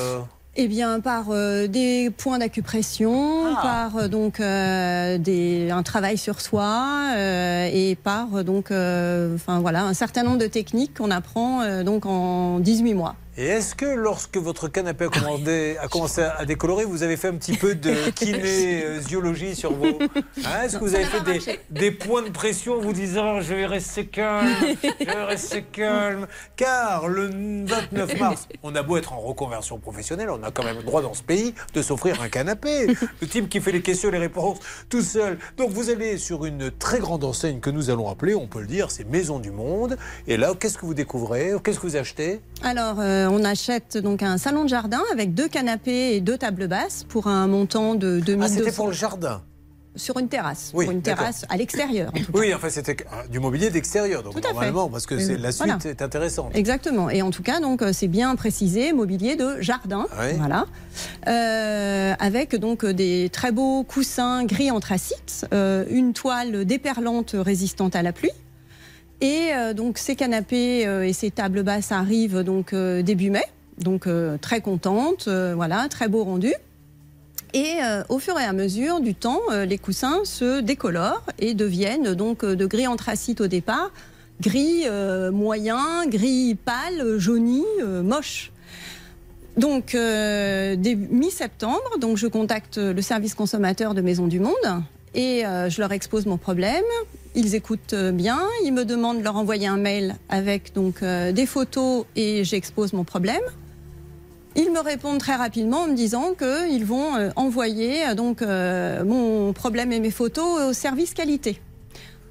[0.54, 3.60] Eh bien, par euh, des points d'acupression, Ah.
[3.62, 9.60] par euh, donc euh, des, un travail sur soi euh, et par donc, euh, enfin
[9.60, 13.14] voilà, un certain nombre de techniques qu'on apprend euh, donc en 18 mois.
[13.38, 17.28] Et est-ce que lorsque votre canapé a, commandé- a commencé à décolorer, vous avez fait
[17.28, 19.86] un petit peu de kinésiologie sur vos...
[20.44, 23.54] Hein, est-ce que vous avez fait des, des points de pression en vous disant je
[23.54, 24.50] vais rester calme,
[25.00, 26.26] je vais rester calme?
[26.56, 27.30] Car le
[27.64, 31.00] 29 mars, on a beau être en reconversion professionnelle, on a quand même le droit
[31.00, 32.86] dans ce pays de s'offrir un canapé.
[33.22, 34.59] Le type qui fait les questions et les réponses
[34.90, 35.38] tout seul.
[35.56, 38.66] Donc vous allez sur une très grande enseigne que nous allons appeler, on peut le
[38.66, 39.96] dire, c'est Maison du Monde.
[40.26, 41.52] Et là, qu'est-ce que vous découvrez?
[41.64, 42.40] Qu'est-ce que vous achetez?
[42.62, 46.68] Alors, euh, on achète donc un salon de jardin avec deux canapés et deux tables
[46.68, 48.40] basses pour un montant de 2200.
[48.42, 49.42] Ah, c'était pour le jardin
[49.96, 50.70] Sur une terrasse.
[50.74, 52.10] Oui, pour une terrasse à l'extérieur.
[52.14, 52.38] en.
[52.38, 54.52] Oui, enfin, c'était euh, du mobilier d'extérieur, donc Tout à fait.
[54.54, 55.78] normalement, parce que c'est la suite Voilà.
[55.84, 56.50] est intéressante.
[56.54, 57.10] Exactement.
[57.10, 60.06] Et en tout cas, donc, euh, c'est bien précisé, mobilier de jardin.
[60.18, 60.32] Oui.
[60.38, 60.64] Voilà.
[61.28, 68.02] Euh, avec donc des très beaux coussins gris anthracite, euh, une toile déperlante résistante à
[68.02, 68.30] la pluie.
[69.22, 73.44] Et euh, donc ces canapés euh, et ces tables basses arrivent donc euh, début mai.
[73.78, 74.06] Donc
[74.42, 76.52] très contente, voilà, très beau rendu.
[77.54, 77.78] Et
[78.10, 82.66] au fur et à mesure du temps, les coussins se décolorent et deviennent donc de
[82.66, 83.90] gris anthracite au départ,
[84.40, 84.84] gris
[85.32, 87.64] moyen, gris pâle, jauni,
[88.04, 88.52] moche.
[89.56, 94.82] Donc, mi-septembre, donc je contacte le service consommateur de Maison du Monde
[95.14, 96.84] et je leur expose mon problème.
[97.34, 101.32] Ils écoutent euh, bien, ils me demandent de leur envoyer un mail avec donc euh,
[101.32, 103.40] des photos et j'expose mon problème.
[104.54, 109.54] Ils me répondent très rapidement en me disant qu'ils vont euh, envoyer donc euh, mon
[109.54, 111.59] problème et mes photos au service qualité.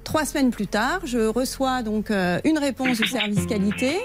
[0.04, 3.96] Trois semaines plus tard, je reçois donc une réponse du service qualité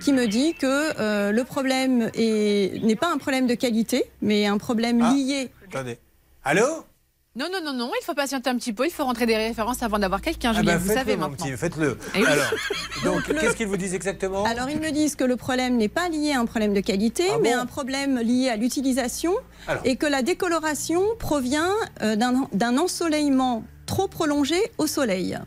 [0.00, 4.58] qui me dit que le problème est- n'est pas un problème de qualité, mais un
[4.58, 5.12] problème Ah.
[5.14, 5.48] lié.
[5.70, 5.98] Attendez.
[6.44, 6.64] Allô?
[7.38, 9.82] Non, non, non, non, il faut patienter un petit peu, il faut rentrer des références
[9.84, 11.46] avant d'avoir quelqu'un, Ah Julien, bah, vous savez mon maintenant.
[11.56, 11.96] faites-le.
[12.16, 12.26] Eh oui.
[12.26, 12.50] Alors,
[13.04, 14.44] donc, qu'est-ce qu'ils vous disent exactement?
[14.44, 17.24] Alors, ils me disent que le problème n'est pas lié à un problème de qualité,
[17.40, 19.34] mais un problème lié à l'utilisation
[19.84, 21.70] et que la décoloration provient
[22.02, 25.38] euh, d'un d'un ensoleillement trop prolongé au soleil.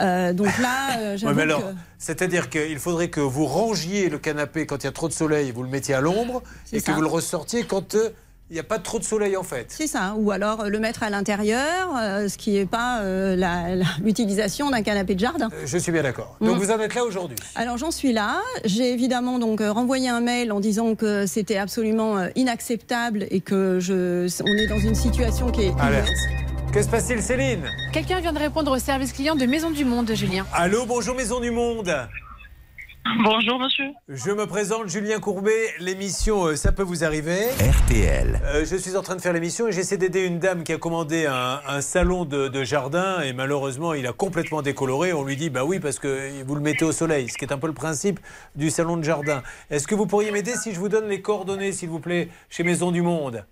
[0.00, 4.08] Euh, donc là, euh, Ouais, j'avoue mais alors, que- c'est-à-dire qu'il faudrait que vous rangiez
[4.10, 6.42] le canapé quand il y a trop de soleil, vous le mettiez à l'ombre,
[6.72, 8.10] et que vous le ressortiez quand euh,
[8.50, 9.66] il n'y a pas trop de soleil en fait.
[9.68, 13.34] C'est ça, ou alors euh, le mettre à l'intérieur, euh, ce qui n'est pas euh,
[13.36, 15.48] la- la- l'utilisation d'un canapé de jardin.
[15.64, 16.36] Je suis bien d'accord.
[16.40, 16.58] Donc Mm.
[16.58, 17.36] vous en êtes là aujourd'hui.
[17.56, 18.40] Alors j'en suis là.
[18.64, 24.26] J'ai évidemment donc renvoyé un mail en disant que c'était absolument inacceptable et que je,
[24.44, 26.08] on est dans une situation qui est Alerte.
[26.72, 27.64] Que se passe-t-il, Céline?
[27.92, 30.44] Quelqu'un vient de répondre au service client de Maison du Monde, Julien.
[30.52, 31.90] Allô, bonjour Maison du Monde.
[33.14, 33.92] Bonjour monsieur.
[34.08, 37.38] Je me présente Julien Courbet, l'émission euh, Ça peut vous arriver.
[37.60, 38.40] RTL.
[38.44, 40.76] Euh, je suis en train de faire l'émission et j'essaie d'aider une dame qui a
[40.78, 45.12] commandé un, un salon de, de jardin et malheureusement il a complètement décoloré.
[45.12, 47.52] On lui dit bah oui parce que vous le mettez au soleil, ce qui est
[47.52, 48.18] un peu le principe
[48.54, 49.42] du salon de jardin.
[49.70, 52.64] Est-ce que vous pourriez m'aider si je vous donne les coordonnées s'il vous plaît chez
[52.64, 53.44] Maison du Monde?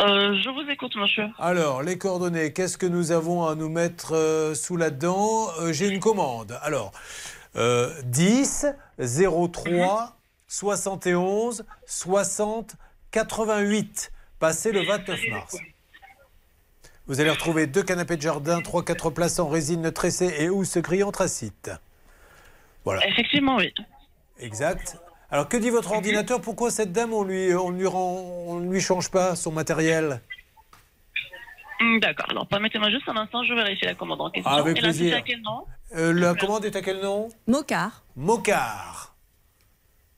[0.00, 1.26] Euh, je vous écoute monsieur.
[1.38, 5.86] Alors les coordonnées, qu'est-ce que nous avons à nous mettre euh, sous là-dedans Euh, J'ai
[5.88, 6.58] une commande.
[6.62, 6.90] Alors
[7.56, 8.66] euh, 10
[8.98, 10.16] 03
[10.48, 12.76] 71 60
[13.10, 15.56] 88 passé le 29 mars.
[17.06, 21.02] Vous allez retrouver deux canapés de jardin, 3-4 places en résine tressée et housse gris
[21.02, 21.70] anthracite.
[22.84, 23.06] Voilà.
[23.06, 23.72] Effectivement oui.
[24.38, 24.96] Exact.
[25.30, 26.40] Alors que dit votre ordinateur?
[26.40, 30.20] Pourquoi cette dame, on lui, on lui, rend, on lui change pas son matériel?
[32.00, 32.26] D'accord.
[32.30, 34.50] Alors permettez-moi juste un instant, je vérifie la commande en question.
[34.52, 35.06] Ah, avec Et la plaisir.
[35.14, 35.64] société à quel nom
[35.96, 38.02] Euh, La commande est à quel nom Mocar.
[38.16, 39.13] Mocar.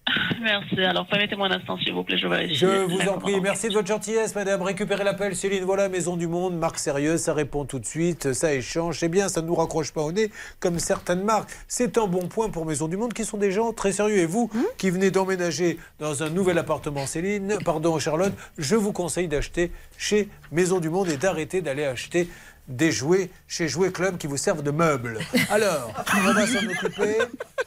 [0.40, 0.80] Merci.
[0.80, 4.34] Alors permettez-moi un instant s'il vous plaît, je vous en prie, merci de votre gentillesse,
[4.34, 4.62] madame.
[4.62, 5.64] Récupérez l'appel, Céline.
[5.64, 9.00] Voilà, Maison du Monde, marque sérieuse, ça répond tout de suite, ça échange.
[9.00, 10.30] C'est bien, ça ne nous raccroche pas au nez
[10.60, 11.50] comme certaines marques.
[11.66, 14.18] C'est un bon point pour Maison du Monde qui sont des gens très sérieux.
[14.18, 19.28] Et vous, qui venez d'emménager dans un nouvel appartement, Céline, pardon, Charlotte, je vous conseille
[19.28, 22.28] d'acheter chez Maison du Monde et d'arrêter d'aller acheter
[22.68, 25.18] des jouets chez Jouet Club qui vous servent de meubles.
[25.50, 27.18] Alors, on va s'en occuper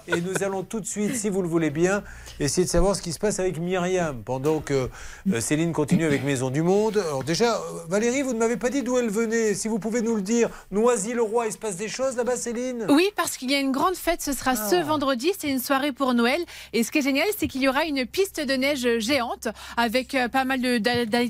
[0.07, 2.03] et nous allons tout de suite, si vous le voulez bien,
[2.39, 4.89] essayer de savoir ce qui se passe avec Myriam pendant que
[5.31, 6.97] euh, Céline continue avec Maison du Monde.
[6.97, 9.53] Alors déjà, euh, Valérie, vous ne m'avez pas dit d'où elle venait.
[9.53, 12.87] Si vous pouvez nous le dire, Noisy-le-Roi, il se passe des choses là-bas, Céline?
[12.89, 15.91] Oui, parce qu'il y a une grande fête, ce sera ce vendredi, c'est une soirée
[15.91, 16.41] pour Noël.
[16.73, 19.47] Et ce qui est génial, c'est qu'il y aura une piste de neige géante
[19.77, 20.59] avec euh, pas mal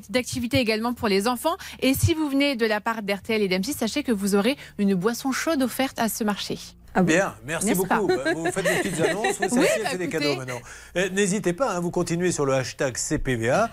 [0.10, 1.58] d'activités également pour les enfants.
[1.82, 4.96] Et si vous venez de la part d'RTL et d'M6, sachez que vous aurez une
[4.96, 6.58] boisson chaude offerte à ce marché.
[7.04, 8.08] Bien, merci beaucoup.
[8.08, 10.10] pas Bah, Vous faites des petites annonces, vous savez, Oui, bah, des écoutez.
[10.10, 10.60] cadeaux maintenant.
[10.98, 13.70] Euh, N'hésitez pas, hein, vous continuez sur le hashtag CPVA.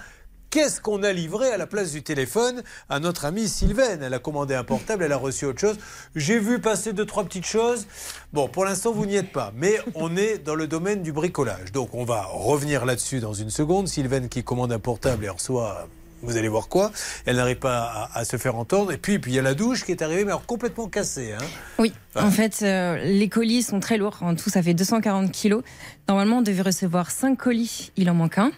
[0.51, 4.03] Qu'est-ce qu'on a livré à la place du téléphone à notre amie Sylvaine?
[4.03, 5.77] Elle a commandé un portable, elle a reçu autre chose.
[6.15, 7.87] J'ai vu passer deux, trois petites choses.
[8.33, 9.53] Bon, pour l'instant, vous n'y êtes pas.
[9.57, 11.73] Mais on est dans le domaine du bricolage.
[11.73, 13.89] Donc, on va revenir là-dessus dans une seconde.
[13.89, 15.89] Sylvaine qui commande un portable et reçoit.
[16.23, 16.91] Vous allez voir quoi
[17.27, 18.93] Elle n'arrive pas à, à se faire entendre.
[18.93, 21.33] Et puis, puis il y a la douche qui est arrivée, mais alors complètement cassée.
[21.33, 21.45] hein.
[21.79, 24.19] Oui, en fait, euh, les colis sont très lourds.
[24.23, 25.63] En tout, ça fait 240 kilos.
[26.09, 27.93] Normalement, on devait recevoir 5 colis.
[27.97, 28.51] Il en manque un.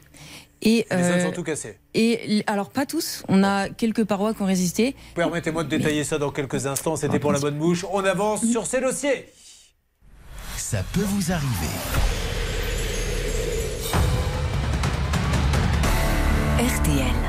[0.62, 1.78] Et, Les autres euh, sont tout cassés.
[1.94, 3.22] et alors, pas tous.
[3.28, 4.96] On a quelques parois qui ont résisté.
[5.14, 6.96] Permettez-moi de détailler ça dans quelques instants.
[6.96, 7.84] C'était pour la bonne bouche.
[7.92, 9.32] On avance sur ces dossiers.
[10.56, 11.74] Ça peut vous arriver.
[16.58, 17.27] RTL.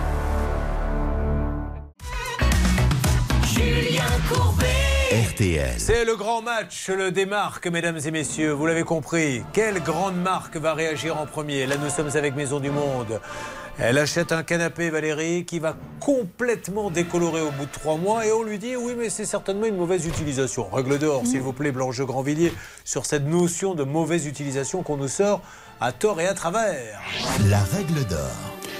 [5.77, 8.51] C'est le grand match, le des marques, mesdames et messieurs.
[8.51, 9.41] Vous l'avez compris.
[9.53, 13.19] Quelle grande marque va réagir en premier Là, nous sommes avec Maison du Monde.
[13.79, 18.25] Elle achète un canapé, Valérie, qui va complètement décolorer au bout de trois mois.
[18.25, 20.69] Et on lui dit oui, mais c'est certainement une mauvaise utilisation.
[20.69, 22.53] Règle d'or, s'il vous plaît, Blanche Grandvilliers,
[22.83, 25.41] sur cette notion de mauvaise utilisation qu'on nous sort
[25.81, 26.99] à tort et à travers.
[27.49, 28.19] La règle d'or.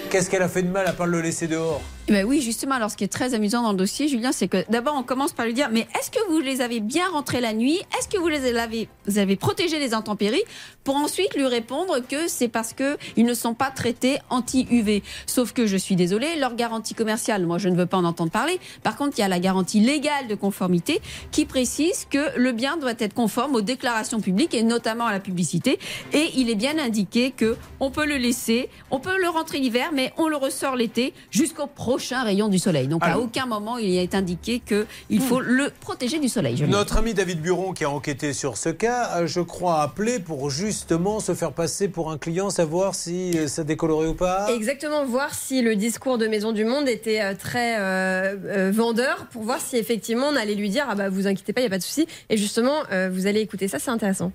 [0.10, 1.82] Qu'est-ce qu'elle a fait de mal à part le laisser dehors?
[2.10, 2.74] Eh ben oui, justement.
[2.74, 5.32] Alors, ce qui est très amusant dans le dossier, Julien, c'est que d'abord, on commence
[5.32, 7.80] par lui dire Mais est-ce que vous les avez bien rentrés la nuit?
[8.00, 10.42] Est-ce que vous les avez, vous avez protégé les intempéries?
[10.84, 15.04] Pour ensuite lui répondre que c'est parce qu'ils ne sont pas traités anti-UV.
[15.28, 18.32] Sauf que je suis désolée, leur garantie commerciale, moi, je ne veux pas en entendre
[18.32, 18.60] parler.
[18.82, 22.78] Par contre, il y a la garantie légale de conformité qui précise que le bien
[22.78, 25.78] doit être conforme aux déclarations publiques et notamment à la publicité.
[26.14, 29.92] Et il est bien indiqué que on peut le laisser, on peut le rentrer l'hiver,
[29.94, 32.88] mais on le ressort l'été jusqu'au prochain prochain rayon du soleil.
[32.88, 36.64] Donc à aucun moment il est indiqué qu'il faut le protéger du soleil.
[36.66, 40.50] Notre ami David Buron, qui a enquêté sur ce cas, a, je crois, appelé pour
[40.50, 44.48] justement se faire passer pour un client, savoir si euh, ça décolorait ou pas.
[44.50, 49.28] Exactement, voir si le discours de Maison du Monde était euh, très euh, euh, vendeur,
[49.34, 51.68] pour voir si effectivement on allait lui dire ah bah vous inquiétez pas, il y
[51.68, 52.08] a pas de souci.
[52.30, 54.32] Et justement, euh, vous allez écouter ça, c'est intéressant.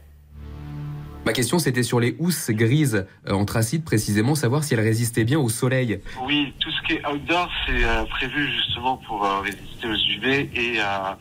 [1.27, 5.39] Ma question, c'était sur les housses grises euh, anthracite, précisément, savoir si elles résistaient bien
[5.39, 6.01] au soleil.
[6.27, 10.51] Oui, tout ce qui est outdoor, c'est euh, prévu justement pour euh, résister aux UV
[10.55, 11.19] et, à-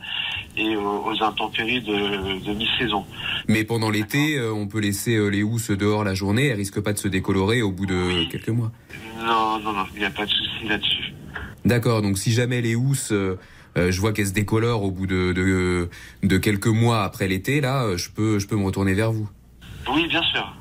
[0.56, 3.04] et aux, aux intempéries de, de mi-saison.
[3.48, 6.80] Mais pendant l'été, euh, on peut laisser euh, les housses dehors la journée, elles risquent
[6.82, 8.72] pas de se décolorer au bout de quelques mois.
[9.20, 11.14] Non, non, non, il n'y a pas de souci là-dessus.
[11.64, 13.38] D'accord, donc si jamais les housses, euh,
[13.78, 15.88] euh, je vois qu'elles se décolorent au bout de, de,
[16.22, 19.28] de quelques mois après l'été, là, euh, je peux, je peux me retourner vers vous.
[19.92, 20.54] Oui, bien sûr.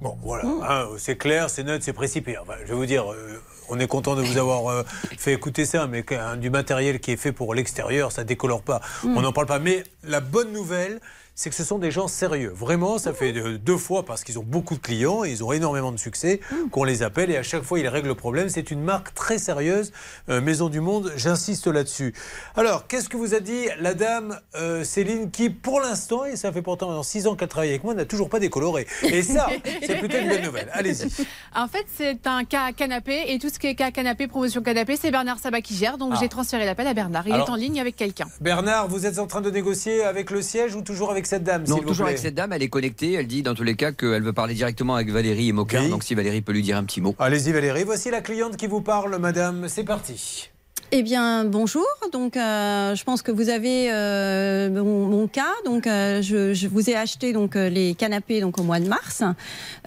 [0.00, 2.36] Bon, voilà, hein, c'est clair, c'est neutre, c'est précipité.
[2.38, 3.40] Enfin, je vais vous dire, euh,
[3.70, 4.82] on est content de vous avoir euh,
[5.18, 8.80] fait écouter ça, mais qu'un- du matériel qui est fait pour l'extérieur, ça décolore pas.
[9.02, 9.16] Mm.
[9.16, 9.58] On n'en parle pas.
[9.58, 11.00] Mais la bonne nouvelle,
[11.34, 12.52] c'est que ce sont des gens sérieux.
[12.54, 15.52] Vraiment, ça fait euh, deux fois parce qu'ils ont beaucoup de clients, et ils ont
[15.52, 16.40] énormément de succès,
[16.70, 18.48] qu'on les appelle et à chaque fois ils règlent le problème.
[18.48, 19.92] C'est une marque très sérieuse,
[20.28, 22.14] euh, Maison du Monde, j'insiste là-dessus.
[22.56, 26.52] Alors, qu'est-ce que vous a dit la dame euh, Céline qui, pour l'instant, et ça
[26.52, 28.86] fait pourtant six ans qu'elle travaille avec moi, n'a toujours pas décoloré?
[29.02, 29.48] Et ça,
[29.84, 30.68] c'est plutôt une bonne nouvelle.
[30.72, 31.08] Allez-y.
[31.56, 34.96] En fait, c'est un cas canapé et tout ce qui est cas canapé, promotion canapé,
[35.00, 35.98] c'est Bernard Sabat qui gère.
[35.98, 36.18] Donc Ah.
[36.20, 37.26] j'ai transféré l'appel à Bernard.
[37.26, 38.26] Il Alors- est en ligne avec quelqu'un.
[38.40, 41.64] Bernard, vous êtes en train de négocier avec le siège ou toujours avec cette dame
[41.68, 43.12] Non, vous toujours plaît avec cette dame, elle est connectée.
[43.14, 45.88] Elle dit dans tous les cas qu'elle veut parler directement avec Valérie et Moquin.
[45.88, 47.14] Donc si Valérie peut lui dire un petit mot.
[47.18, 49.66] Allez-y Valérie, voici la cliente qui vous parle, madame.
[49.68, 50.50] C'est parti.
[50.96, 51.86] Eh bien, bonjour.
[52.12, 55.52] Donc, euh, je pense que vous avez euh, mon, mon cas.
[55.64, 59.22] Donc, euh, je, je vous ai acheté donc les canapés donc au mois de mars.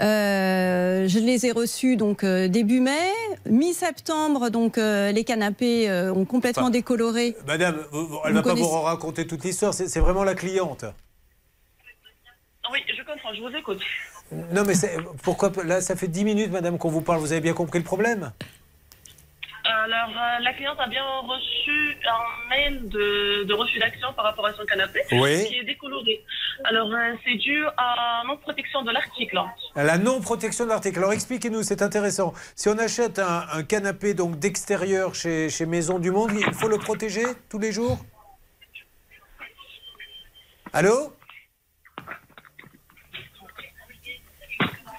[0.01, 2.91] Euh, je les ai reçus donc début mai,
[3.49, 4.49] mi-septembre.
[4.49, 7.38] Donc, euh, les canapés euh, ont complètement Enfin, décoloré.
[7.47, 7.77] Madame,
[8.26, 10.85] elle ne va pas vous raconter toute l'histoire, c'est c'est vraiment la cliente.
[12.72, 13.81] Oui, je comprends, je vous écoute.
[14.31, 14.73] Non mais
[15.23, 17.85] pourquoi là ça fait 10 minutes madame qu'on vous parle, vous avez bien compris le
[17.85, 18.31] problème?
[19.64, 24.45] Alors, euh, la cliente a bien reçu un mail de, de refus d'action par rapport
[24.45, 25.45] à son canapé Oui.
[25.45, 26.23] qui est décoloré.
[26.64, 29.39] Alors, euh, c'est dû à non-protection de l'article.
[29.76, 30.99] La non-protection de l'article.
[30.99, 32.34] Alors expliquez-nous, c'est intéressant.
[32.56, 36.69] Si on achète un, un canapé donc d'extérieur chez, chez Maison du Monde, il faut
[36.69, 37.98] le protéger tous les jours?
[40.73, 41.14] Allô?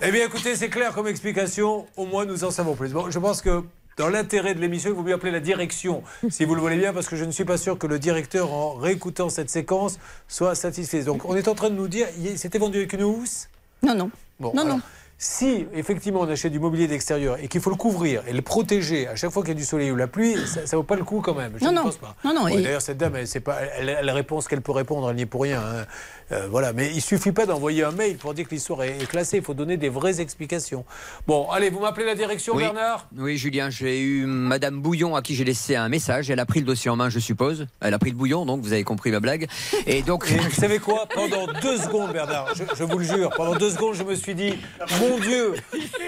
[0.00, 2.92] Eh bien écoutez, c'est clair comme explication, au moins nous en savons plus.
[2.92, 3.64] Bon, je pense que
[3.96, 6.92] dans l'intérêt de l'émission, il vaut mieux appeler la direction, si vous le voulez bien,
[6.92, 9.98] parce que je ne suis pas sûr que le directeur, en réécoutant cette séquence,
[10.28, 11.02] soit satisfait.
[11.02, 12.06] Donc on est en train de nous dire,
[12.36, 13.48] c'était vendu avec une housse?
[13.82, 14.10] Non, non.
[14.38, 14.82] Bon, non, alors, non.
[15.20, 19.08] Si effectivement on achète du mobilier d'extérieur et qu'il faut le couvrir et le protéger
[19.08, 20.94] à chaque fois qu'il y a du soleil ou la pluie, ça, ça vaut pas
[20.94, 21.54] le coup quand même.
[21.58, 21.82] Je Non, ne non.
[21.82, 22.14] pense pas.
[22.24, 24.60] Non, non, Ouais, et- D'ailleurs, cette dame, elle, sait pas, elle, elle répond ce qu'elle
[24.62, 25.60] peut répondre, elle n'y est pour rien.
[25.60, 25.86] hein.
[26.30, 29.06] Euh, voilà, mais il suffit pas d'envoyer un mail pour dire que l'histoire est, est
[29.08, 29.38] classée.
[29.38, 30.84] Il faut donner des vraies explications.
[31.26, 32.64] Bon, allez, vous m'appelez la direction, Oui.
[32.64, 33.08] Bernard?
[33.16, 36.30] Oui, Julien, j'ai eu Madame Bouillon à qui j'ai laissé un message.
[36.30, 37.66] Elle a pris le dossier en main, je suppose.
[37.80, 39.48] Elle a pris le bouillon, donc vous avez compris ma blague.
[39.86, 40.30] Et donc.
[40.30, 41.06] Et vous savez quoi?
[41.14, 44.34] Pendant deux secondes, Bernard, je, je vous le jure, pendant deux secondes, je me suis
[44.34, 44.52] dit,
[45.00, 45.54] mon Dieu,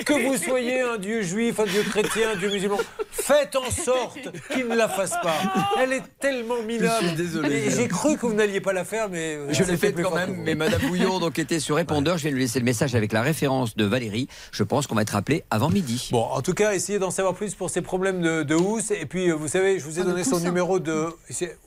[0.05, 2.79] que vous soyez un Dieu juif, un Dieu chrétien, un Dieu musulman,
[3.11, 4.19] faites en sorte
[4.53, 5.35] qu'il ne la fasse pas.
[5.81, 6.93] Elle est tellement minable.
[7.03, 7.71] Je suis désolé.
[7.71, 10.37] J'ai cru que vous n'alliez pas la faire, mais euh, Je l'ai fait quand même,
[10.45, 12.17] mais Madame Bouillon donc était sur répondeur.
[12.19, 14.29] Je viens de lui laisser le message avec la référence de Valérie.
[14.53, 16.09] Je pense qu'on va être appelé avant midi.
[16.13, 18.91] Bon, en tout cas, essayez d'en savoir plus pour ces problèmes de, de housse.
[18.91, 20.45] Et puis, euh, vous savez, je vous ai Ah, donné son coussin.
[20.45, 21.07] numéro de.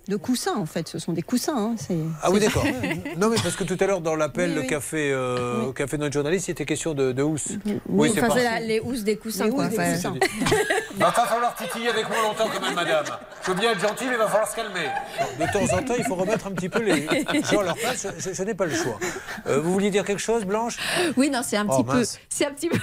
[0.07, 0.88] De coussins, en fait.
[0.88, 1.55] Ce sont des coussins.
[1.57, 1.76] hein,
[2.22, 2.65] Ah oui, d'accord.
[3.18, 4.68] non, mais parce que tout à l'heure, dans l'appel, Oui, le oui.
[4.68, 7.48] café, euh, au café de notre journaliste, il était question de, de housse.
[7.90, 8.44] Oui, c'est enfin, parti.
[8.44, 9.45] c'est la- les housses des coussins.
[9.45, 9.66] Les quoi.
[9.66, 10.14] housses des Enfin, coussins.
[10.95, 13.06] Il va pas falloir titiller avec moi longtemps quand même, madame.
[13.44, 14.88] Je veux bien être gentil, mais il va falloir se calmer.
[15.40, 17.08] De temps en temps, il faut remettre un petit peu les
[17.52, 18.08] gens à leur place.
[18.18, 18.98] Je, je- je n'ai pas le choix.
[19.48, 20.78] Euh, vous vouliez dire quelque chose, Blanche?
[21.18, 22.20] Oui, non, c'est un Oh, petit peu, mince.
[22.30, 22.78] c'est un petit peu,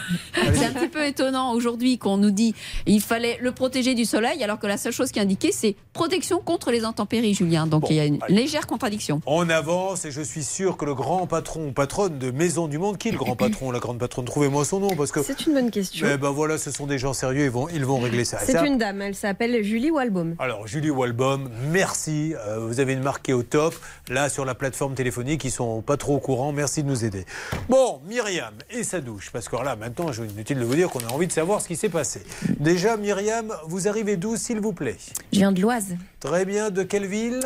[0.55, 2.55] c'est un petit peu étonnant aujourd'hui qu'on nous dit
[2.87, 5.77] il fallait le protéger du soleil, alors que la seule chose qui est indiquée c'est
[5.93, 7.67] protection contre les intempéries, Julien.
[7.67, 9.21] Donc il y a une légère contradiction.
[9.27, 12.79] On avance et je suis sûr que le grand patron ou patronne de Maison du
[12.79, 15.23] Monde, qui est le grand patron, la grande patronne, trouvez-moi son nom parce que.
[15.23, 16.07] C'est une bonne question.
[16.11, 18.39] Eh ben voilà, ce sont des gens sérieux, ils vont, ils vont régler ça.
[18.39, 20.37] C'est une dame, elle s'appelle Julie Walbaum.
[20.39, 22.35] Alors, Julie Walbaum, merci.
[22.47, 23.75] Euh, vous avez une marque qui est au top.
[24.09, 26.53] Là, sur la plateforme téléphonique, ils sont pas trop au courant.
[26.53, 27.27] Merci de nous aider.
[27.69, 29.31] Bon, Myriam et sa douche.
[29.33, 31.69] Parce que là, maintenant, je inutile de vous dire qu'on a envie de savoir ce
[31.69, 32.23] qui s'est passé.
[32.59, 34.97] Déjà, Myriam, vous arrivez d'où, s'il vous plaît
[35.33, 35.97] Je viens de l'Oise.
[36.21, 36.71] Très bien.
[36.71, 37.41] De quelle ville?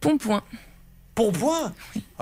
[0.00, 0.42] Pompoint.
[1.14, 1.72] Pompoint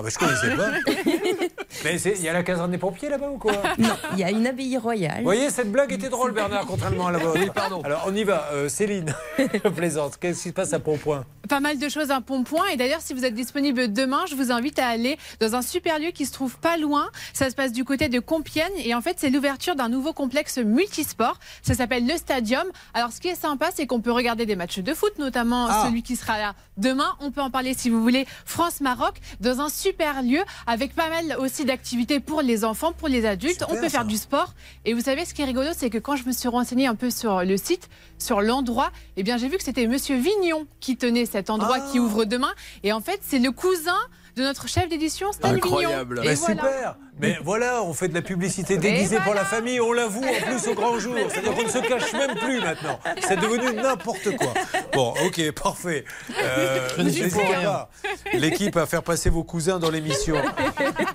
[0.02, 0.70] Ah, ben, je connaissais pas.
[1.84, 3.52] Mais il y a la caserne des pompiers là-bas ou quoi?
[3.78, 5.18] Non, il y a une abbaye royale.
[5.18, 7.40] Vous voyez, cette blague était drôle, Bernard, contrairement à la vôtre.
[7.84, 8.48] Alors, on y va.
[8.52, 9.14] Euh, Céline,
[9.76, 10.16] plaisante.
[10.20, 11.24] Qu'est-ce qui se passe à Pontpoint?
[11.48, 12.66] Pas mal de choses à Pontpoint.
[12.72, 15.98] Et d'ailleurs, si vous êtes disponible demain, je vous invite à aller dans un super
[15.98, 17.08] lieu qui se trouve pas loin.
[17.32, 18.72] Ça se passe du côté de Compiègne.
[18.84, 21.38] Et en fait, c'est l'ouverture d'un nouveau complexe multisport.
[21.62, 22.64] Ça s'appelle le Stadium.
[22.94, 25.84] Alors, ce qui est sympa, c'est qu'on peut regarder des matchs de foot, notamment Ah.
[25.86, 27.14] celui qui sera là demain.
[27.20, 28.26] On peut en parler si vous voulez.
[28.44, 29.91] France-Maroc, dans un super
[30.22, 33.64] lieu avec pas mal aussi d'activités pour les enfants, pour les adultes.
[33.68, 34.54] on peut faire du sport.
[34.84, 36.94] Et vous savez, ce qui est rigolo, c'est que quand je me suis renseignée un
[36.94, 37.88] peu sur le site,
[38.18, 41.98] sur l'endroit, eh bien, j'ai vu que c'était Monsieur Vignon qui tenait cet endroit qui
[41.98, 42.52] ouvre demain.
[42.82, 43.98] Et en fait, c'est le cousin
[44.36, 46.04] de notre chef d'édition, Stan Vignon.
[46.06, 46.36] Voilà.
[46.36, 50.46] super Mais voilà, on fait de la publicité déguisée pour la famille, on l'avoue en
[50.46, 51.14] plus au grand jour.
[51.28, 52.98] C'est-à-dire qu'on ne se cache même plus maintenant.
[53.20, 54.54] C'est devenu n'importe quoi.
[54.94, 56.04] Bon, ok, parfait.
[56.42, 57.90] Euh, n'hésitez pas,
[58.32, 60.36] l'équipe, à faire passer vos cousins dans l'émission.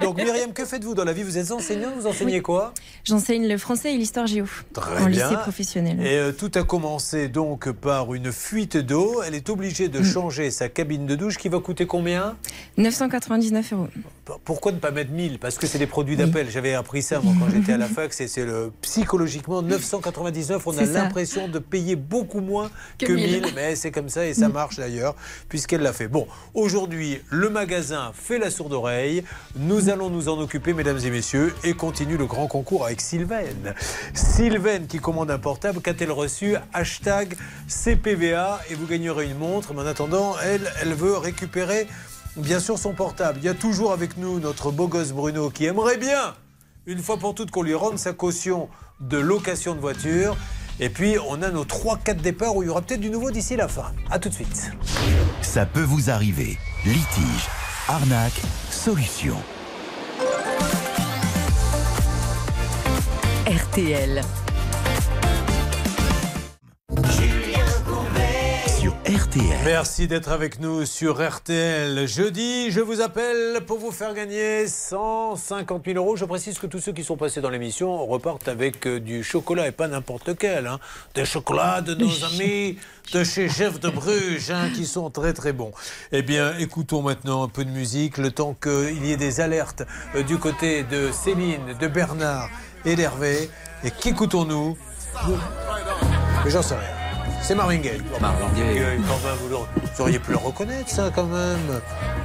[0.02, 1.24] Donc Myriam, que faites-vous dans la vie?
[1.24, 2.74] Vous êtes enseignante, vous enseignez quoi?
[3.04, 5.26] J'enseigne le français et l'histoire géo Très en bien.
[5.30, 6.00] lycée professionnel.
[6.06, 9.22] Et euh, tout a commencé donc par une fuite d'eau.
[9.26, 9.92] Elle est obligée Mm.
[9.92, 12.36] de changer sa cabine de douche qui va coûter combien?
[12.78, 13.88] 999 euros.
[14.46, 16.48] Pourquoi ne pas mettre 1000 Parce que c'est des produits d'appel.
[16.52, 18.14] J'avais appris ça moi quand j'étais à la fac.
[18.14, 20.68] C'est c'est le psychologiquement 999.
[20.68, 22.70] On a l'impression de payer beaucoup moins
[23.00, 23.42] que, Que 1000.
[23.42, 23.54] 1000.
[23.56, 25.16] Mais c'est comme ça et ça marche d'ailleurs
[25.50, 26.08] puisqu'elle l'a fait.
[26.08, 29.24] Bon, aujourd'hui le magasin fait la sourde oreille.
[29.56, 33.74] Nous allons nous en occuper, mesdames et messieurs, et continue le grand concours avec Sylvaine.
[34.14, 35.82] Sylvaine qui commande un portable.
[35.82, 37.36] Qu'a-t-elle reçu Hashtag
[37.68, 39.74] CPVA et vous gagnerez une montre.
[39.74, 41.88] Mais en attendant, elle, elle veut récupérer
[42.38, 43.40] bien sûr son portable.
[43.42, 46.36] Il y a toujours avec nous notre beau gosse Bruno qui aimerait bien,
[46.86, 48.70] une fois pour toutes, qu'on lui rende sa caution
[49.00, 50.38] de location de voiture.
[50.80, 53.56] Et puis, on a nos 3-4 départs où il y aura peut-être du nouveau d'ici
[53.56, 53.92] la fin.
[54.12, 54.72] A tout de suite.
[55.42, 56.58] Ça peut vous arriver.
[56.86, 57.48] Litige,
[57.88, 59.36] arnaque, solution.
[63.48, 64.22] RTL.
[69.08, 69.58] RTL.
[69.64, 72.06] Merci d'être avec nous sur RTL.
[72.10, 76.18] Jeudi, je vous appelle pour vous faire gagner 150 000 euros.
[76.18, 79.70] Je précise que tous ceux qui sont passés dans l'émission repartent avec euh, du chocolat
[79.70, 80.68] et pas n'importe lequel.
[80.68, 80.80] Hein.
[81.16, 82.80] Des chocolats de nos amis
[83.14, 85.72] de chez Jeff de Bruges hein, qui sont très très bons.
[86.12, 89.84] Eh bien, écoutons maintenant un peu de musique le temps qu'il y ait des alertes
[90.16, 92.50] euh, du côté de Céline, de Bernard
[92.84, 93.50] et d'Hervé.
[93.86, 94.78] Et qu'écoutons-nous?
[96.44, 97.07] Mais j'en sais rien.
[97.42, 98.02] C'est Marvin Gaye.
[98.20, 101.82] Marvin Gaye, quand même, vous, auriez pu le reconnaître, ça, quand même.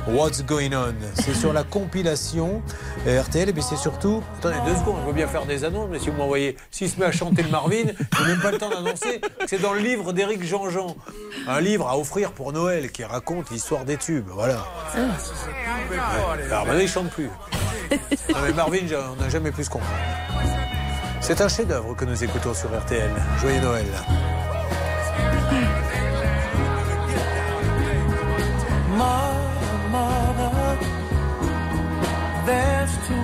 [0.09, 0.95] What's Going On?
[1.15, 2.61] C'est sur la compilation
[3.07, 4.23] euh, RTL, et puis c'est surtout.
[4.39, 6.57] Attendez deux secondes, je veux bien faire des annonces, mais si vous m'envoyez.
[6.71, 7.85] S'il se met à chanter le Marvin,
[8.17, 10.97] je n'ai même pas le temps d'annoncer que c'est dans le livre d'Éric Jean-Jean.
[11.47, 14.29] Un livre à offrir pour Noël qui raconte l'histoire des tubes.
[14.29, 14.67] Voilà.
[14.95, 15.99] Ouais.
[16.47, 17.31] Alors maintenant, il chante plus.
[18.31, 18.79] Non, mais Marvin,
[19.13, 19.95] on n'a jamais pu se comprendre.
[21.21, 23.11] C'est un chef-d'œuvre que nous écoutons sur RTL.
[23.41, 23.87] Joyeux Noël.
[28.99, 30.79] Mother, mother,
[32.45, 33.22] there's too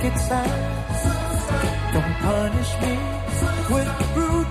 [0.00, 0.18] take it.
[1.92, 2.94] Don't punish me
[3.74, 4.47] with rude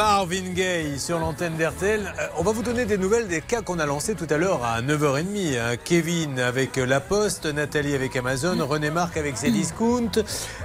[0.00, 2.00] Marvin Gaye sur l'antenne d'RTL.
[2.00, 4.64] Euh, on va vous donner des nouvelles des cas qu'on a lancés tout à l'heure
[4.64, 5.58] à 9h30.
[5.58, 5.76] hein.
[5.84, 10.10] Kevin avec La Poste, Nathalie avec Amazon, René Marc avec Cdiscount.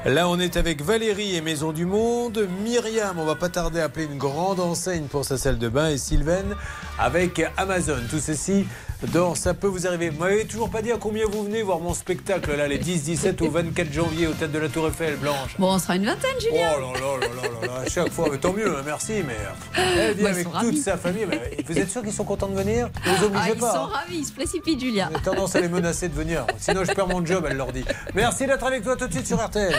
[0.05, 2.47] Là, on est avec Valérie et Maison du Monde.
[2.63, 5.89] Myriam, on va pas tarder à appeler une grande enseigne pour sa salle de bain.
[5.89, 6.55] Et Sylvaine
[6.97, 7.97] avec Amazon.
[8.09, 8.65] Tout ceci
[9.13, 10.09] dans Ça peut vous arriver.
[10.09, 13.03] Vous m'avez toujours pas dit à combien vous venez voir mon spectacle là, les 10,
[13.03, 15.55] 17 ou 24 janvier au tête de la Tour Eiffel, Blanche.
[15.59, 16.61] Bon, on sera une vingtaine, Oh Julien.
[16.61, 16.89] là là
[17.21, 19.35] là là là là, à chaque fois, mais tant mieux, hein, merci, mais
[19.75, 20.77] elle vient Bah, ils avec toute ravis.
[20.77, 21.25] sa famille.
[21.29, 23.71] mais vous êtes sûr qu'ils sont contents de venir Ne vous Ah, obligez ils pas.
[23.73, 23.89] sont hein.
[23.93, 25.09] ravis, ils se précipitent, Julien.
[25.13, 26.45] J'ai tendance à les menacer de venir.
[26.59, 27.85] Sinon, je perds mon job, elle leur dit.
[28.13, 29.73] Merci d'être avec toi tout de suite sur RTL.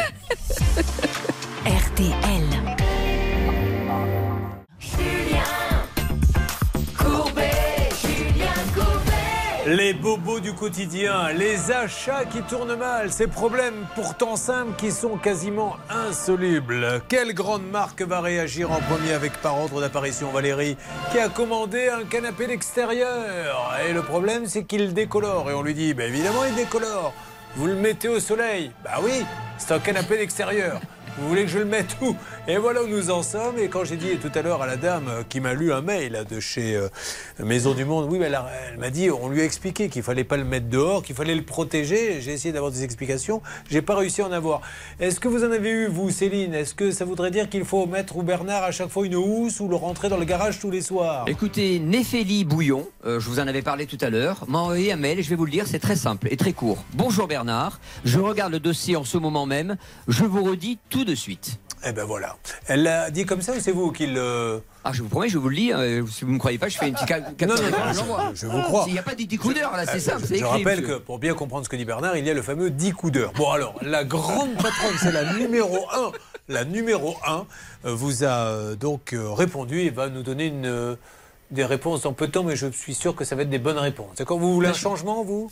[1.67, 2.66] RTL.
[9.67, 15.17] Les bobos du quotidien, les achats qui tournent mal, ces problèmes pourtant simples qui sont
[15.17, 17.03] quasiment insolubles.
[17.09, 20.77] Quelle grande marque va réagir en premier avec par ordre d'apparition Valérie
[21.11, 23.75] qui a commandé un canapé d'extérieur?
[23.89, 27.13] Et le problème c'est qu'il décolore et on lui dit bah évidemment il décolore.
[27.57, 29.25] Vous le mettez au soleil Bah oui,
[29.59, 30.81] c'est un canapé d'extérieur.
[31.19, 32.15] Vous voulez que je le mette où?
[32.47, 33.59] Et voilà où nous en sommes.
[33.59, 36.27] Et quand j'ai dit tout à l'heure à la dame qui m'a lu un mail
[36.31, 36.89] de chez euh,
[37.43, 38.39] Maison du Monde, oui, elle
[38.79, 41.43] m'a dit, on lui a expliqué qu'il fallait pas le mettre dehors, qu'il fallait le
[41.43, 42.21] protéger.
[42.21, 43.41] J'ai essayé d'avoir des explications.
[43.71, 44.61] J'ai pas réussi à en avoir.
[45.01, 46.53] Est-ce que vous en avez eu, vous, Céline?
[46.53, 49.59] Est-ce que ça voudrait dire qu'il faut mettre ou Bernard à chaque fois une housse
[49.61, 51.25] ou le rentrer dans le garage tous les soirs?
[51.29, 54.97] Écoutez, Néphélie Bouillon, euh, je vous en avais parlé tout à l'heure, m'a envoyé un
[54.97, 56.85] mail et je vais vous le dire, c'est très simple et très court.
[56.93, 59.77] Bonjour Bernard, je regarde le dossier en ce moment même,
[60.09, 61.59] je vous redis tout de suite.
[61.87, 62.37] Eh ben voilà.
[62.67, 64.61] Elle l'a dit comme ça ou c'est vous qui le.
[64.85, 65.73] Ah, je vous promets, je vous le lis.
[65.73, 67.71] euh, si vous ne me croyez pas, je fais une petite ca- capture Non, non,
[67.71, 68.85] non, je je, je vous crois.
[68.89, 70.43] Il n'y a pas des 10 coups d'heure là, c'est Euh, simple, je- Je écrit.
[70.49, 70.99] rappelle monsieur.
[70.99, 73.13] que pour bien comprendre ce que dit Bernard, il y a le fameux 10 coups
[73.13, 73.33] d'heure.
[73.37, 76.13] Bon alors, la grande patronne, c'est la numéro 1.
[76.49, 77.47] La numéro 1
[77.85, 80.97] vous a euh, donc euh, répondu et va nous donner une, euh,
[81.51, 83.59] des réponses dans peu de temps, mais je suis sûr que ça va être des
[83.61, 84.17] bonnes réponses.
[84.17, 85.51] D'accord Vous voulez un changement, vous?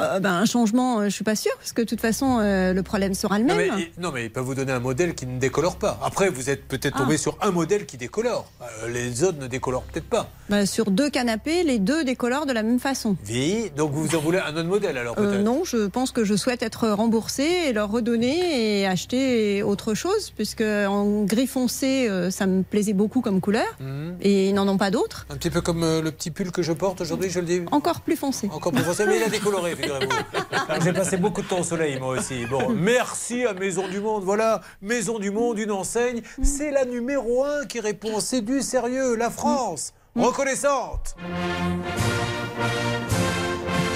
[0.00, 2.72] Euh, ben, un changement, euh, je suis pas sûre, parce que de toute façon, euh,
[2.72, 3.74] le problème sera le non même.
[3.74, 5.98] mais, il- non, mais il peut vous donner un modèle qui ne décolore pas.
[6.04, 7.02] Après, vous êtes peut-être Ah.
[7.02, 8.50] tombé sur un modèle qui décolore.
[8.62, 10.30] Euh, les autres ne décolorent peut-être pas.
[10.50, 13.16] Ben, sur deux canapés, les deux décolorent de la même façon.
[13.24, 15.42] Vie, donc vous en voulez un autre modèle alors peut-être?
[15.42, 20.30] non, je pense que je souhaite être remboursée et leur redonner et acheter autre chose,
[20.30, 24.16] puisque en gris foncé, ça me plaisait beaucoup comme couleur, Mhm.
[24.22, 25.26] et ils n'en ont pas d'autres.
[25.28, 27.62] Un petit peu comme le petit pull que je porte aujourd'hui, je le dis?
[27.72, 28.48] Encore plus foncé.
[28.52, 30.80] Encore plus foncé, mais il a décoloré, figurez-vous.
[30.84, 32.46] J'ai passé beaucoup de temps au soleil, moi aussi.
[32.46, 34.24] Bon, merci à Maison du Monde.
[34.24, 36.22] Voilà, Maison du Monde, une enseigne.
[36.42, 38.20] C'est la numéro un qui répond.
[38.20, 39.92] C'est du sérieux, la France.
[40.14, 41.16] Reconnaissante.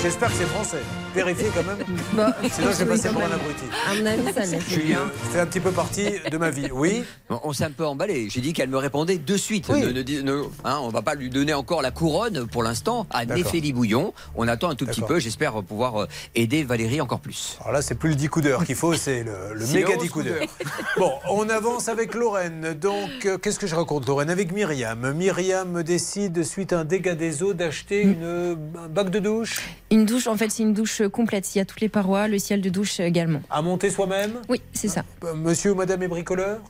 [0.02, 0.78] J'espère que c'est français.
[1.14, 1.86] Vérifiez quand même.
[2.14, 3.64] Bah, Sinon, je vais passer pour un abruti.
[3.88, 4.60] À mon avis, ça l'est.
[4.68, 4.98] Julien,
[5.32, 6.68] fait un petit peu partie de ma vie.
[6.72, 7.04] Oui.
[7.30, 8.28] On, on s'est un peu emballé.
[8.28, 9.66] J'ai dit qu'elle me répondait de suite.
[9.70, 9.80] Oui.
[9.80, 13.24] Ne- ne hein, on va pas lui donner encore la couronne pour l'instant à.
[13.24, 14.12] Néphélie Bouillon.
[14.34, 15.18] On attend un tout petit peu.
[15.20, 17.56] J'espère pouvoir euh, aider Valérie encore plus.
[17.60, 19.90] Alors là, c'est plus le 10 coups d'heure qu'il faut, c'est le, le C'est méga
[19.92, 20.42] le 10 11 coups d'heure.
[20.98, 22.74] Bon, on avance avec Lorraine.
[22.78, 24.30] Donc, euh, qu'est-ce que je raconte, Lorraine?
[24.30, 25.12] Avec Myriam.
[25.12, 28.54] Myriam décide, suite à un dégât des eaux, d'acheter une, euh,
[28.84, 29.60] un bac de douche
[29.93, 31.55] Une douche, en fait, c'est une douche complète.
[31.55, 33.43] Il y a toutes les parois, le ciel de douche également.
[33.51, 35.05] à monter soi-même Oui, c'est ça.
[35.23, 36.60] Euh, Monsieur ou madame est bricoleur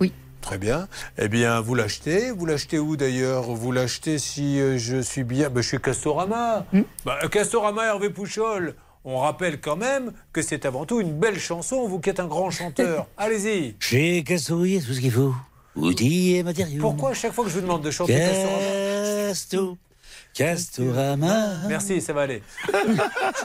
[0.00, 0.12] Oui.
[0.40, 0.88] Très bien.
[1.16, 2.32] Eh bien, vous l'achetez.
[2.32, 3.44] Vous l'achetez où d'ailleurs?
[3.44, 5.48] Vous l'achetez si euh, je suis bien.
[5.48, 6.66] Ben, chez Castorama.
[6.72, 6.82] Hmm.
[7.04, 8.74] Bah, Castorama Hervé Pouchol.
[9.04, 12.26] On rappelle quand même que c'est avant tout une belle chanson, vous qui êtes un
[12.26, 13.06] grand chanteur.
[13.16, 13.76] Allez-y.
[13.78, 15.34] Chez Castori, tout ce qu'il faut.
[15.76, 16.80] Outils et matériaux.
[16.80, 19.78] Pourquoi à chaque fois que je vous demande de chanter Castorama Casto.
[20.34, 21.54] Castorama.
[21.68, 22.42] Merci, ça va aller.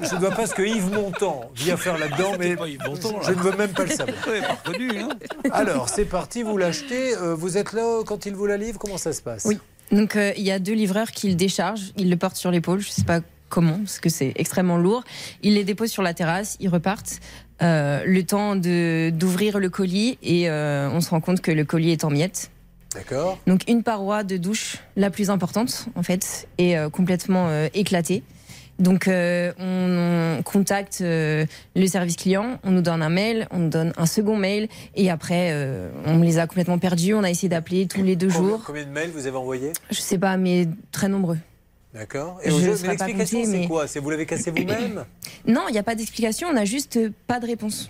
[0.01, 3.57] Je ne vois pas ce que Yves Montand vient faire là-dedans, mais je ne veux
[3.57, 4.18] même pas le savoir.
[4.68, 5.09] hein.
[5.51, 7.15] Alors, c'est parti, vous l'achetez.
[7.18, 9.45] euh, vous êtes là quand il vous la livre Comment ça se passe?
[9.45, 9.59] Oui.
[9.91, 12.80] Donc euh, il y a deux livreurs qui le déchargent, ils le portent sur l'épaule,
[12.80, 15.03] je sais pas comment, parce que c'est extrêmement lourd.
[15.43, 17.19] Ils les déposent sur la terrasse, ils repartent.
[17.64, 21.65] Euh, le temps de d'ouvrir le colis et euh, on se rend compte que le
[21.65, 22.51] colis est en miettes.
[22.97, 23.37] D'accord.
[23.47, 28.23] Donc une paroi de douche, la plus importante en fait, est euh, complètement euh, éclatée.
[28.79, 31.45] Donc euh, on, on contacte euh,
[31.75, 35.09] le service client, on nous donne un mail, on nous donne un second mail et
[35.09, 37.13] après euh, on les a complètement perdus.
[37.15, 38.63] On a essayé d'appeler tous les deux Combien, jours.
[38.65, 39.73] combien de mails vous avez envoyés?
[39.89, 41.37] Je sais pas, mais très nombreux.
[41.93, 42.39] D'accord.
[42.43, 43.87] Et l'explication, c'est mais- quoi?
[43.87, 45.05] C'est vous l'avez cassé vous-même?
[45.47, 47.89] Non, il n'y a pas d'explication, on n'a juste pas de réponse.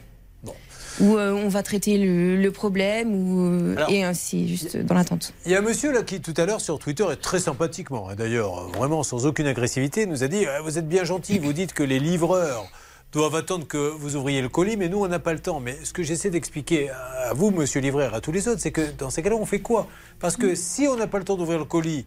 [0.99, 5.34] Ou euh, on va traiter le, le problème, ou, euh, et ainsi, juste dans l'attente.
[5.45, 8.10] Il y a un monsieur là qui tout à l'heure sur Twitter et très sympathiquement,
[8.10, 11.38] hein, d'ailleurs, euh, vraiment sans aucune agressivité, nous a dit euh, Vous êtes bien gentil,
[11.40, 12.65] vous dites que les livreurs
[13.11, 15.60] doivent attendre que vous ouvriez le colis, mais nous, on n'a pas le temps.
[15.60, 18.91] Mais ce que j'essaie d'expliquer à vous, monsieur livreur, à tous les autres, c'est que
[18.98, 19.88] dans ces cas-là, on fait quoi?
[20.19, 22.06] Parce que si on n'a pas le temps d'ouvrir le colis,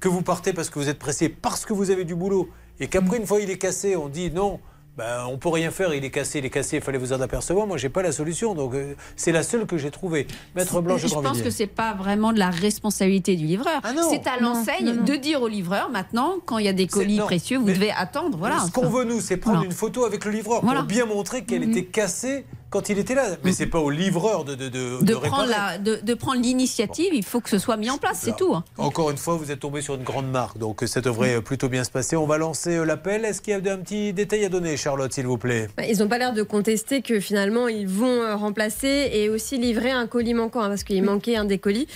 [0.00, 2.88] que vous partez parce que vous êtes pressé, parce que vous avez du boulot, et
[2.88, 4.60] qu'après, une fois il est cassé, on dit non.
[4.96, 7.20] Ben, on peut rien faire, il est cassé, il est cassé, il fallait vous en
[7.20, 7.66] apercevoir.
[7.66, 10.28] Moi, j'ai pas la solution, donc euh, c'est la seule que j'ai trouvée.
[10.54, 13.80] Maître Blanche Je pense que c'est pas vraiment de la responsabilité du livreur.
[13.82, 14.08] Ah non.
[14.08, 17.58] c'est à l'enseigne de dire au livreur maintenant, quand il y a des colis précieux,
[17.58, 18.38] vous mais devez attendre.
[18.38, 18.60] Voilà.
[18.60, 20.80] Ce qu'on veut, nous, c'est prendre une photo avec le livreur Voilà.
[20.80, 21.70] pour bien montrer qu'elle Mhm.
[21.72, 22.44] était cassée
[22.74, 23.28] quand il était là.
[23.44, 26.42] Mais c'est pas au livreur de, de, de, De, de prendre la, de, de prendre
[26.42, 28.52] l'initiative, il faut que ce soit mis en place, c'est tout.
[28.54, 28.64] hein.
[28.78, 31.84] Encore une fois, vous êtes tombé sur une grande marque, donc ça devrait plutôt bien
[31.84, 32.16] se passer.
[32.16, 33.24] On va lancer euh, l'appel.
[33.24, 35.68] Est-ce qu'il y a un petit détail à donner, Charlotte, s'il vous plaît?
[35.76, 39.56] Bah, Ils n'ont pas l'air de contester que finalement ils vont euh, remplacer et aussi
[39.56, 41.86] livrer un colis manquant hein, parce qu'il manquait un des colis.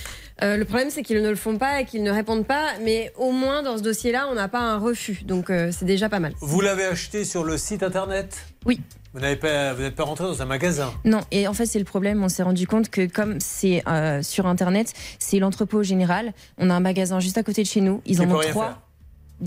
[0.42, 3.12] Euh, le problème c'est qu'ils ne le font pas et qu'ils ne répondent pas, mais
[3.16, 6.20] au moins dans ce dossier-là on n'a pas un refus, donc euh, c'est déjà pas
[6.20, 6.32] mal.
[6.40, 8.36] Vous l'avez acheté sur le site internet?
[8.64, 8.80] Oui.
[9.14, 11.78] Vous n'avez pas, vous n'êtes pas rentré dans un magasin Non, et en fait, c'est
[11.78, 12.22] le problème.
[12.22, 16.32] On s'est rendu compte que comme c'est euh, sur Internet, c'est l'entrepôt général.
[16.58, 18.02] On a un magasin juste à côté de chez nous.
[18.04, 18.82] Ils en ont trois,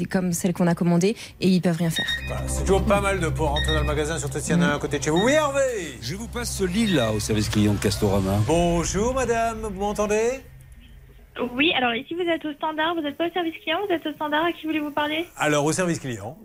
[0.09, 2.07] comme celle qu'on a commandée, et ils peuvent rien faire.
[2.27, 4.61] Voilà, C'est toujours pas mal de pouvoir rentrer dans le magasin, surtout s'il y en
[4.63, 5.21] a un à côté de chez vous.
[5.23, 8.39] Oui, Hervé Je vous passe ce lit là au service client de Castorama.
[8.47, 10.41] Bonjour, madame, vous m'entendez?
[11.55, 14.05] Oui, alors ici vous êtes au standard, vous n'êtes pas au service client, vous êtes
[14.05, 15.25] au standard, à qui voulez-vous parler?
[15.37, 16.37] Alors, au service client.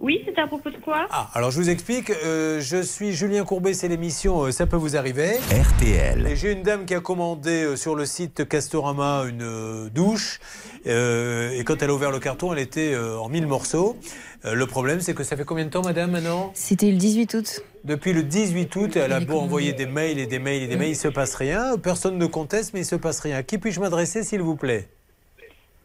[0.00, 1.06] Oui, c'était à propos de quoi?
[1.10, 4.76] Ah, alors je vous explique, euh, je suis Julien Courbet, c'est l'émission euh, Ça peut
[4.76, 5.36] vous arriver.
[5.50, 6.26] RTL.
[6.26, 10.40] Et j'ai une dame qui a commandé euh, sur le site Castorama une euh, douche.
[10.86, 13.96] euh, et quand elle a ouvert le carton, elle était euh, en mille morceaux.
[14.44, 16.50] Euh, le problème, c'est que ça fait combien de temps, madame, maintenant?
[16.54, 17.60] C'était le 18 août.
[17.84, 20.76] Depuis le 18 août, elle a beau envoyer des mails et des mails et des
[20.76, 21.78] mails, il se passe rien.
[21.78, 23.36] Personne ne conteste, mais il se passe rien.
[23.36, 24.88] À qui puis-je m'adresser, s'il vous plaît?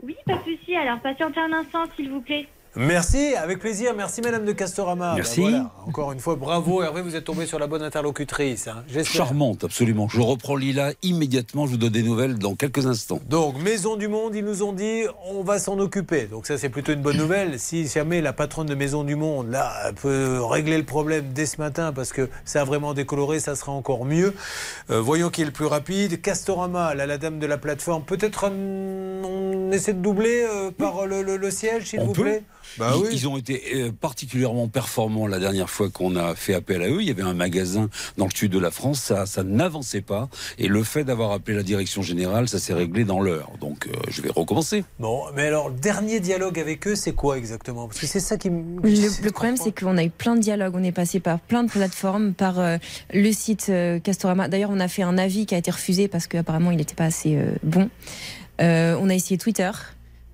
[0.01, 2.47] Oui, pas de souci, alors patientez un instant s'il vous plaît.
[2.77, 3.93] Merci, avec plaisir.
[3.95, 5.13] Merci, Madame de Castorama.
[5.15, 5.41] Merci.
[5.41, 5.71] Ben voilà.
[5.87, 8.67] Encore une fois, bravo, Hervé, vous êtes tombé sur la bonne interlocutrice.
[8.67, 8.83] hein.
[9.03, 10.07] Charmante, absolument.
[10.09, 11.65] Je reprends Lila immédiatement.
[11.65, 13.19] Je vous donne des nouvelles dans quelques instants.
[13.29, 16.23] Donc, Maison du Monde, ils nous ont dit, on va s'en occuper.
[16.25, 17.59] Donc ça, c'est plutôt une bonne nouvelle.
[17.59, 21.45] Si jamais la patronne de Maison du Monde, là, elle peut régler le problème dès
[21.45, 24.33] ce matin, parce que ça a vraiment décoloré, ça sera encore mieux.
[24.89, 26.21] Euh, voyons qui est le plus rapide.
[26.21, 31.21] Castorama, là, la dame de la plateforme, peut-être on essaie de doubler euh, par le,
[31.23, 32.23] le- le siège, s'il vous peut.
[32.23, 32.43] plaît?
[32.77, 33.09] Bah ils, oui.
[33.11, 37.01] ils ont été euh, particulièrement performants la dernière fois qu'on a fait appel à eux.
[37.01, 40.29] Il y avait un magasin dans le sud de la France, ça, ça n'avançait pas.
[40.57, 43.51] Et le fait d'avoir appelé la direction générale, ça s'est réglé dans l'heure.
[43.59, 44.83] Donc euh, je vais recommencer.
[44.99, 47.87] Bon, mais alors, le dernier dialogue avec eux, c'est quoi exactement?
[47.87, 48.81] Parce que c'est ça qui me...
[48.81, 50.73] Le, le problème, c'est qu'on a eu plein de dialogues.
[50.75, 52.77] On est passé par plein de plateformes, par euh,
[53.13, 54.47] le site euh, Castorama.
[54.47, 57.05] D'ailleurs, on a fait un avis qui a été refusé parce qu'apparemment, il n'était pas
[57.05, 57.89] assez euh, bon.
[58.61, 59.71] Euh, on a essayé Twitter.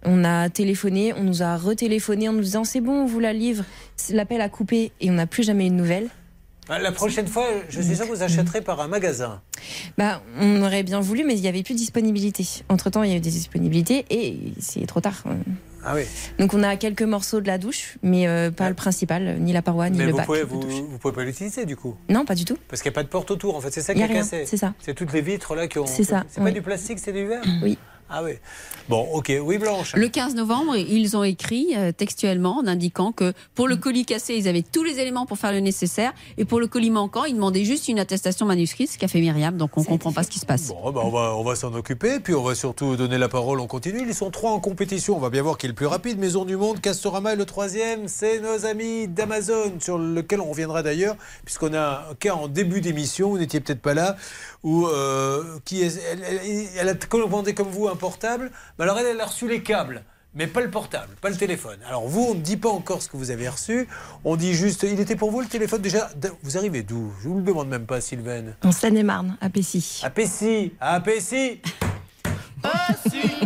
[0.06, 3.34] On a téléphoné, on nous a retéléphoné en nous disant c'est bon, on vous la
[3.34, 3.64] livre.
[4.12, 6.10] L'appel a coupé et on n'a plus jamais eu de nouvelles.
[6.70, 9.42] Ah, La prochaine fois, je suis sûr que vous achèterez par un magasin.
[9.98, 12.46] Bah, on aurait bien voulu, mais il n'y avait plus de disponibilité.
[12.70, 15.24] Entre temps, il y a eu des disponibilités et c'est trop tard.
[15.86, 16.04] Ah oui.
[16.40, 19.62] Donc, on a quelques morceaux de la douche, mais euh, pas le principal, ni la
[19.62, 20.26] paroi, ni Mais le vous bac.
[20.26, 22.58] pouvez, vous, vous pouvez pas l'utiliser du coup Non, pas du tout.
[22.70, 23.72] Parce qu'il n'y a pas de porte autour, en fait.
[23.72, 24.46] C'est ça qui a cassé.
[24.46, 24.74] c'est ça.
[24.80, 25.86] C'est toutes les vitres là qui ont.
[25.86, 27.44] C'est ça, C'est pas du plastique, c'est du verre?
[27.62, 27.78] Oui.
[28.10, 28.32] Ah oui.
[28.90, 29.32] Bon, ok.
[29.42, 29.94] Oui, Blanche.
[29.96, 34.36] Le 15 novembre, ils ont écrit euh, textuellement en indiquant que pour le colis cassé,
[34.36, 36.14] ils avaient tous les éléments pour faire le nécessaire.
[36.38, 39.58] Et pour le colis manquant, ils demandaient juste une attestation manuscrite, ce qu'a fait Myriam.
[39.58, 40.68] Donc on ne comprend pas ce qui se passe.
[40.68, 43.60] Bon, ben, on va, on va s'en occuper, puis on va surtout donner la parole.
[43.60, 44.02] On continue.
[44.06, 45.16] Ils sont trois en compétition.
[45.16, 46.20] On va bien voir qui est le plus rapide.
[46.20, 50.84] Maison du Monde, Castorama et le troisième, c'est nos amis d'Amazon, sur lequel on reviendra
[50.84, 51.16] d'ailleurs,
[51.46, 54.16] puisqu'on a un cas en début d'émission, vous n'étiez peut-être pas là,
[54.64, 58.98] où euh, qui est, elle, elle- elle a commandé comme vous un portable, mais alors
[59.00, 60.04] elle, elle a reçu les câbles.
[60.36, 61.78] Mais pas le portable, pas le téléphone.
[61.88, 63.88] Alors vous, on ne dit pas encore ce que vous avez reçu.
[64.24, 66.10] On dit juste, il était pour vous le téléphone déjà.
[66.42, 67.14] Vous arrivez d'où?
[67.22, 68.56] Je vous le demande même pas, Sylvaine.
[68.64, 70.02] En Seine-et-Marne, à Pessy.
[70.04, 71.62] À Pessy À Pessy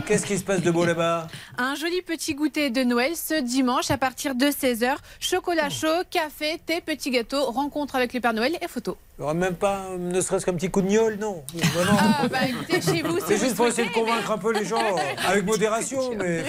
[0.06, 1.28] Qu'est-ce qui se passe de beau là-bas?
[1.58, 4.96] Un joli petit goûter de Noël ce dimanche à partir de 16h.
[5.20, 8.98] Chocolat chaud, café, thé, petit gâteau, rencontre avec le Père Noël et photo.
[9.18, 11.44] Il n'y aura même pas, ne serait-ce qu'un petit coup de gnôle, non.
[11.90, 14.54] Ah, bah, écoutez, chez vous, si C'est vous juste pour essayer de convaincre un peu
[14.54, 14.96] les gens,
[15.28, 16.44] avec modération, mais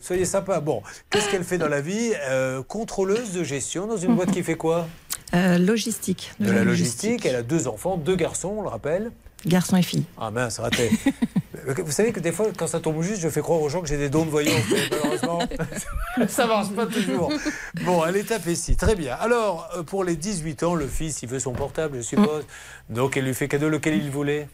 [0.00, 0.60] soyez sympa.
[0.60, 4.42] Bon, qu'est-ce qu'elle fait dans la vie Euh, Contrôleuse de gestion dans une boîte qui
[4.42, 4.88] fait quoi?
[5.34, 6.32] Euh, logistique.
[6.40, 7.24] De la logistique.
[7.24, 9.12] Elle a deux enfants, deux garçons, on le rappelle.
[9.46, 10.04] Garçon et fille.
[10.18, 10.90] Ah mince, raté.
[11.84, 13.88] Vous savez que des fois, quand ça tombe juste, je fais croire aux gens que
[13.88, 14.62] j'ai des dons de voyance.
[14.90, 15.40] malheureusement,
[16.28, 17.30] ça marche pas toujours.
[17.84, 18.76] Bon, elle est Pessy.
[18.76, 19.14] Très bien.
[19.20, 22.44] Alors, euh, pour les 18 ans, le fils, il veut son portable, je suppose.
[22.88, 24.48] Donc, elle lui fait cadeau lequel il voulait?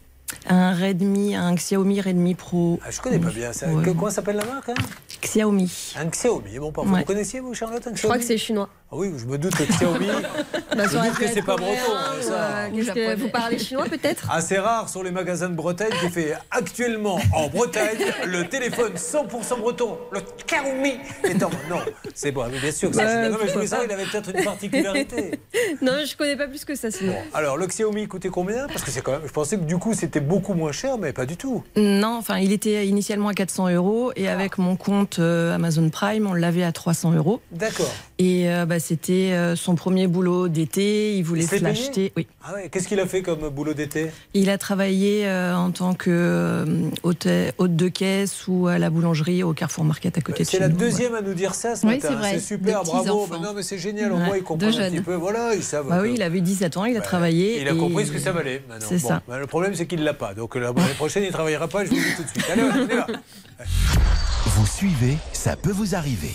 [0.47, 2.79] Un Redmi, un Xiaomi Redmi Pro.
[2.85, 3.67] Ah, je connais pas bien ça.
[3.69, 3.83] Ouais.
[3.83, 4.73] Que- comment s'appelle la marque hein?
[5.21, 5.93] Xiaomi.
[5.99, 6.89] Un Xiaomi, bon parfait.
[6.91, 6.99] Ouais.
[6.99, 8.69] Vous connaissiez vous Charlotte un Je crois que Xiaomi c'est chinois.
[8.89, 10.07] Ah oui, je me doute que Xiaomi.
[10.07, 11.73] Bah, je me doute pu que c'est pas breton.
[12.17, 12.33] ou, ça.
[12.33, 14.29] euh, que- vous parlez chinois peut-être?
[14.31, 19.59] Assez rare sur les magasins de Bretagne qui fait actuellement en Bretagne le téléphone 100%
[19.59, 19.97] breton.
[20.11, 20.93] Le Xiaomi
[21.25, 21.49] est en.
[21.69, 21.79] Non,
[22.15, 22.95] c'est bon, mais bien sûr que.
[22.97, 25.39] Ouais, non, mais je voulais savoir, il avait peut-être une particularité.
[25.81, 27.15] Non, je connais pas plus que ça sinon.
[27.33, 28.67] Alors, le Xiaomi coûtait combien?
[28.67, 29.21] Parce que c'est quand même.
[29.25, 31.63] Je pensais que du coup c'était beaucoup moins cher, mais pas du tout.
[31.75, 36.27] Non, enfin, il était initialement à 400 euros et avec mon compte euh, Amazon Prime,
[36.27, 37.41] on l'avait à 300 euros.
[37.51, 37.91] D'accord.
[38.19, 41.15] Et euh, bah, c'était euh, son premier boulot d'été.
[41.17, 42.11] Il voulait Il se l'acheter.
[42.17, 42.27] Oui.
[42.43, 44.11] Ah ouais, qu'est-ce qu'il a fait comme boulot d'été?
[44.33, 46.65] Il a travaillé euh, en tant que
[47.03, 47.27] hôte,
[47.57, 50.59] hôte de caisse ou à la boulangerie au Carrefour Market à côté de C'est chez
[50.59, 50.77] la nous.
[50.77, 52.07] deuxième à nous dire ça ce Oui, matin.
[52.09, 52.31] c'est vrai.
[52.33, 53.27] C'est super, Des bravo.
[53.31, 54.11] Mais non, mais c'est génial.
[54.11, 55.13] Au Ouais, moins, ils comprennent un petit peu.
[55.15, 55.87] Voilà, ils savent.
[55.87, 57.61] Bah oui, il avait 17 ans, il a travaillé.
[57.61, 58.63] Il a et- compris ce que ça valait.
[58.79, 59.21] C'est Bon, ça.
[59.27, 60.33] bah, le problème, c'est qu'il ne l'a pas.
[60.33, 61.85] Donc la- l'année prochaine, il ne travaillera pas.
[61.85, 62.45] Je vous le dis tout de suite.
[62.51, 63.07] Allez, on y va.
[64.57, 66.33] Vous suivez, ça peut vous arriver.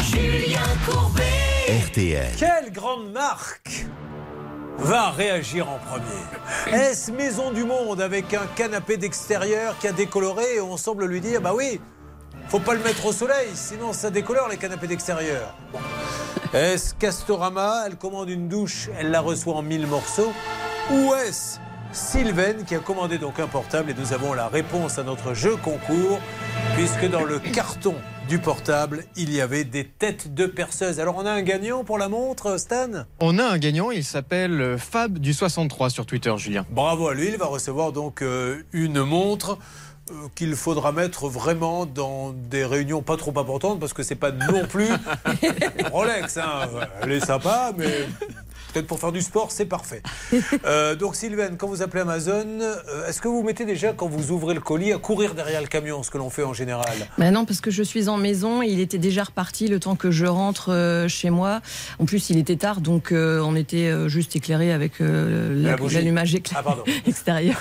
[0.00, 1.24] Julien Courbet.
[1.88, 2.36] RTL.
[2.38, 3.86] Quelle grande marque
[4.78, 6.78] va réagir en premier?
[6.80, 11.20] Est-ce Maison du Monde avec un canapé d'extérieur qui a décoloré et on semble lui
[11.20, 11.80] dire bah oui,
[12.46, 15.52] faut pas le mettre au soleil, sinon ça décolore les canapés d'extérieur.
[15.72, 15.80] Bon.
[16.56, 20.32] Est-ce Castorama Elle commande une douche, elle la reçoit en mille morceaux?
[20.92, 21.58] Ou est-ce
[21.92, 25.56] Sylvaine qui a commandé donc un portable et nous avons la réponse à notre jeu
[25.56, 26.20] concours
[26.76, 27.94] puisque dans le carton
[28.28, 31.00] du portable, il y avait des têtes de perceuses.
[31.00, 32.88] Alors on a un gagnant pour la montre, Stan?
[33.20, 36.66] On a un gagnant, il s'appelle Fab du 63 sur Twitter, Julien.
[36.70, 39.58] Bravo à lui, il va recevoir donc euh, une montre
[40.10, 44.30] euh, qu'il faudra mettre vraiment dans des réunions pas trop importantes parce que c'est pas
[44.30, 44.88] non plus
[45.90, 46.36] Rolex.
[46.36, 46.68] hein.
[47.02, 48.06] Elle est sympa, mais
[48.72, 50.02] peut-être pour faire du sport, c'est parfait.
[50.64, 54.30] Euh, donc Sylvaine, quand vous appelez Amazon, euh, est-ce que vous mettez déjà quand vous
[54.32, 56.92] ouvrez le colis à courir derrière le camion, ce que l'on fait en général?
[57.16, 60.10] Bah non, parce que je suis en maison, il était déjà reparti le temps que
[60.10, 61.60] je rentre euh, chez moi.
[61.98, 66.76] En plus, il était tard, donc on était juste éclairé avec La l'allumage écla- Ah,
[67.06, 67.60] extérieur.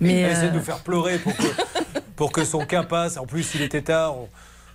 [0.00, 1.42] Mais Elle essaie de euh, nous faire pleurer pour que,
[2.16, 3.16] pour que son cas passe.
[3.16, 4.16] En plus, il était tard.
[4.16, 4.28] On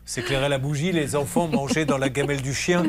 [0.05, 0.91] s'éclairait la bougie.
[0.91, 2.83] Les enfants mangeaient dans la gamelle du chien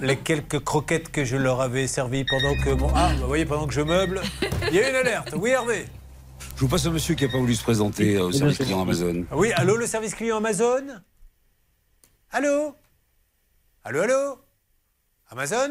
[0.00, 2.70] les quelques croquettes que je leur avais servies pendant que.
[2.70, 4.22] mon- Ah, bah, vous voyez, pendant que je meuble.
[4.68, 5.34] Il y a une alerte.
[5.36, 5.86] Oui, Hervé
[6.56, 8.82] Je vous passe un monsieur qui n'a pas voulu se présenter euh, au service client
[8.82, 9.24] Amazon.
[9.32, 10.82] Oui, allô, le service client Amazon?
[12.30, 12.74] Allô?
[13.84, 14.38] Allô, allô?
[15.30, 15.70] Amazon?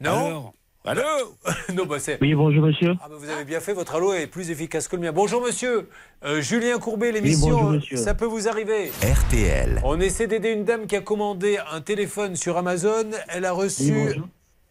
[0.00, 0.52] Non?
[0.86, 1.02] Allô
[1.74, 2.18] Non, bah c'est.
[2.20, 2.94] Oui, bonjour monsieur.
[3.02, 5.12] Ah, bah, vous avez bien fait, votre allô est plus efficace que le mien.
[5.12, 5.88] Bonjour monsieur,
[6.24, 7.96] Euh, Julien Courbet, l'émission, euh, monsieur.
[7.96, 8.92] ça peut vous arriver.
[9.02, 9.80] RTL.
[9.84, 13.10] On essaie d'aider une dame qui a commandé un téléphone sur Amazon.
[13.28, 13.92] Elle a reçu.
[13.92, 14.28] Oui, bonjour.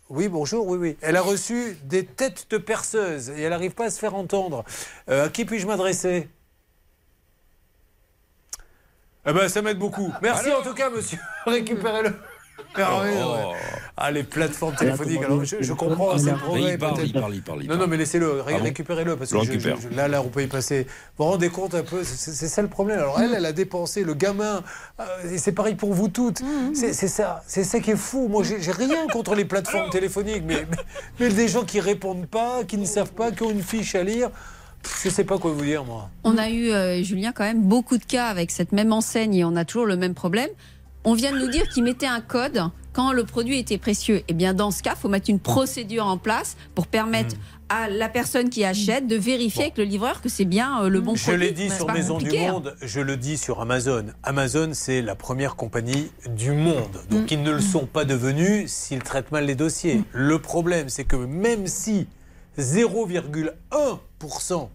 [0.09, 0.97] Oui, bonjour, oui, oui.
[1.01, 4.63] Elle a reçu des têtes de perceuse et elle n'arrive pas à se faire entendre.
[5.09, 6.29] Euh, à qui puis-je m'adresser?
[9.27, 10.13] Eh ben, ça m'aide beaucoup.
[10.21, 11.17] Merci en tout cas, monsieur.
[11.45, 12.13] Récupérez-le.
[12.77, 13.51] Ah, oui, Oh.
[13.51, 13.57] ouais.
[13.97, 15.23] Ah, les plateformes téléphoniques.
[15.23, 16.71] Alors, je, je comprends, c'est le Mais progrès.
[16.73, 17.63] il parle, il parle, il parle.
[17.63, 20.27] il Non, non, mais laissez-le, ré- Ah récupérez-le, parce que je- je- là, là, on
[20.27, 20.85] peut y passer.
[21.17, 22.99] Vous vous rendez compte un peu, c'est c'est ça le problème.
[22.99, 24.63] Alors, elle, elle a dépensé, le gamin,
[24.99, 25.03] euh,
[25.37, 26.41] c'est pareil pour vous toutes.
[26.73, 28.27] C'est c'est ça, c'est ça qui est fou.
[28.27, 30.77] Moi, j'ai rien contre les plateformes téléphoniques, mais, mais,
[31.19, 34.03] mais des gens qui répondent pas, qui ne savent pas, qui ont une fiche à
[34.03, 34.29] lire,
[35.03, 36.09] je sais pas quoi vous dire, moi.
[36.25, 39.43] On a eu, euh, Julien, quand même beaucoup de cas avec cette même enseigne et
[39.45, 40.49] on a toujours le même problème.
[41.07, 44.23] On vient de nous dire qu'ils mettaient un code quand le produit était précieux.
[44.27, 47.35] Et bien, dans ce cas, il faut mettre une procédure en place pour permettre
[47.69, 51.01] à la personne qui achète de vérifier avec le livreur que c'est bien euh, le
[51.01, 51.41] bon Je produit.
[51.41, 52.53] l'ai dit sur Maison du hein.
[52.53, 54.05] Monde, je le dis sur Amazon.
[54.23, 56.99] Amazon, c'est la première compagnie du monde.
[57.11, 60.01] Donc, ils ne le sont pas devenus s'ils traitent mal les dossiers.
[60.11, 62.07] Le problème, c'est que même si
[62.57, 64.69] 0,1%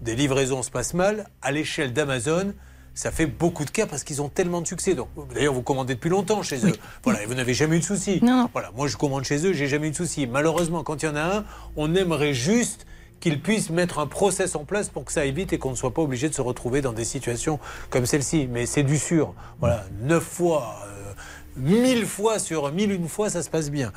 [0.00, 2.54] des livraisons se passent mal, à l'échelle d'Amazon,
[2.98, 4.94] ça fait beaucoup de cas parce qu'ils ont tellement de succès.
[4.94, 6.72] Donc, d'ailleurs, vous commandez depuis longtemps chez eux.
[7.04, 8.20] Voilà, et vous n'avez jamais eu de soucis.
[8.52, 10.26] Voilà, moi, je commande chez eux, j'ai jamais eu de soucis.
[10.26, 11.44] Malheureusement, quand il y en a un,
[11.76, 12.86] on aimerait juste
[13.20, 15.76] qu'ils puissent mettre un process en place pour que ça aille vite et qu'on ne
[15.76, 17.60] soit pas obligé de se retrouver dans des situations
[17.90, 18.48] comme celle-ci.
[18.50, 19.32] Mais c'est du sûr.
[19.60, 20.74] Voilà, neuf fois.
[20.86, 20.94] euh,
[21.56, 23.92] Mille fois sur mille une fois, ça se passe bien.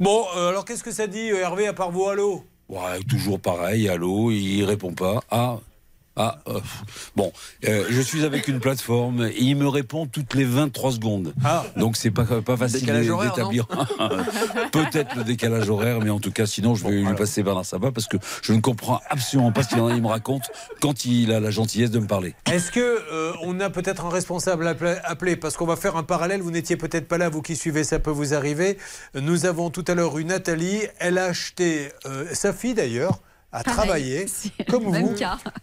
[0.00, 3.38] Bon, euh, alors qu'est-ce que ça dit, euh, Hervé, à part vous, allô Ouais, toujours
[3.40, 5.20] pareil, allô, il répond pas.
[5.30, 5.58] Ah,
[6.16, 6.60] ah, euh,
[7.16, 7.32] bon,
[7.66, 11.34] euh, je suis avec une plateforme et il me répond toutes les 23 secondes.
[11.76, 13.66] Donc c'est pas, pas facile d'établir
[14.72, 17.90] peut-être le décalage horaire, mais en tout cas, sinon je vais lui passer Bernard Sabat
[17.90, 20.50] parce que je ne comprends absolument pas ce qu'il me raconte
[20.80, 22.34] quand il a la gentillesse de me parler.
[22.50, 25.96] Est-ce que euh, on a peut-être un responsable à appeler- appeler Parce qu'on va faire
[25.96, 26.42] un parallèle.
[26.42, 28.78] Vous n'étiez peut-être pas là, vous qui suivez, ça peut vous arriver.
[29.14, 30.82] Nous avons tout à l'heure eu Nathalie.
[30.98, 31.88] Elle a acheté,
[32.32, 33.20] sa fille d'ailleurs,
[33.54, 34.26] à Pareil,
[34.68, 35.14] comme vous,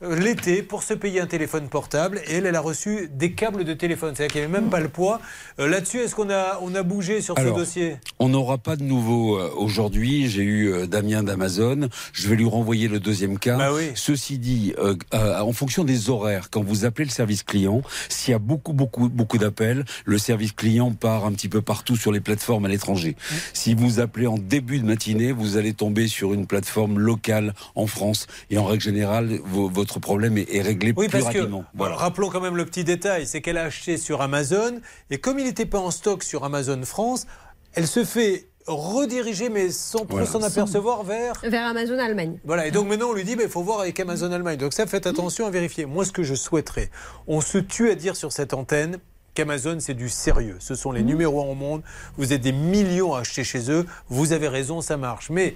[0.02, 2.22] euh, l'été pour se payer un téléphone portable.
[2.28, 4.16] Et elle, elle a reçu des câbles de téléphone.
[4.16, 5.20] C'est-à-dire qu'il n'y avait même pas le poids.
[5.60, 7.98] Euh, Là-dessus, est-ce qu'on a, on a bougé sur Alors, ce dossier?
[8.20, 10.30] On n'aura pas de nouveau euh, aujourd'hui.
[10.30, 11.90] J'ai eu Damien d'Amazon.
[12.14, 13.58] Je vais lui renvoyer le deuxième cas.
[13.58, 17.82] Bah Ceci dit, euh, euh, en fonction des horaires, quand vous appelez le service client,
[18.10, 21.96] s'il y a beaucoup, beaucoup, beaucoup d'appels, le service client part un petit peu partout
[21.96, 23.16] sur les plateformes à l'étranger.
[23.54, 27.81] Si vous appelez en début de matinée, vous allez tomber sur une plateforme locale en
[27.88, 28.28] France.
[28.50, 31.64] Et en règle générale, vo- votre problème est, est réglé Oui, plus parce que, rapidement.
[31.76, 34.80] voilà, rappelons quand même le petit détail, c'est qu'elle a acheté sur Amazon,
[35.10, 37.26] et comme il n'était pas en stock sur Amazon France,
[37.74, 40.26] elle se fait rediriger, mais sans trop Voilà.
[40.28, 41.34] s'en apercevoir, vers...
[41.44, 42.38] Vers Amazon Allemagne.
[42.46, 44.58] Voilà, et donc maintenant on lui dit, il faut voir avec Amazon Allemagne.
[44.58, 45.86] Donc ça, faites attention à vérifier.
[45.86, 46.92] Moi, ce que je souhaiterais,
[47.28, 48.98] on se tue à dire sur cette antenne
[49.34, 50.58] qu'Amazon, c'est du sérieux.
[50.60, 51.82] Ce sont les numéros un au monde.
[52.18, 53.86] Vous êtes des millions à acheter chez eux.
[54.10, 55.30] Vous avez raison, ça marche.
[55.30, 55.56] Mais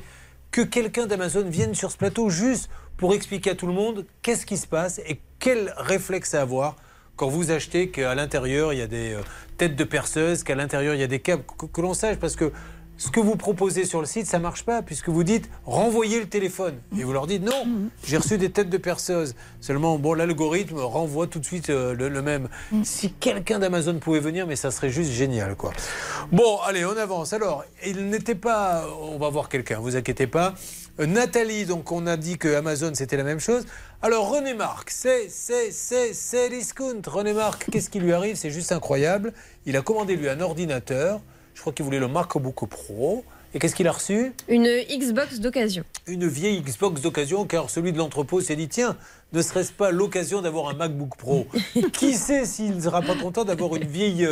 [0.56, 4.45] que quelqu'un d'Amazon vienne sur ce plateau juste pour expliquer à tout le monde qu'est-ce
[4.45, 6.77] qui se passe et quel réflexe à avoir
[7.18, 9.22] quand vous achetez qu'à l'intérieur il y a des euh,
[9.57, 12.38] têtes de perceuse, qu'à l'intérieur il y a des câbles, que, que l'on sache parce
[12.38, 12.53] que
[12.97, 16.27] ce que vous proposez sur le site, ça marche pas, puisque vous dites renvoyez le
[16.27, 16.76] téléphone.
[16.97, 19.35] Et vous leur dites non, j'ai reçu des têtes de perceuse.
[19.59, 22.47] Seulement, bon, l'algorithme renvoie tout de suite euh, le, le même.
[22.84, 25.73] Si quelqu'un d'Amazon pouvait venir, mais ça serait juste génial, quoi.
[26.31, 27.34] Bon, allez, on avance.
[27.34, 28.88] Alors, il n'était pas.
[29.01, 30.53] On va voir quelqu'un, vous inquiétez pas.
[30.99, 33.65] Euh, Nathalie, donc on a dit que Amazon c'était la même chose.
[34.01, 37.01] Alors René Marc, c'est c'est c'est c'est discount.
[37.05, 38.38] René Marc, qu'est-ce qui lui arrive?
[38.38, 39.34] C'est juste incroyable.
[39.65, 41.19] Il a commandé lui un ordinateur.
[41.56, 43.26] Je crois qu'il voulait le MacBook Pro.
[43.53, 44.34] Et qu'est-ce qu'il a reçu?
[44.49, 45.86] Une Xbox d'occasion.
[46.07, 48.98] Une vieille Xbox d'occasion, car celui de l'entrepôt s'est dit tiens,
[49.32, 51.48] ne serait-ce pas l'occasion d'avoir un MacBook Pro?
[51.94, 54.27] Qui sait s'il ne sera pas content d'avoir une vieille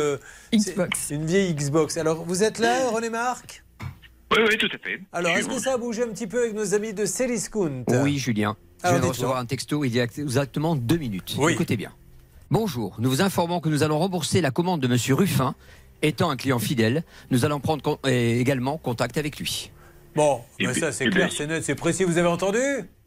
[0.54, 1.96] Xbox Une vieille Xbox?
[1.96, 3.64] Alors vous êtes là, René Marc?
[4.30, 5.00] Oui, oui, tout à fait.
[5.12, 8.18] Alors est-ce que ça a bougé un petit peu avec nos amis de Céliscount Oui,
[8.18, 8.56] Julien.
[8.84, 11.36] Je viens de recevoir un texto il y a exactement deux minutes.
[11.38, 11.54] Oui.
[11.54, 11.92] Écoutez bien.
[12.50, 15.54] Bonjour, nous vous informons que nous allons rembourser la commande de Monsieur Ruffin.
[16.06, 19.70] Étant un client fidèle, nous allons prendre con- également contact avec lui.
[20.14, 22.58] Bon, Et puis- ça c'est clair, c'est net, c'est précis, vous avez entendu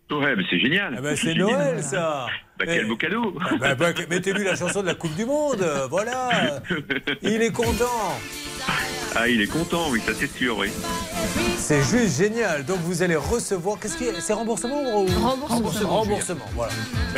[0.10, 0.96] Ouais, mais c'est génial.
[0.98, 1.34] Ah bah, c'est.
[1.36, 2.26] Noël ça
[2.58, 3.36] Bah, Eh, quel beau cadeau.
[3.40, 6.62] ah bah, bah, Mettez-lui la chanson de la Coupe du Monde, voilà
[7.22, 8.18] Il est content
[9.16, 10.70] Ah, il est content, oui, ça c'est sûr, oui.
[11.58, 12.66] C'est juste génial.
[12.66, 13.80] Donc vous allez recevoir.
[13.80, 15.90] Qu'est-ce qui est C'est remboursement ou Remboursement.
[16.00, 16.72] Remboursement, voilà.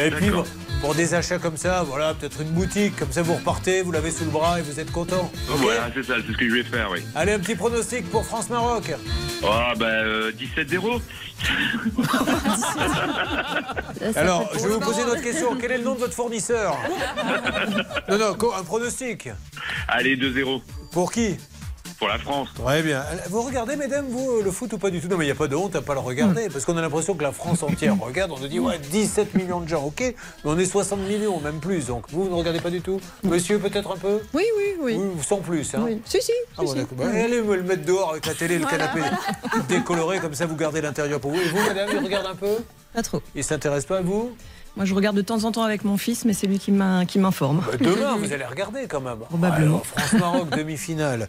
[0.03, 0.43] Et puis bon,
[0.81, 4.11] pour des achats comme ça, voilà, peut-être une boutique, comme ça vous repartez, vous l'avez
[4.11, 5.29] sous le bras et vous êtes content.
[5.47, 7.01] Voilà, c'est ça, c'est ce que je vais faire, oui.
[7.15, 8.93] Allez, un petit pronostic pour France-Maroc.
[9.43, 11.01] Ah, bah, euh, 17-0.
[14.15, 15.57] Alors, je vais vous poser une autre question.
[15.59, 16.77] Quel est le nom de votre fournisseur?
[18.09, 19.29] Non, non, un pronostic.
[19.87, 20.61] Allez, 2-0.
[20.91, 21.37] Pour qui?
[21.99, 22.47] Pour la France.
[22.55, 23.03] Très bien.
[23.29, 25.09] Vous regardez, mesdames, vous, le foot ou pas du tout?
[25.09, 26.81] Non, mais il n'y a pas de honte à pas le regarder, parce qu'on a
[26.81, 28.31] l'impression que la France entière regarde.
[28.31, 30.15] On nous dit, ouais, 17 millions de gens, ok, mais
[30.45, 31.87] on est 60 millions, même plus.
[31.87, 33.01] Donc, vous, vous ne regardez pas du tout?
[33.23, 34.21] Monsieur, peut-être un peu?
[34.33, 34.95] Oui, oui, oui.
[34.97, 36.01] Oui, sans plus, hein Oui.
[36.05, 36.31] Si, si.
[36.57, 36.77] Ah si, bon, si.
[36.77, 36.97] d'accord.
[36.99, 39.15] Bah, allez me le mettre dehors avec la télé, le Voilà, canapé
[39.67, 41.41] décoloré, comme ça vous gardez l'intérieur pour vous.
[41.41, 42.55] Et vous, madame, il regarde un peu?
[42.93, 43.21] Pas trop.
[43.35, 44.35] Il s'intéresse pas à vous?
[44.79, 47.05] Moi, je regarde de temps en temps avec mon fils, mais c'est lui qui m'in-
[47.05, 47.61] qui m'informe.
[47.69, 49.17] Bah, Demain, vous allez regarder quand même.
[49.27, 49.79] Probablement.
[49.83, 51.27] France-Maroc, demi-finale.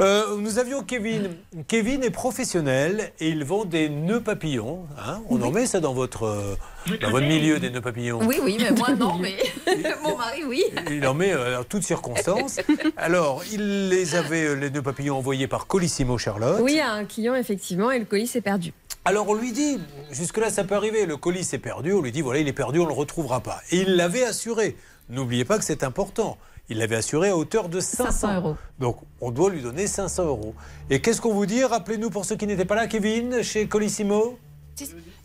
[0.00, 1.30] Euh, nous avions Kevin.
[1.66, 4.86] Kevin est professionnel et il vend des nœuds papillons.
[5.04, 5.22] hein.
[5.28, 6.54] On en met ça dans votre, euh,
[7.02, 8.20] dans votre milieu, des nœuds papillons.
[8.22, 9.34] Oui, oui, mais moi non, mais
[10.04, 10.62] mon mari, oui.
[10.88, 12.60] Il en met euh, en toutes circonstances.
[12.96, 16.60] Alors, il les avait, euh, les nœuds papillons, envoyés par Colissimo Charlotte.
[16.62, 18.72] Oui, à un client, effectivement, et le colis s'est perdu.
[19.04, 19.78] Alors on lui dit,
[20.10, 22.78] jusque-là ça peut arriver, le colis est perdu, on lui dit voilà il est perdu,
[22.78, 23.60] on ne le retrouvera pas.
[23.70, 24.76] Et il l'avait assuré.
[25.10, 26.38] N'oubliez pas que c'est important.
[26.70, 28.56] Il l'avait assuré à hauteur de 500, 500 euros.
[28.78, 30.54] Donc on doit lui donner 500 euros.
[30.88, 31.62] Et qu'est-ce qu'on vous dit?
[31.62, 34.38] Rappelez-nous pour ceux qui n'étaient pas là, Kevin, chez Colissimo.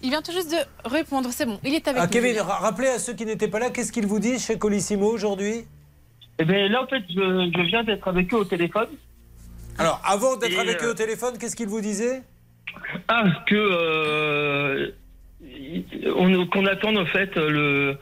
[0.01, 0.57] Il vient tout juste de
[0.89, 2.11] répondre, c'est bon, il est avec Ah, nous.
[2.11, 5.07] Kevin, ra- rappelez à ceux qui n'étaient pas là, qu'est-ce qu'ils vous disent chez Colissimo
[5.07, 5.65] aujourd'hui?
[6.37, 7.15] Eh bien là, en fait, je,
[7.55, 8.87] je viens d'être avec eux au téléphone.
[9.77, 12.21] Alors, avant d'être avec euh, eux au téléphone, qu'est-ce qu'ils vous disaient
[13.07, 14.91] Ah, que euh,
[16.15, 17.97] on- qu'on attende en fait le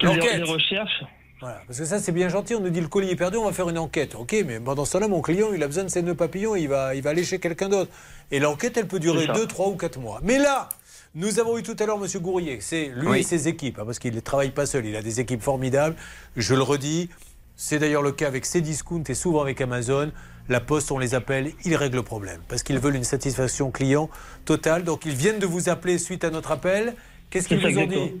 [0.00, 0.36] les, L'enquête.
[0.38, 1.04] les recherches.
[1.40, 3.44] Voilà, parce que ça c'est bien gentil, on nous dit le colis est perdu, on
[3.46, 4.14] va faire une enquête.
[4.14, 6.68] Ok, mais pendant ce temps-là, mon client, il a besoin de ses nœuds papillons, il
[6.68, 7.90] va, il va aller chez quelqu'un d'autre.
[8.30, 9.32] Et l'enquête, elle peut durer C'est ça.
[9.32, 10.20] 2, 3 ou 4 mois.
[10.22, 10.68] Mais là,
[11.16, 12.06] nous avons eu tout à l'heure M.
[12.20, 13.18] Gourrier, c'est lui Oui.
[13.20, 15.96] et ses équipes, hein, parce qu'il ne travaille pas seul, il a des équipes formidables.
[16.36, 17.10] Je le redis,
[17.56, 20.12] c'est d'ailleurs le cas avec Cdiscount et souvent avec Amazon.
[20.48, 24.10] La Poste, on les appelle, ils règlent le problème, parce qu'ils veulent une satisfaction client
[24.44, 24.84] totale.
[24.84, 26.94] Donc ils viennent de vous appeler suite à notre appel.
[27.30, 28.12] Qu'est-ce qu'ils vous ont dit.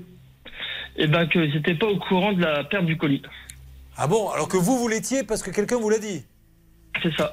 [0.96, 3.22] Eh ben que j'étais pas au courant de la perte du colis.
[3.96, 6.24] Ah bon, alors que vous, vous l'étiez parce que quelqu'un vous l'a dit
[7.02, 7.32] C'est ça.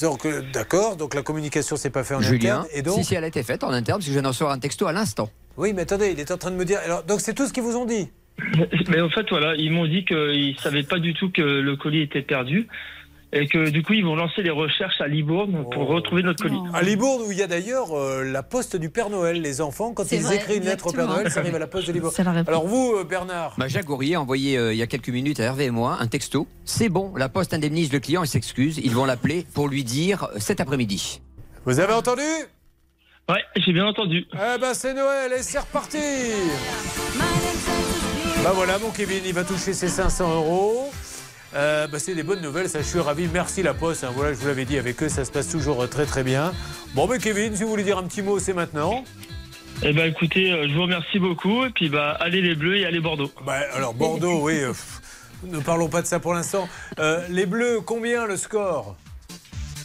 [0.00, 2.66] Donc, euh, d'accord, donc la communication s'est pas faite en Julien, interne.
[2.72, 4.30] Et donc si, si, elle a été faite en interne, parce que je viens d'en
[4.30, 5.30] recevoir un texto à l'instant.
[5.56, 6.78] Oui, mais attendez, il est en train de me dire.
[6.84, 8.08] Alors, donc c'est tout ce qu'ils vous ont dit?
[8.88, 12.02] Mais en fait, voilà, ils m'ont dit qu'ils savaient pas du tout que le colis
[12.02, 12.68] était perdu.
[13.38, 16.58] Et que du coup, ils vont lancer les recherches à Libourne pour retrouver notre colis.
[16.72, 19.42] À Libourne, où il y a d'ailleurs euh, la poste du Père Noël.
[19.42, 21.06] Les enfants, quand ils vrai, écrivent une lettre au Père.
[21.06, 22.14] Noël, ça arrive à la poste de Libourne.
[22.46, 25.38] Alors vous, euh, Bernard Bah, Jacques Gourrier a envoyé euh, il y a quelques minutes
[25.40, 26.46] à Hervé et moi un texto.
[26.64, 28.80] C'est bon, la poste indemnise le client et s'excuse.
[28.82, 31.20] Ils vont l'appeler pour lui dire cet après-midi.
[31.66, 32.22] Vous avez entendu?
[33.28, 34.24] Ouais, j'ai bien entendu.
[34.32, 35.98] Eh ben c'est Noël et c'est reparti
[38.42, 40.90] Bah voilà, mon Kevin, il va toucher ses 500 euros.
[41.54, 43.28] Euh, bah, c'est des bonnes nouvelles, ça je suis ravi.
[43.32, 44.04] Merci la poste.
[44.04, 44.10] hein.
[44.14, 46.52] Voilà, je vous l'avais dit, avec eux ça se passe toujours euh, très très bien.
[46.94, 49.04] Bon, mais Kevin, si vous voulez dire un petit mot, c'est maintenant.
[49.82, 51.64] Eh ben, écoutez, euh, je vous remercie beaucoup.
[51.64, 53.30] Et puis, bah, allez les Bleus et allez Bordeaux.
[53.44, 54.60] Bah, alors Bordeaux, oui.
[54.60, 55.00] euh, pff,
[55.44, 56.68] ne parlons pas de ça pour l'instant.
[57.30, 58.96] Les Bleus, combien le score?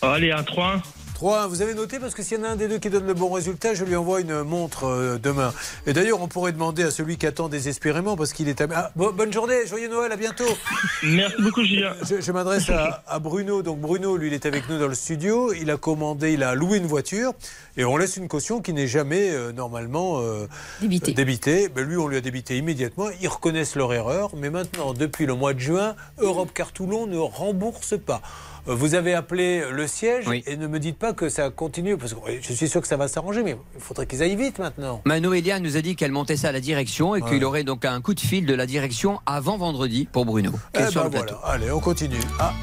[0.01, 0.81] Allez, un 3-1.
[1.21, 3.05] 3 vous avez noté parce que s'il y en a un des deux qui donne
[3.05, 5.53] le bon résultat, je lui envoie une montre euh, demain.
[5.85, 8.65] Et d'ailleurs, on pourrait demander à celui qui attend désespérément parce qu'il est à...
[8.73, 10.47] Ah, bo- bonne journée, joyeux Noël, à bientôt.
[11.03, 11.93] Merci beaucoup, Julien.
[12.01, 13.61] Je, je m'adresse à, à Bruno.
[13.61, 15.53] Donc Bruno, lui, il est avec nous dans le studio.
[15.53, 17.33] Il a commandé, il a loué une voiture
[17.77, 20.47] et on laisse une caution qui n'est jamais euh, normalement euh,
[20.81, 21.13] Débitée.
[21.13, 21.69] débitée.
[21.69, 23.09] Ben, lui, on lui a débité immédiatement.
[23.21, 27.19] Ils reconnaissent leur erreur, mais maintenant, depuis le mois de juin, Europe Car Toulon ne
[27.19, 28.23] rembourse pas.
[28.67, 32.19] Vous avez appelé le siège et ne me dites pas que ça continue parce que
[32.41, 35.01] je suis sûr que ça va s'arranger, mais il faudrait qu'ils aillent vite maintenant.
[35.05, 37.29] Ma Noélia nous a dit qu'elle montait ça à la direction et Ouais.
[37.29, 40.85] qu'il aurait donc un coup de fil de la direction avant vendredi pour Bruno, Eh
[40.91, 41.35] sur ben le plateau.
[41.41, 41.55] voilà.
[41.55, 42.19] Allez, on continue.
[42.39, 42.53] Ah,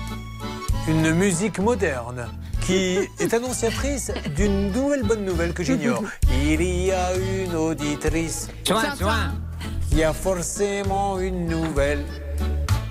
[0.89, 2.29] une musique moderne
[2.61, 6.03] qui est annonciatrice d'une nouvelle bonne nouvelle que j'ignore.
[6.45, 9.33] Il y a une auditrice Soin, soin.
[9.91, 12.05] qui a forcément une nouvelle.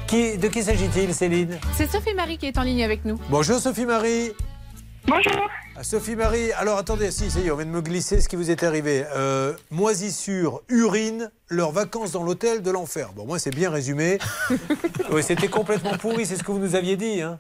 [0.08, 3.20] Qui, de qui s'agit-il, Céline C'est Sophie Marie qui est en ligne avec nous.
[3.30, 4.32] Bonjour Sophie Marie.
[5.06, 5.50] Bonjour.
[5.76, 8.28] Ah, Sophie Marie, alors attendez, si, ça y est, on vient de me glisser ce
[8.28, 9.06] qui vous est arrivé.
[9.16, 13.12] Euh, moisissure, urine, leurs vacances dans l'hôtel de l'enfer.
[13.16, 14.18] Bon, moi, c'est bien résumé.
[15.12, 17.22] oui, c'était complètement pourri, c'est ce que vous nous aviez dit.
[17.22, 17.40] Hein.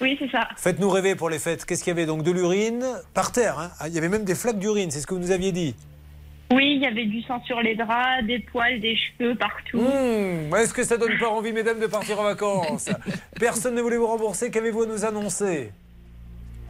[0.00, 0.48] Oui, c'est ça.
[0.56, 1.64] Faites-nous rêver pour les fêtes.
[1.64, 3.58] Qu'est-ce qu'il y avait donc De l'urine par terre.
[3.58, 3.70] hein.
[3.80, 5.74] Ah, il y avait même des flaques d'urine, c'est ce que vous nous aviez dit.
[6.52, 9.80] Oui, il y avait du sang sur les draps, des poils, des cheveux partout.
[9.80, 12.88] Mmh, Est-ce que ça donne pas envie, mesdames, de partir en vacances?
[13.40, 14.50] Personne ne voulait vous rembourser.
[14.50, 15.72] Qu'avez-vous à nous annoncer?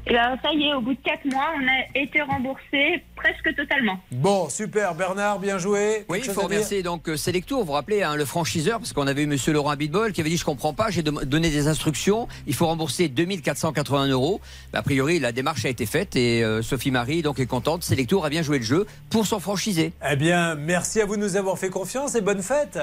[0.08, 3.56] Et là, ça y est, au bout de 4 mois, on a été remboursé presque
[3.56, 3.98] totalement.
[4.12, 4.94] Bon, super.
[4.94, 6.04] Bernard, bien joué.
[6.08, 7.60] Oui, il faut remercier donc euh, Selectour.
[7.60, 10.30] Vous vous rappelez hein, le franchiseur, parce qu'on avait eu Monsieur Laurent Abitbol qui avait
[10.30, 14.40] dit je comprends pas, j'ai donné des instructions, il faut rembourser 2480 euros.
[14.72, 17.82] A priori, la démarche a été faite et euh, Sophie Marie donc est contente.
[17.82, 19.92] Selectour a bien joué le jeu pour son franchisé.
[20.08, 22.78] Eh bien, merci à vous de nous avoir fait confiance et bonne fête.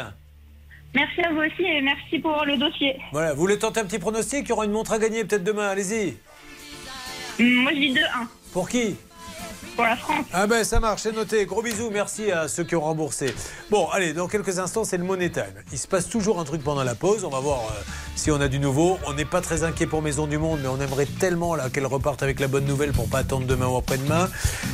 [0.93, 2.97] Merci à vous aussi et merci pour le dossier.
[3.13, 4.41] Voilà, vous voulez tenter un petit pronostic?
[4.45, 6.17] Il y aura une montre à gagner peut-être demain, allez-y.
[7.39, 7.99] Hum, Moi, je dis 2-1
[8.51, 8.95] Pour qui?
[9.75, 10.25] Pour la France.
[10.31, 11.47] Ah ben ça marche, c'est noté.
[11.47, 13.33] Gros bisous, merci à ceux qui ont remboursé.
[13.71, 15.45] Bon, allez, dans quelques instants, c'est le Money Time.
[15.71, 17.23] Il se passe toujours un truc pendant la pause.
[17.23, 17.81] On va voir euh,
[18.15, 18.99] si on a du nouveau.
[19.07, 21.87] On n'est pas très inquiet pour Maison du Monde, mais on aimerait tellement là qu'elle
[21.87, 24.29] reparte avec la bonne nouvelle pour pas attendre demain ou après-demain.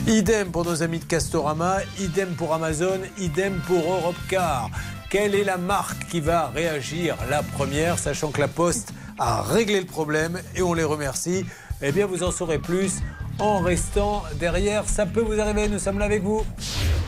[0.07, 4.69] Idem pour nos amis de Castorama, idem pour Amazon, idem pour Europcar.
[5.09, 9.79] Quelle est la marque qui va réagir la première, sachant que la Poste a réglé
[9.79, 11.45] le problème et on les remercie
[11.81, 12.99] Eh bien, vous en saurez plus
[13.39, 14.87] en restant derrière.
[14.87, 16.43] Ça peut vous arriver, nous sommes là avec vous.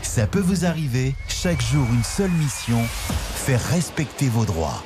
[0.02, 2.82] Ça peut vous arriver, chaque jour une seule mission,
[3.36, 4.84] faire respecter vos droits.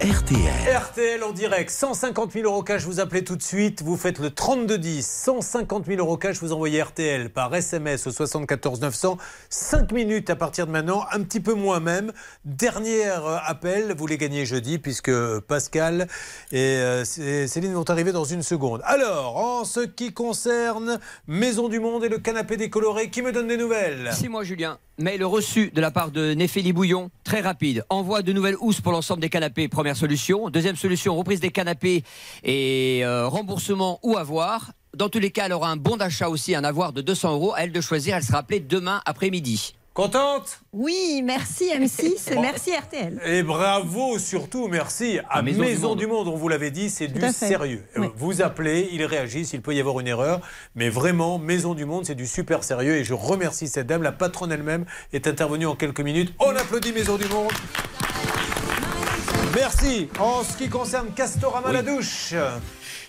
[0.00, 0.76] RTL.
[0.76, 4.30] RTL en direct, 150 000 euros cash, vous appelez tout de suite, vous faites le
[4.30, 9.18] 3210, 150 000 euros cash, vous envoyez RTL par SMS au 74 900,
[9.50, 12.12] 5 minutes à partir de maintenant, un petit peu moins même.
[12.46, 16.08] Dernier euh, appel, vous les gagnez jeudi puisque Pascal
[16.50, 18.80] et euh, C- Céline vont arriver dans une seconde.
[18.84, 23.48] Alors, en ce qui concerne Maison du Monde et le canapé décoloré, qui me donne
[23.48, 24.08] des nouvelles?
[24.14, 24.78] C'est moi Julien.
[25.00, 27.84] Mail reçu de la part de Néphélie Bouillon, très rapide.
[27.88, 30.50] Envoi de nouvelles housses pour l'ensemble des canapés, première solution.
[30.50, 32.04] Deuxième solution, reprise des canapés
[32.44, 34.72] et euh, remboursement ou avoir.
[34.94, 37.54] Dans tous les cas, elle aura un bon d'achat aussi, un avoir de 200 euros.
[37.54, 39.74] À elle de choisir, elle sera appelée demain après-midi.
[40.00, 43.20] Contente Oui, merci M6 et merci RTL.
[43.26, 46.28] Et bravo surtout, merci à Maison, Maison du, du Monde.
[46.28, 47.84] On vous l'avait dit, c'est du sérieux.
[47.98, 48.06] Oui.
[48.16, 50.40] Vous appelez, ils réagissent, il peut y avoir une erreur.
[50.74, 52.94] Mais vraiment, Maison du Monde, c'est du super sérieux.
[52.94, 54.02] Et je remercie cette dame.
[54.02, 56.32] La patronne elle-même est intervenue en quelques minutes.
[56.38, 57.52] On applaudit Maison du Monde.
[59.54, 60.08] Merci.
[60.18, 62.32] En ce qui concerne Castorama la douche.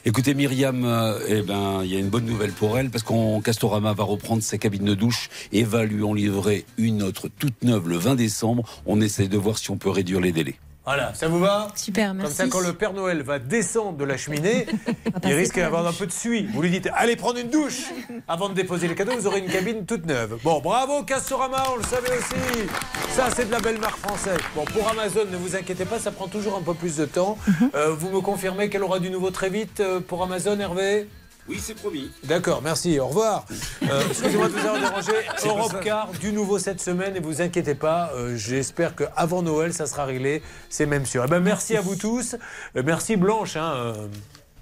[0.04, 3.40] Écoutez, Myriam, euh, eh ben, il y a une bonne nouvelle pour elle parce qu'on
[3.40, 7.62] Castorama va reprendre sa cabine de douche et va lui en livrer une autre toute
[7.62, 8.64] neuve le 20 décembre.
[8.88, 10.56] On essaie de voir si on peut réduire les délais.
[10.84, 11.68] Voilà, ça vous va?
[11.76, 12.34] Super, Comme merci.
[12.36, 14.66] ça, quand le Père Noël va descendre de la cheminée,
[15.24, 16.48] il risque d'avoir un peu de suie.
[16.54, 17.84] Vous lui dites allez prendre une douche
[18.28, 20.40] avant de déposer les cadeaux, vous aurez une cabine toute neuve.
[20.44, 22.68] Bon, bravo Castorama, on le savait aussi.
[23.12, 24.40] Ça, c'est de la belle marque française.
[24.56, 27.38] Bon, pour Amazon, ne vous inquiétez pas, ça prend toujours un peu plus de temps.
[27.76, 31.08] Euh, vous me confirmez qu'elle aura du nouveau très vite euh, pour Amazon, Hervé?
[31.50, 32.10] Oui, c'est promis.
[32.24, 33.46] D'accord, merci, au revoir.
[33.84, 35.12] Euh, Excusez-moi de vous avoir dérangé.
[35.46, 35.76] Europe.
[35.84, 40.06] Car, du nouveau cette semaine, et vous inquiétez pas, euh, j'espère qu'avant Noël, ça sera
[40.06, 41.24] réglé, c'est même sûr.
[41.26, 42.36] Eh ben, merci à vous tous.
[42.78, 43.56] Euh, merci Blanche.
[43.58, 43.94] hein, euh,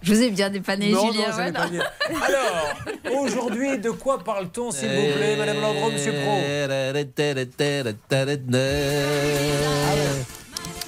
[0.02, 1.28] Je vous ai bien dépanné, non, Julien.
[1.28, 1.60] non, ça n'est voilà.
[1.60, 1.84] pas bien.
[2.24, 6.40] Alors, aujourd'hui, de quoi parle-t-on, s'il vous plaît, Madame Landreau, Monsieur Pro?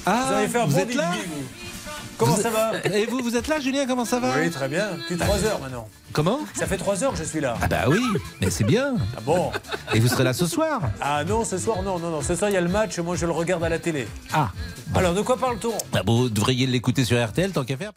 [0.06, 1.61] Ah, Vous avez fait un vous bon êtes là vous.
[2.22, 4.68] Comment Vous ça va Et vous, vous êtes là, Julien Comment ça va Oui, très
[4.68, 4.90] bien.
[4.96, 5.88] Depuis 3 heures maintenant.
[6.14, 7.58] Comment Ça fait 3 heures que je suis là.
[7.64, 8.00] Ah bah oui,
[8.40, 8.94] mais c'est bien.
[9.18, 9.52] Ah bon
[9.96, 12.22] Et vous serez là ce soir Ah non, ce soir, non, non, non.
[12.22, 14.08] Ce soir, il y a le match, moi je le regarde à la télé.
[14.34, 14.52] Ah.
[14.94, 15.74] Alors, de quoi parle-t-on?
[15.92, 17.92] Bah, vous devriez l'écouter sur RTL tant qu'à faire.